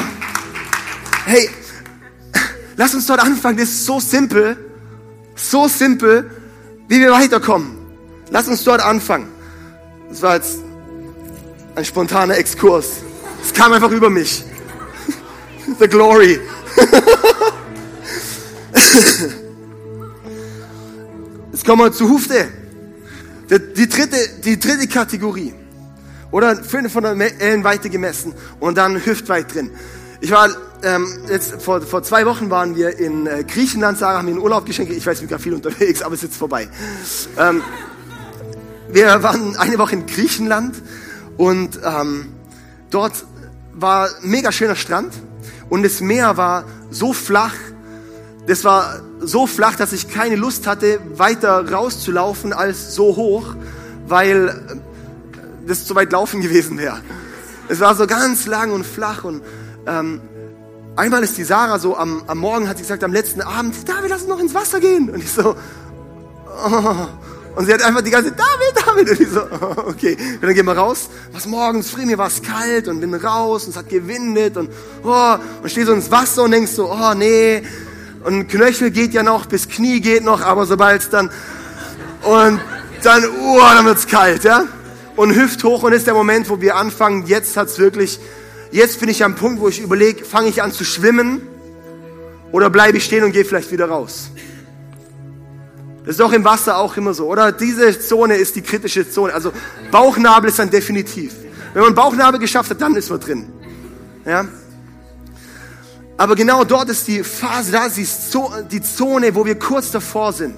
Hey, 1.25 1.51
lass 2.77 2.95
uns 2.95 3.07
dort 3.07 3.19
anfangen. 3.19 3.59
Das 3.59 3.69
ist 3.71 3.85
so 3.87 3.99
simpel. 3.99 4.57
So 5.35 5.67
simpel, 5.67 6.31
wie 6.87 7.01
wir 7.01 7.11
weiterkommen. 7.11 7.77
Lass 8.31 8.47
uns 8.47 8.63
dort 8.63 8.81
anfangen. 8.81 9.27
Das 10.09 10.23
war 10.23 10.37
jetzt 10.37 10.59
ein 11.75 11.85
spontaner 11.85 12.39
Exkurs. 12.39 12.99
Es 13.43 13.53
kam 13.53 13.73
einfach 13.73 13.91
über 13.91 14.11
mich. 14.11 14.45
The 15.81 15.89
glory. 15.89 16.39
Jetzt 21.53 21.65
kommen 21.67 21.83
wir 21.83 21.91
zu 21.93 22.09
Hufte. 22.09 22.49
Die 23.51 23.89
dritte, 23.89 24.17
die 24.45 24.57
dritte 24.59 24.87
Kategorie. 24.87 25.53
Oder 26.35 26.57
fünf 26.57 26.92
von 26.92 27.05
der 27.05 27.40
Ellenweite 27.40 27.88
gemessen 27.88 28.35
und 28.59 28.77
dann 28.77 29.07
hüftweit 29.07 29.55
drin. 29.55 29.70
Ich 30.20 30.33
war 30.33 30.49
ähm, 30.83 31.07
jetzt 31.29 31.62
vor, 31.62 31.81
vor 31.81 32.03
zwei 32.03 32.27
Wochen 32.27 32.51
waren 32.51 32.75
wir 32.75 32.99
in 32.99 33.29
äh, 33.29 33.44
Griechenland, 33.44 33.99
Sarah 33.99 34.18
haben 34.18 34.25
mir 34.25 34.33
einen 34.33 34.40
Urlaub 34.40 34.66
geschenkt. 34.66 34.92
Ich 34.92 35.07
weiß, 35.07 35.14
ich 35.14 35.20
bin 35.20 35.29
gerade 35.29 35.44
viel 35.44 35.55
unterwegs, 35.55 36.03
aber 36.03 36.14
es 36.14 36.25
ist 36.25 36.31
jetzt 36.31 36.38
vorbei. 36.38 36.68
Ähm, 37.38 37.62
wir 38.88 39.23
waren 39.23 39.57
eine 39.59 39.79
Woche 39.79 39.94
in 39.94 40.07
Griechenland 40.07 40.75
und 41.37 41.79
ähm, 41.85 42.33
dort 42.90 43.12
war 43.73 44.09
mega 44.23 44.51
schöner 44.51 44.75
Strand 44.75 45.14
und 45.68 45.85
das 45.85 46.01
Meer 46.01 46.37
war 46.37 46.64
so 46.90 47.12
flach, 47.12 47.55
das 48.49 48.64
war 48.64 49.03
so 49.20 49.47
flach, 49.47 49.77
dass 49.77 49.92
ich 49.92 50.09
keine 50.09 50.35
Lust 50.35 50.66
hatte, 50.66 50.99
weiter 51.14 51.70
rauszulaufen 51.70 52.53
als 52.53 52.92
so 52.97 53.14
hoch, 53.14 53.55
weil 54.09 54.83
das 55.66 55.85
zu 55.85 55.94
weit 55.94 56.12
laufen 56.12 56.40
gewesen 56.40 56.79
wäre. 56.79 57.00
Es 57.68 57.81
war 57.81 57.94
so 57.94 58.07
ganz 58.07 58.46
lang 58.46 58.72
und 58.72 58.85
flach 58.85 59.24
und 59.24 59.42
ähm, 59.87 60.20
einmal 60.96 61.22
ist 61.22 61.37
die 61.37 61.44
Sarah 61.44 61.79
so 61.79 61.96
am, 61.96 62.22
am 62.27 62.38
Morgen 62.38 62.68
hat 62.68 62.77
sie 62.77 62.83
gesagt, 62.83 63.05
am 63.05 63.12
letzten 63.12 63.40
Abend, 63.40 63.74
David, 63.88 64.11
lass 64.11 64.22
uns 64.22 64.29
noch 64.29 64.40
ins 64.40 64.55
Wasser 64.55 64.81
gehen. 64.81 65.11
Und 65.11 65.22
ich 65.22 65.31
so, 65.31 65.57
oh. 66.66 67.07
Und 67.57 67.66
sie 67.66 67.72
hat 67.72 67.83
einfach 67.83 68.03
die 68.03 68.11
ganze 68.11 68.35
Zeit, 68.35 68.40
David, 68.40 68.87
David. 68.87 69.11
Und 69.11 69.20
ich 69.20 69.33
so, 69.33 69.42
oh, 69.42 69.90
okay. 69.90 70.16
Und 70.35 70.42
dann 70.42 70.55
gehen 70.55 70.66
wir 70.66 70.77
raus. 70.77 71.09
Was 71.33 71.46
morgens 71.46 71.90
früh, 71.90 72.05
mir 72.05 72.18
war 72.18 72.27
es 72.27 72.42
kalt 72.42 72.88
und 72.88 73.00
bin 73.00 73.14
raus 73.14 73.64
und 73.64 73.70
es 73.70 73.77
hat 73.77 73.88
gewindet 73.88 74.57
und, 74.57 74.70
oh, 75.05 75.37
und 75.62 75.70
stehst 75.70 75.87
so 75.87 75.92
ins 75.92 76.11
Wasser 76.11 76.44
und 76.44 76.50
denkst 76.50 76.72
so, 76.72 76.92
oh 76.92 77.14
nee. 77.14 77.62
Und 78.24 78.48
Knöchel 78.48 78.90
geht 78.90 79.12
ja 79.14 79.22
noch, 79.22 79.46
bis 79.46 79.68
Knie 79.68 80.00
geht 80.00 80.24
noch, 80.24 80.40
aber 80.40 80.66
sobald 80.66 81.03
es 81.03 81.11
dann, 81.11 81.31
und 82.22 82.61
dann, 83.03 83.24
oh, 83.42 83.59
dann 83.59 83.85
wird's 83.85 84.07
kalt, 84.07 84.44
ja. 84.44 84.64
Und 85.16 85.35
hüft 85.35 85.62
hoch 85.62 85.83
und 85.83 85.92
ist 85.92 86.07
der 86.07 86.14
Moment, 86.14 86.48
wo 86.50 86.61
wir 86.61 86.77
anfangen, 86.77 87.27
jetzt 87.27 87.57
hat's 87.57 87.79
wirklich, 87.79 88.18
jetzt 88.72 89.00
bin 89.00 89.09
ich 89.09 89.22
am 89.22 89.37
Punkt, 89.37 89.61
wo 89.61 89.68
ich 89.68 89.81
überlege, 89.81 90.24
fange 90.24 90.48
ich 90.48 90.62
an 90.62 90.72
zu 90.72 90.85
schwimmen 90.85 91.42
oder 92.50 92.68
bleibe 92.70 92.98
ich 92.98 93.05
stehen 93.05 93.22
und 93.22 93.33
gehe 93.33 93.44
vielleicht 93.44 93.70
wieder 93.70 93.87
raus. 93.87 94.31
Das 96.05 96.12
ist 96.12 96.20
doch 96.20 96.33
im 96.33 96.44
Wasser 96.44 96.77
auch 96.77 96.96
immer 96.96 97.14
so, 97.14 97.29
oder? 97.29 97.50
Diese 97.53 97.98
Zone 97.98 98.37
ist 98.37 98.57
die 98.57 98.62
kritische 98.62 99.09
Zone. 99.09 99.33
Also 99.33 99.53
Bauchnabel 99.90 100.50
ist 100.50 100.59
dann 100.59 100.70
definitiv. 100.70 101.33
Wenn 101.72 101.83
man 101.83 101.94
Bauchnabel 101.94 102.38
geschafft 102.38 102.70
hat, 102.70 102.81
dann 102.81 102.94
ist 102.94 103.09
man 103.09 103.20
drin. 103.20 103.53
Ja? 104.27 104.46
Aber 106.16 106.37
genau 106.37 106.64
dort 106.64 106.90
ist 106.90 107.09
die 107.09 107.24
Phase, 107.24 107.72
da 107.72 107.87
ist 107.87 107.96
die 108.70 108.83
Zone, 108.83 109.35
wo 109.35 109.44
wir 109.44 109.59
kurz 109.59 109.90
davor 109.90 110.33
sind. 110.33 110.57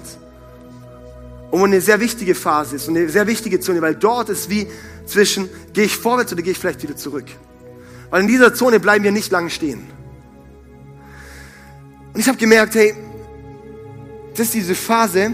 Und 1.51 1.63
eine 1.63 1.81
sehr 1.81 1.99
wichtige 1.99 2.35
Phase 2.35 2.75
ist 2.75 2.89
eine 2.89 3.09
sehr 3.09 3.27
wichtige 3.27 3.59
Zone, 3.59 3.81
weil 3.81 3.95
dort 3.95 4.29
ist 4.29 4.49
wie 4.49 4.67
zwischen, 5.05 5.49
gehe 5.73 5.85
ich 5.85 5.95
vorwärts 5.95 6.33
oder 6.33 6.41
gehe 6.41 6.51
ich 6.51 6.59
vielleicht 6.59 6.83
wieder 6.83 6.95
zurück. 6.95 7.25
Weil 8.09 8.21
in 8.21 8.27
dieser 8.27 8.53
Zone 8.53 8.79
bleiben 8.79 9.03
wir 9.03 9.11
nicht 9.11 9.31
lange 9.31 9.49
stehen. 9.49 9.87
Und 12.13 12.19
ich 12.19 12.27
habe 12.27 12.37
gemerkt, 12.37 12.75
hey, 12.75 12.93
das 14.31 14.47
ist 14.47 14.53
diese 14.53 14.75
Phase, 14.75 15.33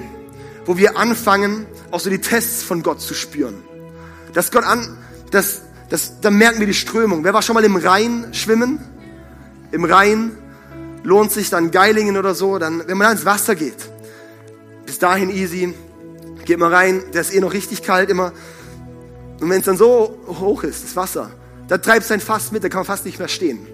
wo 0.65 0.77
wir 0.77 0.97
anfangen, 0.97 1.65
auch 1.91 1.99
so 1.99 2.09
die 2.09 2.19
Tests 2.19 2.63
von 2.63 2.83
Gott 2.83 3.01
zu 3.01 3.13
spüren. 3.13 3.63
Dass 4.33 4.51
Gott 4.51 4.63
an, 4.63 4.97
dass, 5.31 5.61
dass, 5.89 6.19
da 6.21 6.29
merken 6.29 6.59
wir 6.59 6.67
die 6.67 6.73
Strömung. 6.73 7.23
Wer 7.23 7.33
war 7.33 7.41
schon 7.41 7.53
mal 7.53 7.63
im 7.63 7.75
Rhein 7.75 8.33
schwimmen? 8.33 8.79
Im 9.71 9.85
Rhein 9.85 10.31
lohnt 11.03 11.31
sich 11.31 11.49
dann 11.49 11.71
Geilingen 11.71 12.17
oder 12.17 12.33
so, 12.33 12.57
dann, 12.59 12.87
wenn 12.87 12.97
man 12.97 13.11
ins 13.11 13.25
Wasser 13.25 13.55
geht. 13.55 13.89
Bis 14.85 14.99
dahin 14.99 15.29
easy. 15.29 15.73
Geht 16.45 16.59
mal 16.59 16.73
rein, 16.73 17.03
der 17.13 17.21
ist 17.21 17.33
eh 17.33 17.39
noch 17.39 17.53
richtig 17.53 17.83
kalt 17.83 18.09
immer. 18.09 18.33
Und 19.39 19.49
wenn 19.49 19.59
es 19.59 19.65
dann 19.65 19.77
so 19.77 20.17
hoch 20.27 20.63
ist, 20.63 20.83
das 20.83 20.95
Wasser, 20.95 21.31
da 21.67 21.77
treibst 21.77 22.09
du 22.09 22.13
ein 22.15 22.19
Fass 22.19 22.51
mit, 22.51 22.63
da 22.63 22.69
kann 22.69 22.79
man 22.79 22.85
fast 22.85 23.05
nicht 23.05 23.19
mehr 23.19 23.27
stehen. 23.27 23.67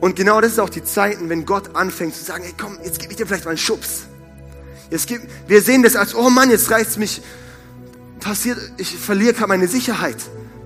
Und 0.00 0.16
genau 0.16 0.40
das 0.40 0.52
ist 0.52 0.58
auch 0.58 0.68
die 0.68 0.84
Zeiten, 0.84 1.30
wenn 1.30 1.46
Gott 1.46 1.76
anfängt 1.76 2.14
zu 2.14 2.24
sagen, 2.24 2.44
hey 2.44 2.54
komm, 2.60 2.78
jetzt 2.84 2.98
gebe 2.98 3.12
ich 3.12 3.16
dir 3.16 3.26
vielleicht 3.26 3.44
mal 3.44 3.52
einen 3.52 3.58
Schubs. 3.58 4.06
Jetzt 4.90 5.06
gib, 5.06 5.22
wir 5.46 5.62
sehen 5.62 5.82
das 5.82 5.96
als, 5.96 6.14
oh 6.14 6.28
Mann, 6.28 6.50
jetzt 6.50 6.70
reißt 6.70 6.98
mich, 6.98 7.22
passiert, 8.20 8.58
ich 8.76 8.96
verliere 8.96 9.32
gerade 9.32 9.48
meine 9.48 9.68
Sicherheit. 9.68 10.18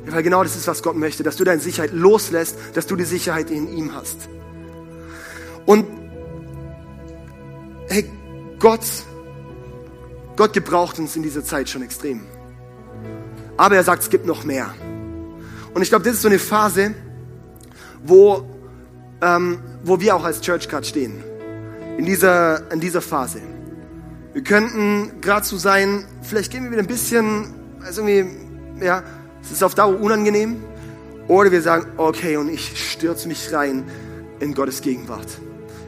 Ja, 0.06 0.12
weil 0.12 0.22
genau 0.22 0.42
das 0.42 0.56
ist, 0.56 0.66
was 0.66 0.82
Gott 0.82 0.96
möchte, 0.96 1.22
dass 1.22 1.36
du 1.36 1.44
deine 1.44 1.60
Sicherheit 1.60 1.92
loslässt, 1.92 2.56
dass 2.74 2.86
du 2.86 2.96
die 2.96 3.04
Sicherheit 3.04 3.50
in 3.50 3.68
ihm 3.68 3.94
hast. 3.94 4.16
Und 5.66 5.86
hey, 7.88 8.10
Gott, 8.58 8.80
Gott 10.38 10.54
gebraucht 10.54 10.98
uns 10.98 11.16
in 11.16 11.22
dieser 11.22 11.44
Zeit 11.44 11.68
schon 11.68 11.82
extrem. 11.82 12.22
Aber 13.58 13.76
er 13.76 13.84
sagt, 13.84 14.04
es 14.04 14.08
gibt 14.08 14.24
noch 14.24 14.44
mehr. 14.44 14.72
Und 15.74 15.82
ich 15.82 15.90
glaube, 15.90 16.06
das 16.06 16.14
ist 16.14 16.22
so 16.22 16.28
eine 16.28 16.38
Phase, 16.38 16.94
wo 18.02 18.48
ähm, 19.20 19.58
wo 19.82 20.00
wir 20.00 20.14
auch 20.14 20.24
als 20.24 20.40
Church 20.40 20.68
Card 20.68 20.86
stehen. 20.86 21.22
In 21.96 22.04
dieser, 22.04 22.70
in 22.70 22.80
dieser 22.80 23.00
Phase. 23.00 23.40
Wir 24.32 24.42
könnten 24.42 25.20
gerade 25.20 25.44
so 25.44 25.56
sein, 25.56 26.04
vielleicht 26.22 26.52
gehen 26.52 26.64
wir 26.64 26.70
wieder 26.70 26.82
ein 26.82 26.86
bisschen, 26.86 27.54
also 27.84 28.06
irgendwie, 28.06 28.84
ja, 28.84 29.02
es 29.42 29.50
ist 29.50 29.64
auf 29.64 29.74
Dauer 29.74 30.00
unangenehm. 30.00 30.62
Oder 31.26 31.50
wir 31.50 31.60
sagen, 31.60 31.86
okay, 31.96 32.36
und 32.36 32.48
ich 32.48 32.92
stürze 32.92 33.28
mich 33.28 33.52
rein 33.52 33.84
in 34.40 34.54
Gottes 34.54 34.80
Gegenwart. 34.80 35.26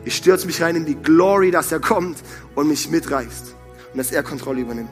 Ich 0.04 0.16
stürze 0.16 0.46
mich 0.46 0.60
rein 0.60 0.76
in 0.76 0.84
die 0.84 0.96
Glory, 0.96 1.50
dass 1.50 1.72
er 1.72 1.80
kommt 1.80 2.18
und 2.54 2.68
mich 2.68 2.90
mitreißt. 2.90 3.54
Und 3.92 3.98
dass 3.98 4.12
er 4.12 4.22
Kontrolle 4.22 4.60
übernimmt. 4.60 4.90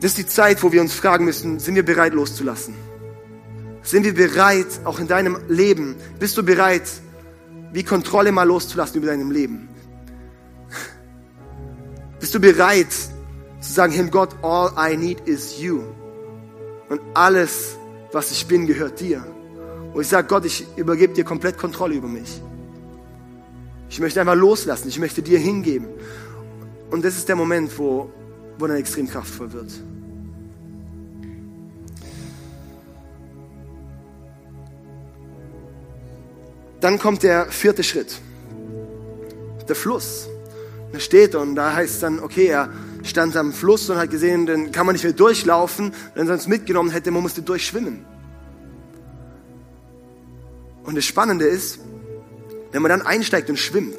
Das 0.00 0.12
ist 0.12 0.18
die 0.18 0.26
Zeit, 0.26 0.62
wo 0.62 0.72
wir 0.72 0.80
uns 0.80 0.92
fragen 0.92 1.24
müssen, 1.24 1.58
sind 1.58 1.74
wir 1.74 1.84
bereit 1.84 2.12
loszulassen? 2.12 2.74
Sind 3.82 4.04
wir 4.04 4.14
bereit, 4.14 4.66
auch 4.84 4.98
in 4.98 5.08
deinem 5.08 5.38
Leben, 5.48 5.96
bist 6.18 6.36
du 6.36 6.42
bereit, 6.42 6.88
wie 7.72 7.82
Kontrolle 7.82 8.32
mal 8.32 8.44
loszulassen 8.44 8.98
über 8.98 9.06
deinem 9.06 9.30
Leben? 9.30 9.68
Bist 12.20 12.34
du 12.34 12.40
bereit 12.40 12.92
zu 13.60 13.72
sagen, 13.72 13.92
Herr 13.92 14.04
Gott, 14.04 14.34
all 14.42 14.72
I 14.78 14.96
need 14.96 15.20
is 15.26 15.60
you. 15.60 15.82
Und 16.88 17.00
alles, 17.14 17.76
was 18.12 18.30
ich 18.30 18.46
bin, 18.46 18.66
gehört 18.66 19.00
dir. 19.00 19.24
Und 19.92 20.02
ich 20.02 20.08
sage, 20.08 20.26
Gott, 20.28 20.44
ich 20.44 20.66
übergebe 20.76 21.14
dir 21.14 21.24
komplett 21.24 21.58
Kontrolle 21.58 21.94
über 21.94 22.08
mich. 22.08 22.40
Ich 23.88 24.00
möchte 24.00 24.20
einfach 24.20 24.34
loslassen, 24.34 24.88
ich 24.88 24.98
möchte 24.98 25.22
dir 25.22 25.38
hingeben. 25.38 25.86
Und 26.90 27.04
das 27.04 27.16
ist 27.16 27.28
der 27.28 27.36
Moment, 27.36 27.76
wo, 27.78 28.10
wo 28.58 28.66
dann 28.66 28.76
extrem 28.76 29.08
kraftvoll 29.08 29.52
wird. 29.52 29.72
Dann 36.80 36.98
kommt 36.98 37.22
der 37.22 37.46
vierte 37.46 37.82
Schritt. 37.82 38.20
Der 39.68 39.74
Fluss. 39.74 40.28
Da 40.92 41.00
steht 41.00 41.34
und 41.34 41.56
da 41.56 41.74
heißt 41.74 42.02
dann, 42.02 42.20
okay, 42.20 42.46
er 42.46 42.70
stand 43.02 43.36
am 43.36 43.52
Fluss 43.52 43.90
und 43.90 43.96
hat 43.96 44.10
gesehen, 44.10 44.46
dann 44.46 44.70
kann 44.70 44.86
man 44.86 44.94
nicht 44.94 45.04
mehr 45.04 45.12
durchlaufen. 45.12 45.92
Wenn 46.14 46.26
er 46.26 46.28
sonst 46.28 46.46
mitgenommen 46.46 46.90
hätte, 46.90 47.10
man 47.10 47.22
musste 47.22 47.42
durchschwimmen. 47.42 48.04
Und 50.84 50.96
das 50.96 51.04
Spannende 51.04 51.46
ist, 51.46 51.80
wenn 52.70 52.82
man 52.82 52.90
dann 52.90 53.02
einsteigt 53.02 53.50
und 53.50 53.58
schwimmt, 53.58 53.98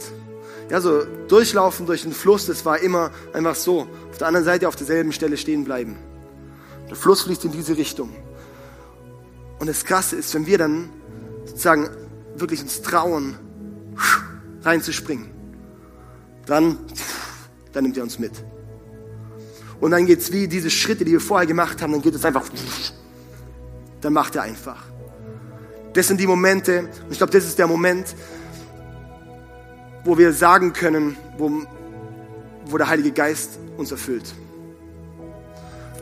ja, 0.70 0.82
so 0.82 1.06
durchlaufen 1.28 1.86
durch 1.86 2.04
den 2.04 2.12
Fluss, 2.12 2.46
das 2.46 2.66
war 2.66 2.80
immer 2.80 3.12
einfach 3.34 3.56
so. 3.56 3.88
Auf 4.10 4.18
der 4.18 4.28
anderen 4.28 4.46
Seite 4.46 4.68
auf 4.68 4.76
derselben 4.76 5.12
Stelle 5.12 5.38
stehen 5.38 5.64
bleiben. 5.64 5.98
Der 6.90 6.96
Fluss 6.96 7.24
fließt 7.24 7.46
in 7.46 7.52
diese 7.52 7.78
Richtung. 7.78 8.14
Und 9.60 9.68
das 9.68 9.86
Krasse 9.86 10.18
ist, 10.18 10.34
wenn 10.34 10.46
wir 10.46 10.58
dann 10.58 10.90
sozusagen 11.46 11.90
wirklich 12.36 12.62
uns 12.62 12.82
trauen, 12.82 13.38
reinzuspringen, 14.62 15.30
dann, 16.46 16.78
dann 17.72 17.84
nimmt 17.84 17.98
er 17.98 18.04
uns 18.04 18.20
mit. 18.20 18.32
Und 19.80 19.92
dann 19.92 20.06
geht 20.06 20.20
es 20.20 20.32
wie 20.32 20.48
diese 20.48 20.70
Schritte, 20.70 21.06
die 21.06 21.12
wir 21.12 21.22
vorher 21.22 21.48
gemacht 21.48 21.82
haben, 21.82 21.92
dann 21.92 22.02
geht 22.02 22.16
es 22.16 22.26
einfach, 22.26 22.46
dann 24.02 24.14
macht 24.14 24.36
er 24.36 24.44
einfach. 24.44 24.84
Das 25.94 26.08
sind 26.08 26.20
die 26.20 26.28
Momente, 26.28 26.90
und 27.06 27.12
ich 27.12 27.18
glaube, 27.18 27.32
das 27.32 27.46
ist 27.46 27.58
der 27.58 27.68
Moment, 27.68 28.16
wo 30.08 30.18
wir 30.18 30.32
sagen 30.32 30.72
können, 30.72 31.18
wo, 31.38 31.52
wo 32.66 32.78
der 32.78 32.88
Heilige 32.88 33.12
Geist 33.12 33.60
uns 33.76 33.92
erfüllt. 33.92 34.24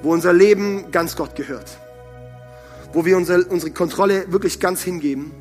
Wo 0.03 0.13
unser 0.13 0.31
Leben 0.31 0.91
ganz 0.91 1.15
Gott 1.15 1.35
gehört. 1.35 1.79
Wo 2.93 3.03
wir 3.03 3.17
unsere, 3.17 3.43
unsere 3.45 3.71
Kontrolle 3.71 4.31
wirklich 4.31 4.59
ganz 4.59 4.83
hingeben 4.83 5.31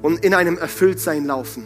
und 0.00 0.24
in 0.24 0.32
einem 0.32 0.56
Erfülltsein 0.56 1.26
laufen. 1.26 1.64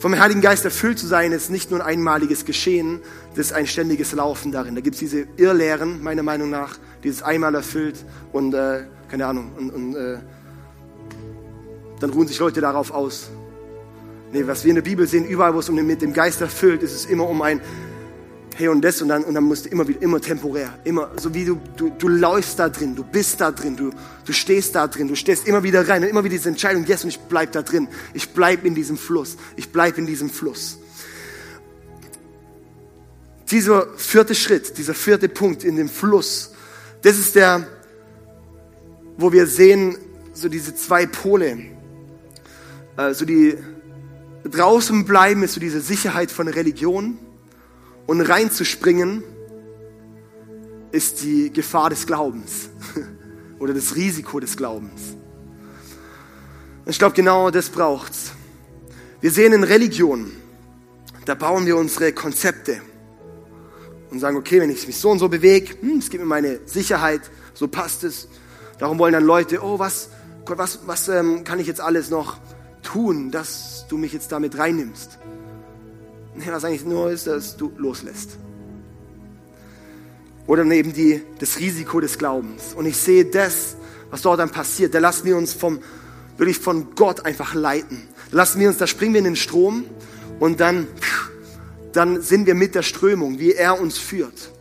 Vom 0.00 0.18
Heiligen 0.18 0.40
Geist 0.40 0.64
erfüllt 0.64 0.98
zu 0.98 1.06
sein, 1.06 1.30
ist 1.30 1.48
nicht 1.48 1.70
nur 1.70 1.80
ein 1.80 1.98
einmaliges 1.98 2.44
Geschehen, 2.44 3.00
das 3.36 3.46
ist 3.46 3.52
ein 3.52 3.68
ständiges 3.68 4.12
Laufen 4.14 4.50
darin. 4.50 4.74
Da 4.74 4.80
gibt 4.80 4.94
es 4.94 5.00
diese 5.00 5.28
Irrlehren, 5.36 6.02
meiner 6.02 6.24
Meinung 6.24 6.50
nach, 6.50 6.76
dieses 7.04 7.22
einmal 7.22 7.54
erfüllt 7.54 8.04
und, 8.32 8.52
äh, 8.52 8.82
keine 9.08 9.26
Ahnung, 9.26 9.52
und, 9.56 9.70
und 9.70 9.94
äh, 9.94 10.18
dann 12.00 12.10
ruhen 12.10 12.26
sich 12.26 12.40
Leute 12.40 12.60
darauf 12.60 12.90
aus. 12.90 13.30
Nee, 14.36 14.46
was 14.46 14.64
wir 14.64 14.68
in 14.68 14.74
der 14.74 14.82
Bibel 14.82 15.06
sehen, 15.06 15.24
überall, 15.24 15.54
wo 15.54 15.60
es 15.60 15.68
um 15.70 15.76
den, 15.76 15.86
mit 15.86 16.02
dem 16.02 16.12
Geist 16.12 16.42
erfüllt, 16.42 16.82
ist 16.82 16.92
es 16.92 17.06
immer 17.06 17.26
um 17.26 17.40
ein 17.40 17.58
Hey 18.54 18.68
und 18.68 18.82
das 18.82 19.00
und 19.00 19.08
dann, 19.08 19.24
und 19.24 19.32
dann 19.32 19.44
musst 19.44 19.64
du 19.64 19.70
immer 19.70 19.88
wieder, 19.88 20.02
immer 20.02 20.20
temporär, 20.20 20.78
immer, 20.84 21.10
so 21.16 21.32
wie 21.32 21.46
du, 21.46 21.58
du, 21.74 21.88
du 21.88 22.08
läufst 22.08 22.58
da 22.58 22.68
drin, 22.68 22.94
du 22.94 23.02
bist 23.02 23.40
da 23.40 23.50
drin, 23.50 23.78
du, 23.78 23.92
du 24.26 24.32
stehst 24.34 24.74
da 24.74 24.88
drin, 24.88 25.08
du 25.08 25.16
stehst 25.16 25.48
immer 25.48 25.62
wieder 25.62 25.88
rein 25.88 26.02
und 26.02 26.10
immer 26.10 26.22
wieder 26.22 26.34
diese 26.34 26.50
Entscheidung, 26.50 26.84
yes, 26.84 27.02
und 27.02 27.08
ich 27.08 27.18
bleib 27.18 27.52
da 27.52 27.62
drin, 27.62 27.88
ich 28.12 28.28
bleib 28.28 28.66
in 28.66 28.74
diesem 28.74 28.98
Fluss, 28.98 29.38
ich 29.56 29.70
bleib 29.70 29.96
in 29.96 30.04
diesem 30.04 30.28
Fluss. 30.28 30.80
Dieser 33.50 33.86
vierte 33.96 34.34
Schritt, 34.34 34.76
dieser 34.76 34.92
vierte 34.92 35.30
Punkt 35.30 35.64
in 35.64 35.76
dem 35.76 35.88
Fluss, 35.88 36.52
das 37.00 37.18
ist 37.18 37.36
der, 37.36 37.66
wo 39.16 39.32
wir 39.32 39.46
sehen, 39.46 39.96
so 40.34 40.50
diese 40.50 40.74
zwei 40.74 41.06
Pole, 41.06 41.56
äh, 42.98 43.14
so 43.14 43.24
die 43.24 43.56
draußen 44.48 45.04
bleiben 45.04 45.42
ist 45.42 45.54
so 45.54 45.60
diese 45.60 45.80
Sicherheit 45.80 46.30
von 46.30 46.48
Religion 46.48 47.18
und 48.06 48.20
reinzuspringen 48.20 49.22
ist 50.92 51.22
die 51.22 51.52
Gefahr 51.52 51.90
des 51.90 52.06
Glaubens 52.06 52.70
oder 53.58 53.74
das 53.74 53.96
Risiko 53.96 54.40
des 54.40 54.56
Glaubens. 54.56 55.16
Ich 56.86 56.98
glaube, 56.98 57.14
genau 57.14 57.50
das 57.50 57.68
braucht's. 57.68 58.32
Wir 59.20 59.30
sehen 59.30 59.52
in 59.52 59.64
Religion, 59.64 60.30
da 61.24 61.34
bauen 61.34 61.66
wir 61.66 61.76
unsere 61.76 62.12
Konzepte 62.12 62.80
und 64.10 64.20
sagen, 64.20 64.36
okay, 64.36 64.60
wenn 64.60 64.70
ich 64.70 64.86
mich 64.86 64.96
so 64.96 65.10
und 65.10 65.18
so 65.18 65.28
bewege, 65.28 65.74
hm, 65.80 65.98
es 65.98 66.10
gibt 66.10 66.22
mir 66.22 66.28
meine 66.28 66.60
Sicherheit, 66.66 67.22
so 67.54 67.66
passt 67.66 68.04
es. 68.04 68.28
Darum 68.78 68.98
wollen 68.98 69.14
dann 69.14 69.24
Leute, 69.24 69.62
oh, 69.62 69.78
was, 69.78 70.10
was, 70.46 70.80
was 70.86 71.08
ähm, 71.08 71.42
kann 71.42 71.58
ich 71.58 71.66
jetzt 71.66 71.80
alles 71.80 72.10
noch 72.10 72.38
tun, 72.86 73.30
dass 73.30 73.84
du 73.88 73.98
mich 73.98 74.12
jetzt 74.12 74.32
damit 74.32 74.56
reinnimmst? 74.56 75.18
Nee, 76.34 76.44
was 76.46 76.64
eigentlich 76.64 76.84
nur 76.84 77.10
ist, 77.10 77.26
dass 77.26 77.56
du 77.56 77.72
loslässt. 77.76 78.38
Oder 80.46 80.64
neben 80.64 80.92
die, 80.92 81.22
das 81.38 81.58
Risiko 81.58 82.00
des 82.00 82.18
Glaubens. 82.18 82.74
Und 82.74 82.86
ich 82.86 82.96
sehe 82.96 83.24
das, 83.24 83.76
was 84.10 84.22
dort 84.22 84.38
dann 84.38 84.50
passiert. 84.50 84.94
Da 84.94 85.00
lassen 85.00 85.24
wir 85.24 85.36
uns 85.36 85.52
vom, 85.52 85.80
wirklich 86.36 86.58
von 86.58 86.94
Gott 86.94 87.24
einfach 87.24 87.54
leiten. 87.54 88.02
Da 88.30 88.36
lassen 88.36 88.60
wir 88.60 88.68
uns, 88.68 88.76
da 88.76 88.86
springen 88.86 89.14
wir 89.14 89.18
in 89.18 89.24
den 89.24 89.36
Strom 89.36 89.84
und 90.38 90.60
dann, 90.60 90.86
dann 91.92 92.22
sind 92.22 92.46
wir 92.46 92.54
mit 92.54 92.74
der 92.74 92.82
Strömung, 92.82 93.38
wie 93.40 93.52
er 93.52 93.80
uns 93.80 93.98
führt. 93.98 94.52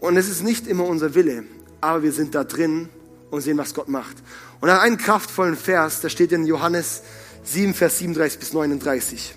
Und 0.00 0.16
es 0.16 0.28
ist 0.28 0.42
nicht 0.42 0.66
immer 0.66 0.84
unser 0.84 1.14
Wille, 1.14 1.44
aber 1.80 2.02
wir 2.02 2.12
sind 2.12 2.34
da 2.34 2.44
drin 2.44 2.88
und 3.30 3.40
sehen, 3.40 3.58
was 3.58 3.74
Gott 3.74 3.88
macht. 3.88 4.16
Und 4.60 4.68
an 4.70 4.78
einen 4.78 4.98
kraftvollen 4.98 5.56
Vers, 5.56 6.00
der 6.00 6.08
steht 6.08 6.32
in 6.32 6.46
Johannes 6.46 7.02
7, 7.44 7.74
Vers 7.74 7.98
37 7.98 8.38
bis 8.38 8.52
39. 8.52 9.34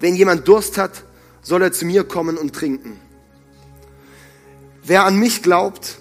Wenn 0.00 0.14
jemand 0.14 0.46
Durst 0.48 0.78
hat, 0.78 1.04
soll 1.42 1.62
er 1.62 1.72
zu 1.72 1.84
mir 1.84 2.04
kommen 2.04 2.36
und 2.36 2.54
trinken. 2.54 3.00
Wer 4.82 5.04
an 5.04 5.18
mich 5.18 5.42
glaubt, 5.42 5.98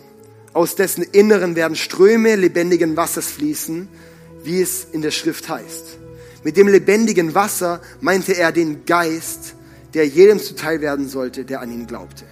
aus 0.53 0.76
dessen 0.76 1.03
Inneren 1.03 1.55
werden 1.55 1.76
Ströme 1.76 2.36
lebendigen 2.36 2.95
Wassers 2.95 3.32
fließen, 3.32 3.88
wie 4.43 4.61
es 4.61 4.86
in 4.91 5.01
der 5.01 5.11
Schrift 5.11 5.49
heißt. 5.49 5.97
Mit 6.43 6.57
dem 6.57 6.68
lebendigen 6.68 7.34
Wasser 7.34 7.82
meinte 8.01 8.34
er 8.34 8.51
den 8.51 8.86
Geist, 8.86 9.55
der 9.93 10.07
jedem 10.07 10.39
zuteil 10.39 10.82
werden 10.82 11.07
sollte, 11.07 11.45
der 11.45 11.61
an 11.61 11.72
ihn 11.72 11.88
glaubte. 11.88 12.26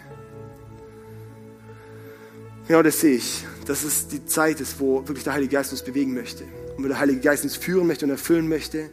Genau 2.67 2.81
das 2.83 3.01
sehe 3.01 3.15
ich, 3.17 3.43
dass 3.65 3.83
es 3.83 4.07
die 4.07 4.25
Zeit 4.25 4.61
ist, 4.61 4.79
wo 4.79 5.07
wirklich 5.07 5.23
der 5.23 5.33
Heilige 5.33 5.55
Geist 5.55 5.71
uns 5.71 5.81
bewegen 5.81 6.13
möchte 6.13 6.43
und 6.77 6.83
wo 6.83 6.87
der 6.87 6.99
Heilige 6.99 7.19
Geist 7.19 7.43
uns 7.43 7.55
führen 7.55 7.87
möchte 7.87 8.05
und 8.05 8.11
erfüllen 8.11 8.47
möchte 8.47 8.89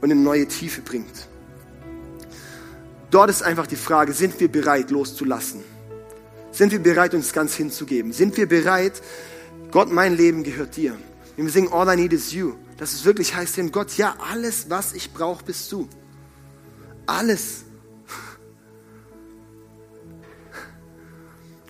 und 0.00 0.10
in 0.10 0.22
neue 0.22 0.46
Tiefe 0.46 0.80
bringt. 0.80 1.28
Dort 3.10 3.30
ist 3.30 3.42
einfach 3.42 3.66
die 3.66 3.76
Frage, 3.76 4.12
sind 4.12 4.38
wir 4.38 4.48
bereit 4.48 4.90
loszulassen? 4.90 5.62
Sind 6.52 6.72
wir 6.72 6.80
bereit, 6.80 7.14
uns 7.14 7.32
ganz 7.32 7.54
hinzugeben? 7.54 8.12
Sind 8.12 8.36
wir 8.36 8.46
bereit, 8.46 9.02
Gott, 9.70 9.90
mein 9.90 10.16
Leben 10.16 10.42
gehört 10.42 10.76
dir? 10.76 10.96
Wenn 11.36 11.46
wir 11.46 11.52
singen, 11.52 11.72
all 11.72 11.92
I 11.92 11.96
need 11.96 12.12
is 12.12 12.32
you, 12.32 12.54
dass 12.76 12.92
es 12.92 13.04
wirklich 13.04 13.34
heißt, 13.34 13.56
denn 13.56 13.72
Gott, 13.72 13.96
ja, 13.96 14.14
alles, 14.30 14.68
was 14.68 14.92
ich 14.92 15.12
brauche, 15.12 15.44
bist 15.44 15.70
du. 15.72 15.88
Alles. 17.06 17.64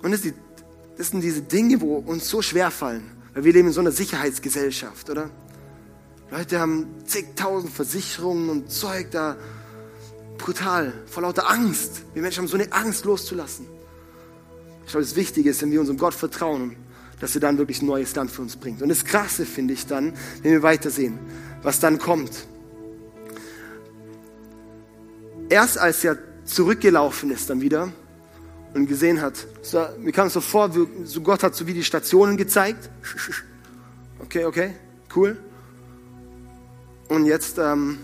Und 0.02 0.12
das, 0.12 0.22
die, 0.22 0.34
das 1.00 1.08
sind 1.08 1.22
diese 1.22 1.40
Dinge, 1.40 1.80
wo 1.80 1.96
uns 1.96 2.28
so 2.28 2.42
schwer 2.42 2.70
fallen, 2.70 3.10
weil 3.32 3.44
wir 3.44 3.54
leben 3.54 3.68
in 3.68 3.72
so 3.72 3.80
einer 3.80 3.90
Sicherheitsgesellschaft, 3.90 5.08
oder? 5.08 5.30
Leute 6.30 6.60
haben 6.60 6.88
zigtausend 7.06 7.72
Versicherungen 7.72 8.50
und 8.50 8.70
Zeug 8.70 9.10
da 9.10 9.38
brutal, 10.36 10.92
vor 11.06 11.22
lauter 11.22 11.50
Angst. 11.50 12.02
Wir 12.12 12.20
Menschen 12.20 12.40
haben 12.42 12.48
so 12.48 12.58
eine 12.58 12.70
Angst 12.70 13.06
loszulassen. 13.06 13.64
Ich 14.84 14.90
glaube, 14.90 15.06
das 15.06 15.16
Wichtige 15.16 15.48
ist, 15.48 15.62
wenn 15.62 15.70
wir 15.70 15.80
unserem 15.80 15.96
Gott 15.96 16.12
vertrauen, 16.12 16.76
dass 17.18 17.34
er 17.34 17.40
dann 17.40 17.56
wirklich 17.56 17.80
ein 17.80 17.86
neues 17.86 18.14
Land 18.14 18.30
für 18.30 18.42
uns 18.42 18.56
bringt. 18.56 18.82
Und 18.82 18.90
das 18.90 19.06
Krasse 19.06 19.46
finde 19.46 19.72
ich 19.72 19.86
dann, 19.86 20.12
wenn 20.42 20.52
wir 20.52 20.62
weitersehen, 20.62 21.18
was 21.62 21.80
dann 21.80 21.98
kommt. 21.98 22.46
Erst 25.48 25.78
als 25.78 26.04
er 26.04 26.18
zurückgelaufen 26.44 27.30
ist 27.30 27.48
dann 27.48 27.62
wieder 27.62 27.90
und 28.74 28.86
gesehen 28.86 29.20
hat, 29.20 29.46
so, 29.62 29.86
mir 29.98 30.12
kam 30.12 30.28
es 30.28 30.34
so 30.34 30.40
vor, 30.40 30.70
so 31.04 31.20
Gott 31.20 31.42
hat 31.42 31.54
so 31.54 31.66
wie 31.66 31.74
die 31.74 31.84
Stationen 31.84 32.36
gezeigt. 32.36 32.90
Okay, 34.20 34.44
okay, 34.44 34.74
cool. 35.16 35.36
Und 37.08 37.26
jetzt, 37.26 37.58
ähm, 37.58 37.98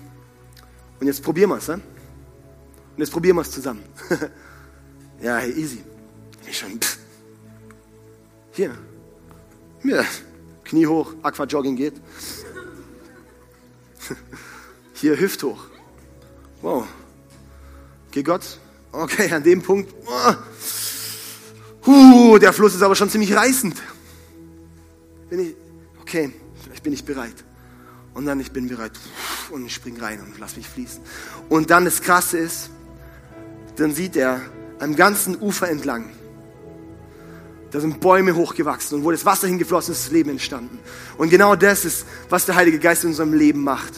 und 0.99 1.07
jetzt 1.07 1.23
probieren 1.23 1.51
wir 1.51 1.59
es. 1.59 1.69
Ne? 1.69 1.75
Und 1.75 2.99
jetzt 2.99 3.13
probieren 3.13 3.37
wir 3.37 3.43
es 3.43 3.51
zusammen. 3.51 3.83
ja, 5.21 5.37
hey, 5.37 5.53
easy. 5.53 5.85
Ich 6.49 6.59
schon, 6.59 6.81
pff. 6.81 6.99
Hier. 8.53 8.77
Ja, 9.85 10.05
Knie 10.65 10.87
hoch, 10.87 11.15
Aquajogging 11.23 11.77
geht. 11.77 11.95
Hier 14.95 15.19
Hüft 15.21 15.43
hoch. 15.43 15.67
Wow. 16.63 16.89
Okay, 18.09 18.23
Gott. 18.23 18.59
Okay, 18.93 19.31
an 19.33 19.43
dem 19.43 19.63
Punkt. 19.63 19.93
Uh, 21.87 22.39
der 22.39 22.53
Fluss 22.53 22.75
ist 22.75 22.83
aber 22.83 22.97
schon 22.97 23.11
ziemlich 23.11 23.35
reißend. 23.35 23.81
Bin 25.31 25.41
ich, 25.41 25.55
okay, 26.01 26.33
vielleicht 26.63 26.83
bin 26.83 26.93
ich 26.93 27.05
bereit. 27.05 27.45
Und 28.15 28.27
dann, 28.27 28.41
ich 28.41 28.51
bin 28.51 28.69
bereit. 28.69 28.93
Und 29.51 29.67
ich 29.67 29.75
spring 29.75 30.01
rein 30.01 30.21
und 30.21 30.39
lass 30.39 30.57
mich 30.57 30.69
fließen. 30.69 31.01
Und 31.49 31.71
dann 31.71 31.85
das 31.85 32.01
Krasse 32.01 32.39
ist, 32.39 32.71
dann 33.77 33.95
sieht 33.95 34.17
er 34.17 34.41
am 34.79 34.97
ganzen 34.97 35.41
Ufer 35.41 35.69
entlang, 35.69 36.11
da 37.71 37.81
sind 37.81 38.01
Bäume 38.01 38.35
hochgewachsen 38.35 38.99
und 38.99 39.05
wo 39.05 39.11
das 39.11 39.25
Wasser 39.25 39.49
hingeflossen 39.49 39.93
ist, 39.93 39.99
ist 39.99 40.07
das 40.07 40.13
Leben 40.13 40.31
entstanden. 40.31 40.79
Und 41.19 41.31
genau 41.31 41.57
das 41.57 41.85
ist, 41.85 42.07
was 42.29 42.47
der 42.47 42.55
Heilige 42.55 42.79
Geist 42.79 43.05
in 43.05 43.11
unserem 43.11 43.35
Leben 43.35 43.63
macht. 43.63 43.93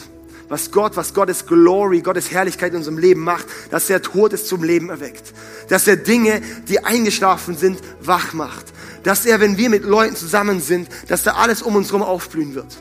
Was 0.48 0.70
Gott, 0.70 0.96
was 0.96 1.12
Gottes 1.12 1.46
Glory, 1.46 2.00
Gottes 2.00 2.30
Herrlichkeit 2.30 2.72
in 2.72 2.78
unserem 2.78 2.98
Leben 2.98 3.20
macht, 3.20 3.46
dass 3.70 3.90
er 3.90 4.00
Todes 4.00 4.46
zum 4.46 4.64
Leben 4.64 4.88
erweckt. 4.88 5.34
Dass 5.68 5.86
er 5.86 5.96
Dinge, 5.96 6.40
die 6.68 6.84
eingeschlafen 6.84 7.56
sind, 7.56 7.80
wach 8.00 8.32
macht. 8.32 8.66
Dass 9.02 9.26
er, 9.26 9.40
wenn 9.40 9.58
wir 9.58 9.68
mit 9.68 9.84
Leuten 9.84 10.16
zusammen 10.16 10.60
sind, 10.60 10.88
dass 11.08 11.22
da 11.22 11.32
alles 11.32 11.62
um 11.62 11.76
uns 11.76 11.88
herum 11.88 12.02
aufblühen 12.02 12.54
wird. 12.54 12.78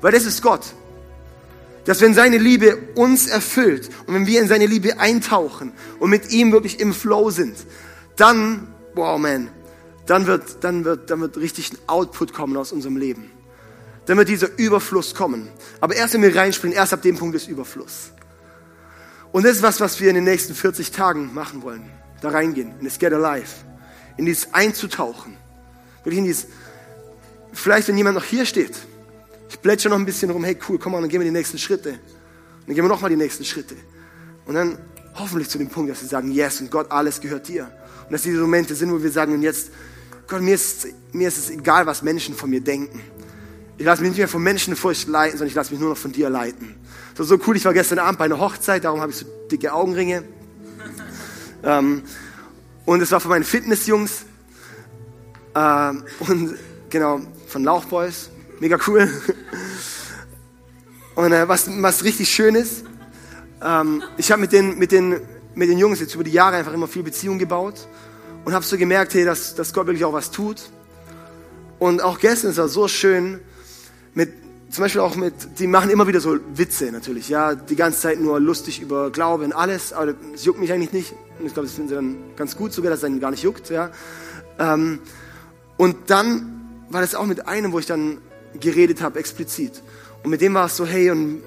Weil 0.00 0.12
das 0.12 0.24
ist 0.24 0.42
Gott 0.42 0.62
dass 1.86 2.00
wenn 2.00 2.14
seine 2.14 2.36
Liebe 2.36 2.76
uns 2.96 3.28
erfüllt 3.28 3.88
und 4.06 4.14
wenn 4.14 4.26
wir 4.26 4.40
in 4.40 4.48
seine 4.48 4.66
Liebe 4.66 4.98
eintauchen 4.98 5.72
und 6.00 6.10
mit 6.10 6.32
ihm 6.32 6.52
wirklich 6.52 6.80
im 6.80 6.92
Flow 6.92 7.30
sind, 7.30 7.56
dann, 8.16 8.66
wow 8.94 9.18
man, 9.18 9.48
dann 10.04 10.26
wird, 10.26 10.64
dann 10.64 10.84
wird, 10.84 11.10
dann 11.10 11.20
wird 11.20 11.36
richtig 11.36 11.72
ein 11.72 11.78
Output 11.86 12.32
kommen 12.32 12.56
aus 12.56 12.72
unserem 12.72 12.96
Leben. 12.96 13.30
Wird 14.06 14.28
dieser 14.28 14.56
Überfluss 14.56 15.14
kommen. 15.14 15.48
Aber 15.80 15.96
erst 15.96 16.14
wenn 16.14 16.22
wir 16.22 16.34
reinspringen, 16.34 16.76
erst 16.76 16.92
ab 16.92 17.02
dem 17.02 17.16
Punkt 17.16 17.34
ist 17.34 17.48
Überfluss. 17.48 18.12
Und 19.32 19.44
das 19.44 19.56
ist 19.56 19.62
was, 19.62 19.80
was 19.80 20.00
wir 20.00 20.08
in 20.08 20.14
den 20.14 20.24
nächsten 20.24 20.54
40 20.54 20.92
Tagen 20.92 21.34
machen 21.34 21.62
wollen. 21.62 21.90
da 22.22 22.30
reingehen, 22.30 22.72
in 22.78 22.84
das 22.84 22.98
Get 22.98 23.12
Alive, 23.12 23.48
in 24.16 24.24
dieses 24.24 24.54
einzutauchen. 24.54 25.36
Wirklich 26.02 26.18
in 26.18 26.24
dieses, 26.24 26.46
vielleicht 27.52 27.88
wenn 27.88 27.96
jemand 27.96 28.16
noch 28.16 28.24
hier 28.24 28.46
steht, 28.46 28.74
ich 29.48 29.60
plätsche 29.60 29.88
noch 29.88 29.96
ein 29.96 30.06
bisschen 30.06 30.30
rum, 30.30 30.44
hey 30.44 30.56
cool, 30.68 30.78
komm 30.78 30.92
mal, 30.92 31.00
dann 31.00 31.10
gehen 31.10 31.20
wir 31.20 31.26
die 31.26 31.30
nächsten 31.30 31.58
Schritte. 31.58 31.90
Und 31.90 31.98
dann 32.66 32.74
gehen 32.74 32.84
wir 32.84 32.88
nochmal 32.88 33.10
die 33.10 33.16
nächsten 33.16 33.44
Schritte. 33.44 33.76
Und 34.46 34.54
dann 34.54 34.78
hoffentlich 35.14 35.48
zu 35.48 35.58
dem 35.58 35.68
Punkt, 35.68 35.90
dass 35.90 36.00
wir 36.00 36.08
sagen, 36.08 36.30
yes, 36.30 36.60
und 36.60 36.70
Gott, 36.70 36.90
alles 36.90 37.20
gehört 37.20 37.48
dir. 37.48 37.70
Und 38.04 38.12
dass 38.12 38.22
diese 38.22 38.38
Momente 38.38 38.74
sind, 38.74 38.92
wo 38.92 39.02
wir 39.02 39.10
sagen, 39.10 39.34
und 39.34 39.42
jetzt, 39.42 39.70
Gott, 40.26 40.40
mir 40.40 40.54
ist, 40.54 40.88
mir 41.12 41.28
ist 41.28 41.38
es 41.38 41.50
egal, 41.50 41.86
was 41.86 42.02
Menschen 42.02 42.34
von 42.34 42.50
mir 42.50 42.60
denken. 42.60 43.00
Ich 43.78 43.84
lasse 43.84 44.00
mich 44.00 44.10
nicht 44.10 44.18
mehr 44.18 44.28
von 44.28 44.42
Menschenfurcht 44.42 45.06
leiten, 45.06 45.38
sondern 45.38 45.48
ich 45.48 45.54
lasse 45.54 45.70
mich 45.70 45.80
nur 45.80 45.90
noch 45.90 45.98
von 45.98 46.12
dir 46.12 46.30
leiten. 46.30 46.74
So, 47.14 47.24
so 47.24 47.38
cool, 47.46 47.56
ich 47.56 47.64
war 47.64 47.74
gestern 47.74 47.98
Abend 47.98 48.18
bei 48.18 48.24
einer 48.24 48.40
Hochzeit, 48.40 48.84
darum 48.84 49.00
habe 49.00 49.12
ich 49.12 49.18
so 49.18 49.26
dicke 49.50 49.72
Augenringe. 49.72 50.24
ähm, 51.62 52.02
und 52.86 53.02
es 53.02 53.12
war 53.12 53.20
von 53.20 53.30
meinen 53.30 53.44
Fitnessjungs. 53.44 54.24
Ähm, 55.54 56.04
und 56.20 56.56
genau, 56.88 57.20
von 57.48 57.64
Lauchboys. 57.64 58.30
Mega 58.60 58.78
cool. 58.86 59.10
und 61.14 61.32
äh, 61.32 61.46
was, 61.46 61.68
was 61.82 62.04
richtig 62.04 62.30
schön 62.30 62.54
ist, 62.54 62.84
ähm, 63.62 64.02
ich 64.16 64.32
habe 64.32 64.40
mit 64.40 64.52
den, 64.52 64.78
mit, 64.78 64.92
den, 64.92 65.20
mit 65.54 65.68
den 65.68 65.78
Jungs 65.78 66.00
jetzt 66.00 66.14
über 66.14 66.24
die 66.24 66.32
Jahre 66.32 66.56
einfach 66.56 66.72
immer 66.72 66.88
viel 66.88 67.02
Beziehung 67.02 67.38
gebaut 67.38 67.88
und 68.46 68.54
habe 68.54 68.64
so 68.64 68.78
gemerkt, 68.78 69.12
hey, 69.12 69.24
dass, 69.24 69.54
dass 69.54 69.74
Gott 69.74 69.86
wirklich 69.86 70.04
auch 70.04 70.12
was 70.12 70.30
tut. 70.30 70.70
Und 71.78 72.02
auch 72.02 72.18
gestern 72.18 72.50
ist 72.50 72.58
es 72.58 72.72
so 72.72 72.88
schön, 72.88 73.40
zum 74.70 74.82
Beispiel 74.82 75.00
auch 75.00 75.16
mit, 75.16 75.34
die 75.58 75.66
machen 75.66 75.90
immer 75.90 76.06
wieder 76.06 76.20
so 76.20 76.38
Witze 76.54 76.90
natürlich, 76.90 77.28
ja, 77.28 77.54
die 77.54 77.76
ganze 77.76 78.00
Zeit 78.00 78.20
nur 78.20 78.40
lustig 78.40 78.80
über 78.80 79.10
Glaube 79.10 79.44
und 79.44 79.52
alles, 79.52 79.92
aber 79.92 80.14
es 80.34 80.44
juckt 80.44 80.60
mich 80.60 80.72
eigentlich 80.72 80.92
nicht. 80.92 81.14
Und 81.38 81.46
ich 81.46 81.54
glaube, 81.54 81.66
das 81.66 81.74
finden 81.74 81.88
sie 81.88 81.94
dann 81.94 82.16
ganz 82.36 82.56
gut 82.56 82.72
sogar, 82.72 82.90
dass 82.90 83.00
es 83.00 83.04
einen 83.04 83.20
gar 83.20 83.30
nicht 83.30 83.42
juckt, 83.42 83.70
ja. 83.70 83.90
Ähm, 84.58 85.00
und 85.76 85.96
dann 86.10 86.84
war 86.88 87.00
das 87.00 87.14
auch 87.14 87.26
mit 87.26 87.46
einem, 87.46 87.72
wo 87.72 87.78
ich 87.78 87.86
dann 87.86 88.18
geredet 88.58 89.02
habe, 89.02 89.18
explizit. 89.18 89.82
Und 90.22 90.30
mit 90.30 90.40
dem 90.40 90.54
war 90.54 90.66
es 90.66 90.76
so, 90.76 90.86
hey, 90.86 91.10
und 91.10 91.42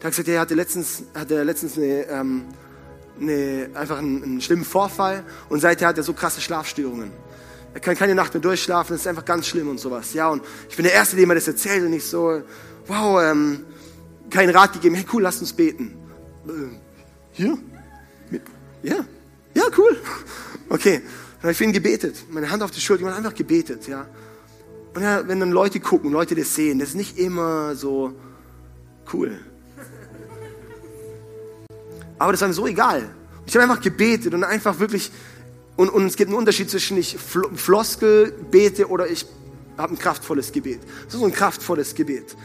der 0.00 0.06
hat 0.06 0.10
gesagt, 0.12 0.28
er 0.28 0.40
hatte 0.40 0.54
letztens, 0.54 1.02
hatte 1.14 1.42
letztens 1.42 1.76
eine, 1.76 2.08
ähm, 2.08 2.44
eine, 3.20 3.70
einfach 3.74 3.98
einen, 3.98 4.22
einen 4.22 4.40
schlimmen 4.40 4.64
Vorfall 4.64 5.24
und 5.48 5.60
seither 5.60 5.88
hat 5.88 5.96
er 5.98 6.04
so 6.04 6.12
krasse 6.12 6.40
Schlafstörungen. 6.40 7.10
Er 7.72 7.80
kann 7.80 7.96
keine 7.96 8.14
Nacht 8.14 8.34
mehr 8.34 8.40
durchschlafen, 8.40 8.94
das 8.94 9.02
ist 9.02 9.06
einfach 9.06 9.24
ganz 9.24 9.46
schlimm 9.46 9.68
und 9.68 9.78
sowas. 9.78 10.12
Ja, 10.12 10.28
und 10.28 10.42
ich 10.68 10.76
bin 10.76 10.84
der 10.84 10.92
Erste, 10.92 11.16
dem 11.16 11.30
er 11.30 11.36
das 11.36 11.46
erzählt 11.46 11.84
und 11.84 11.92
ich 11.92 12.04
so, 12.04 12.42
wow, 12.86 13.22
ähm, 13.22 13.64
keinen 14.28 14.54
Rat 14.54 14.72
gegeben, 14.72 14.94
hey 14.96 15.06
cool, 15.12 15.22
lass 15.22 15.40
uns 15.40 15.52
beten. 15.52 15.96
Äh, 16.46 16.50
hier? 17.32 17.58
Ja, 18.82 19.04
ja, 19.54 19.64
cool. 19.76 19.96
Okay, 20.68 21.00
dann 21.02 21.42
habe 21.42 21.52
ich 21.52 21.58
für 21.58 21.64
ihn 21.64 21.72
gebetet, 21.72 22.24
meine 22.30 22.50
Hand 22.50 22.62
auf 22.62 22.70
die 22.70 22.80
Schulter, 22.80 23.02
ich 23.02 23.08
habe 23.08 23.16
einfach 23.16 23.34
gebetet, 23.34 23.86
ja. 23.88 24.06
Und 24.94 25.02
ja, 25.02 25.26
wenn 25.28 25.38
dann 25.38 25.52
Leute 25.52 25.78
gucken, 25.78 26.10
Leute 26.10 26.34
das 26.34 26.54
sehen, 26.54 26.78
das 26.78 26.90
ist 26.90 26.94
nicht 26.96 27.18
immer 27.18 27.76
so 27.76 28.12
cool. 29.12 29.38
Aber 32.18 32.32
das 32.32 32.40
war 32.40 32.48
mir 32.48 32.54
so 32.54 32.66
egal. 32.66 33.08
Ich 33.46 33.54
habe 33.54 33.62
einfach 33.62 33.80
gebetet 33.80 34.34
und 34.34 34.44
einfach 34.44 34.78
wirklich, 34.78 35.10
und, 35.80 35.88
und 35.88 36.04
es 36.04 36.16
gibt 36.16 36.28
einen 36.28 36.36
Unterschied 36.36 36.68
zwischen 36.68 36.98
ich 36.98 37.16
Floskel 37.54 38.32
bete 38.50 38.86
oder 38.86 39.08
ich 39.08 39.24
habe 39.78 39.94
ein 39.94 39.98
kraftvolles 39.98 40.52
Gebet. 40.52 40.80
Das 41.06 41.14
ist 41.14 41.20
so 41.20 41.24
ein 41.24 41.32
kraftvolles 41.32 41.94
Gebet. 41.94 42.36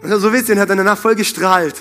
Und 0.00 0.10
so 0.20 0.32
witzig, 0.32 0.56
hat 0.60 0.70
er 0.70 0.76
danach 0.76 0.96
voll 0.96 1.16
gestrahlt. 1.16 1.74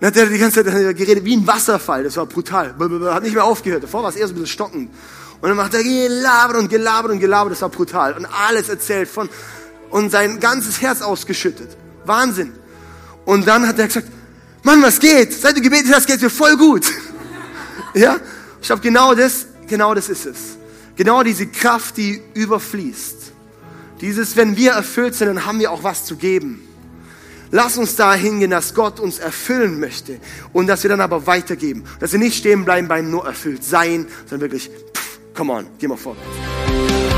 Dann 0.00 0.08
hat 0.08 0.16
er 0.16 0.26
die 0.26 0.38
ganze 0.38 0.64
Zeit 0.64 0.96
geredet 0.96 1.24
wie 1.24 1.36
ein 1.36 1.46
Wasserfall. 1.46 2.02
Das 2.02 2.16
war 2.16 2.26
brutal. 2.26 2.74
Hat 3.04 3.22
nicht 3.22 3.34
mehr 3.34 3.44
aufgehört. 3.44 3.84
Davor 3.84 4.02
war 4.02 4.10
es 4.10 4.16
eher 4.16 4.26
so 4.26 4.32
ein 4.32 4.40
bisschen 4.40 4.48
stockend. 4.48 4.90
Und 5.40 5.48
dann 5.48 5.56
macht 5.56 5.74
er 5.74 5.84
gelabert 5.84 6.56
und 6.56 6.68
gelabert 6.68 7.12
und 7.12 7.20
gelabert. 7.20 7.52
Das 7.52 7.62
war 7.62 7.68
brutal. 7.68 8.14
Und 8.14 8.26
alles 8.26 8.68
erzählt 8.68 9.08
von, 9.08 9.28
und 9.90 10.10
sein 10.10 10.40
ganzes 10.40 10.80
Herz 10.80 11.02
ausgeschüttet. 11.02 11.76
Wahnsinn. 12.04 12.52
Und 13.24 13.46
dann 13.46 13.64
hat 13.64 13.78
er 13.78 13.86
gesagt, 13.86 14.08
Mann, 14.64 14.82
was 14.82 14.98
geht? 14.98 15.32
Seit 15.34 15.56
du 15.56 15.60
gebetet 15.60 15.94
hast, 15.94 16.08
geht's 16.08 16.22
mir 16.22 16.30
voll 16.30 16.56
gut. 16.56 16.84
ja? 17.94 18.16
Ich 18.60 18.66
glaube, 18.66 18.82
genau 18.82 19.14
das, 19.14 19.46
genau 19.68 19.94
das 19.94 20.08
ist 20.08 20.26
es. 20.26 20.58
Genau 20.96 21.22
diese 21.22 21.46
Kraft, 21.46 21.96
die 21.96 22.20
überfließt. 22.34 23.32
Dieses, 24.00 24.36
wenn 24.36 24.56
wir 24.56 24.72
erfüllt 24.72 25.14
sind, 25.14 25.28
dann 25.28 25.46
haben 25.46 25.60
wir 25.60 25.70
auch 25.70 25.84
was 25.84 26.04
zu 26.04 26.16
geben. 26.16 26.62
Lass 27.50 27.78
uns 27.78 27.96
da 27.96 28.14
hingehen, 28.14 28.50
dass 28.50 28.74
Gott 28.74 29.00
uns 29.00 29.18
erfüllen 29.18 29.80
möchte 29.80 30.20
und 30.52 30.66
dass 30.66 30.82
wir 30.82 30.90
dann 30.90 31.00
aber 31.00 31.26
weitergeben. 31.26 31.84
Dass 31.98 32.12
wir 32.12 32.18
nicht 32.18 32.36
stehen 32.36 32.64
bleiben 32.64 32.88
beim 32.88 33.10
nur 33.10 33.26
erfüllt 33.26 33.64
sein, 33.64 34.06
sondern 34.26 34.50
wirklich, 34.50 34.70
pff, 34.94 35.18
come 35.34 35.52
on, 35.52 35.66
geh 35.78 35.88
mal 35.88 35.96
vorwärts. 35.96 37.17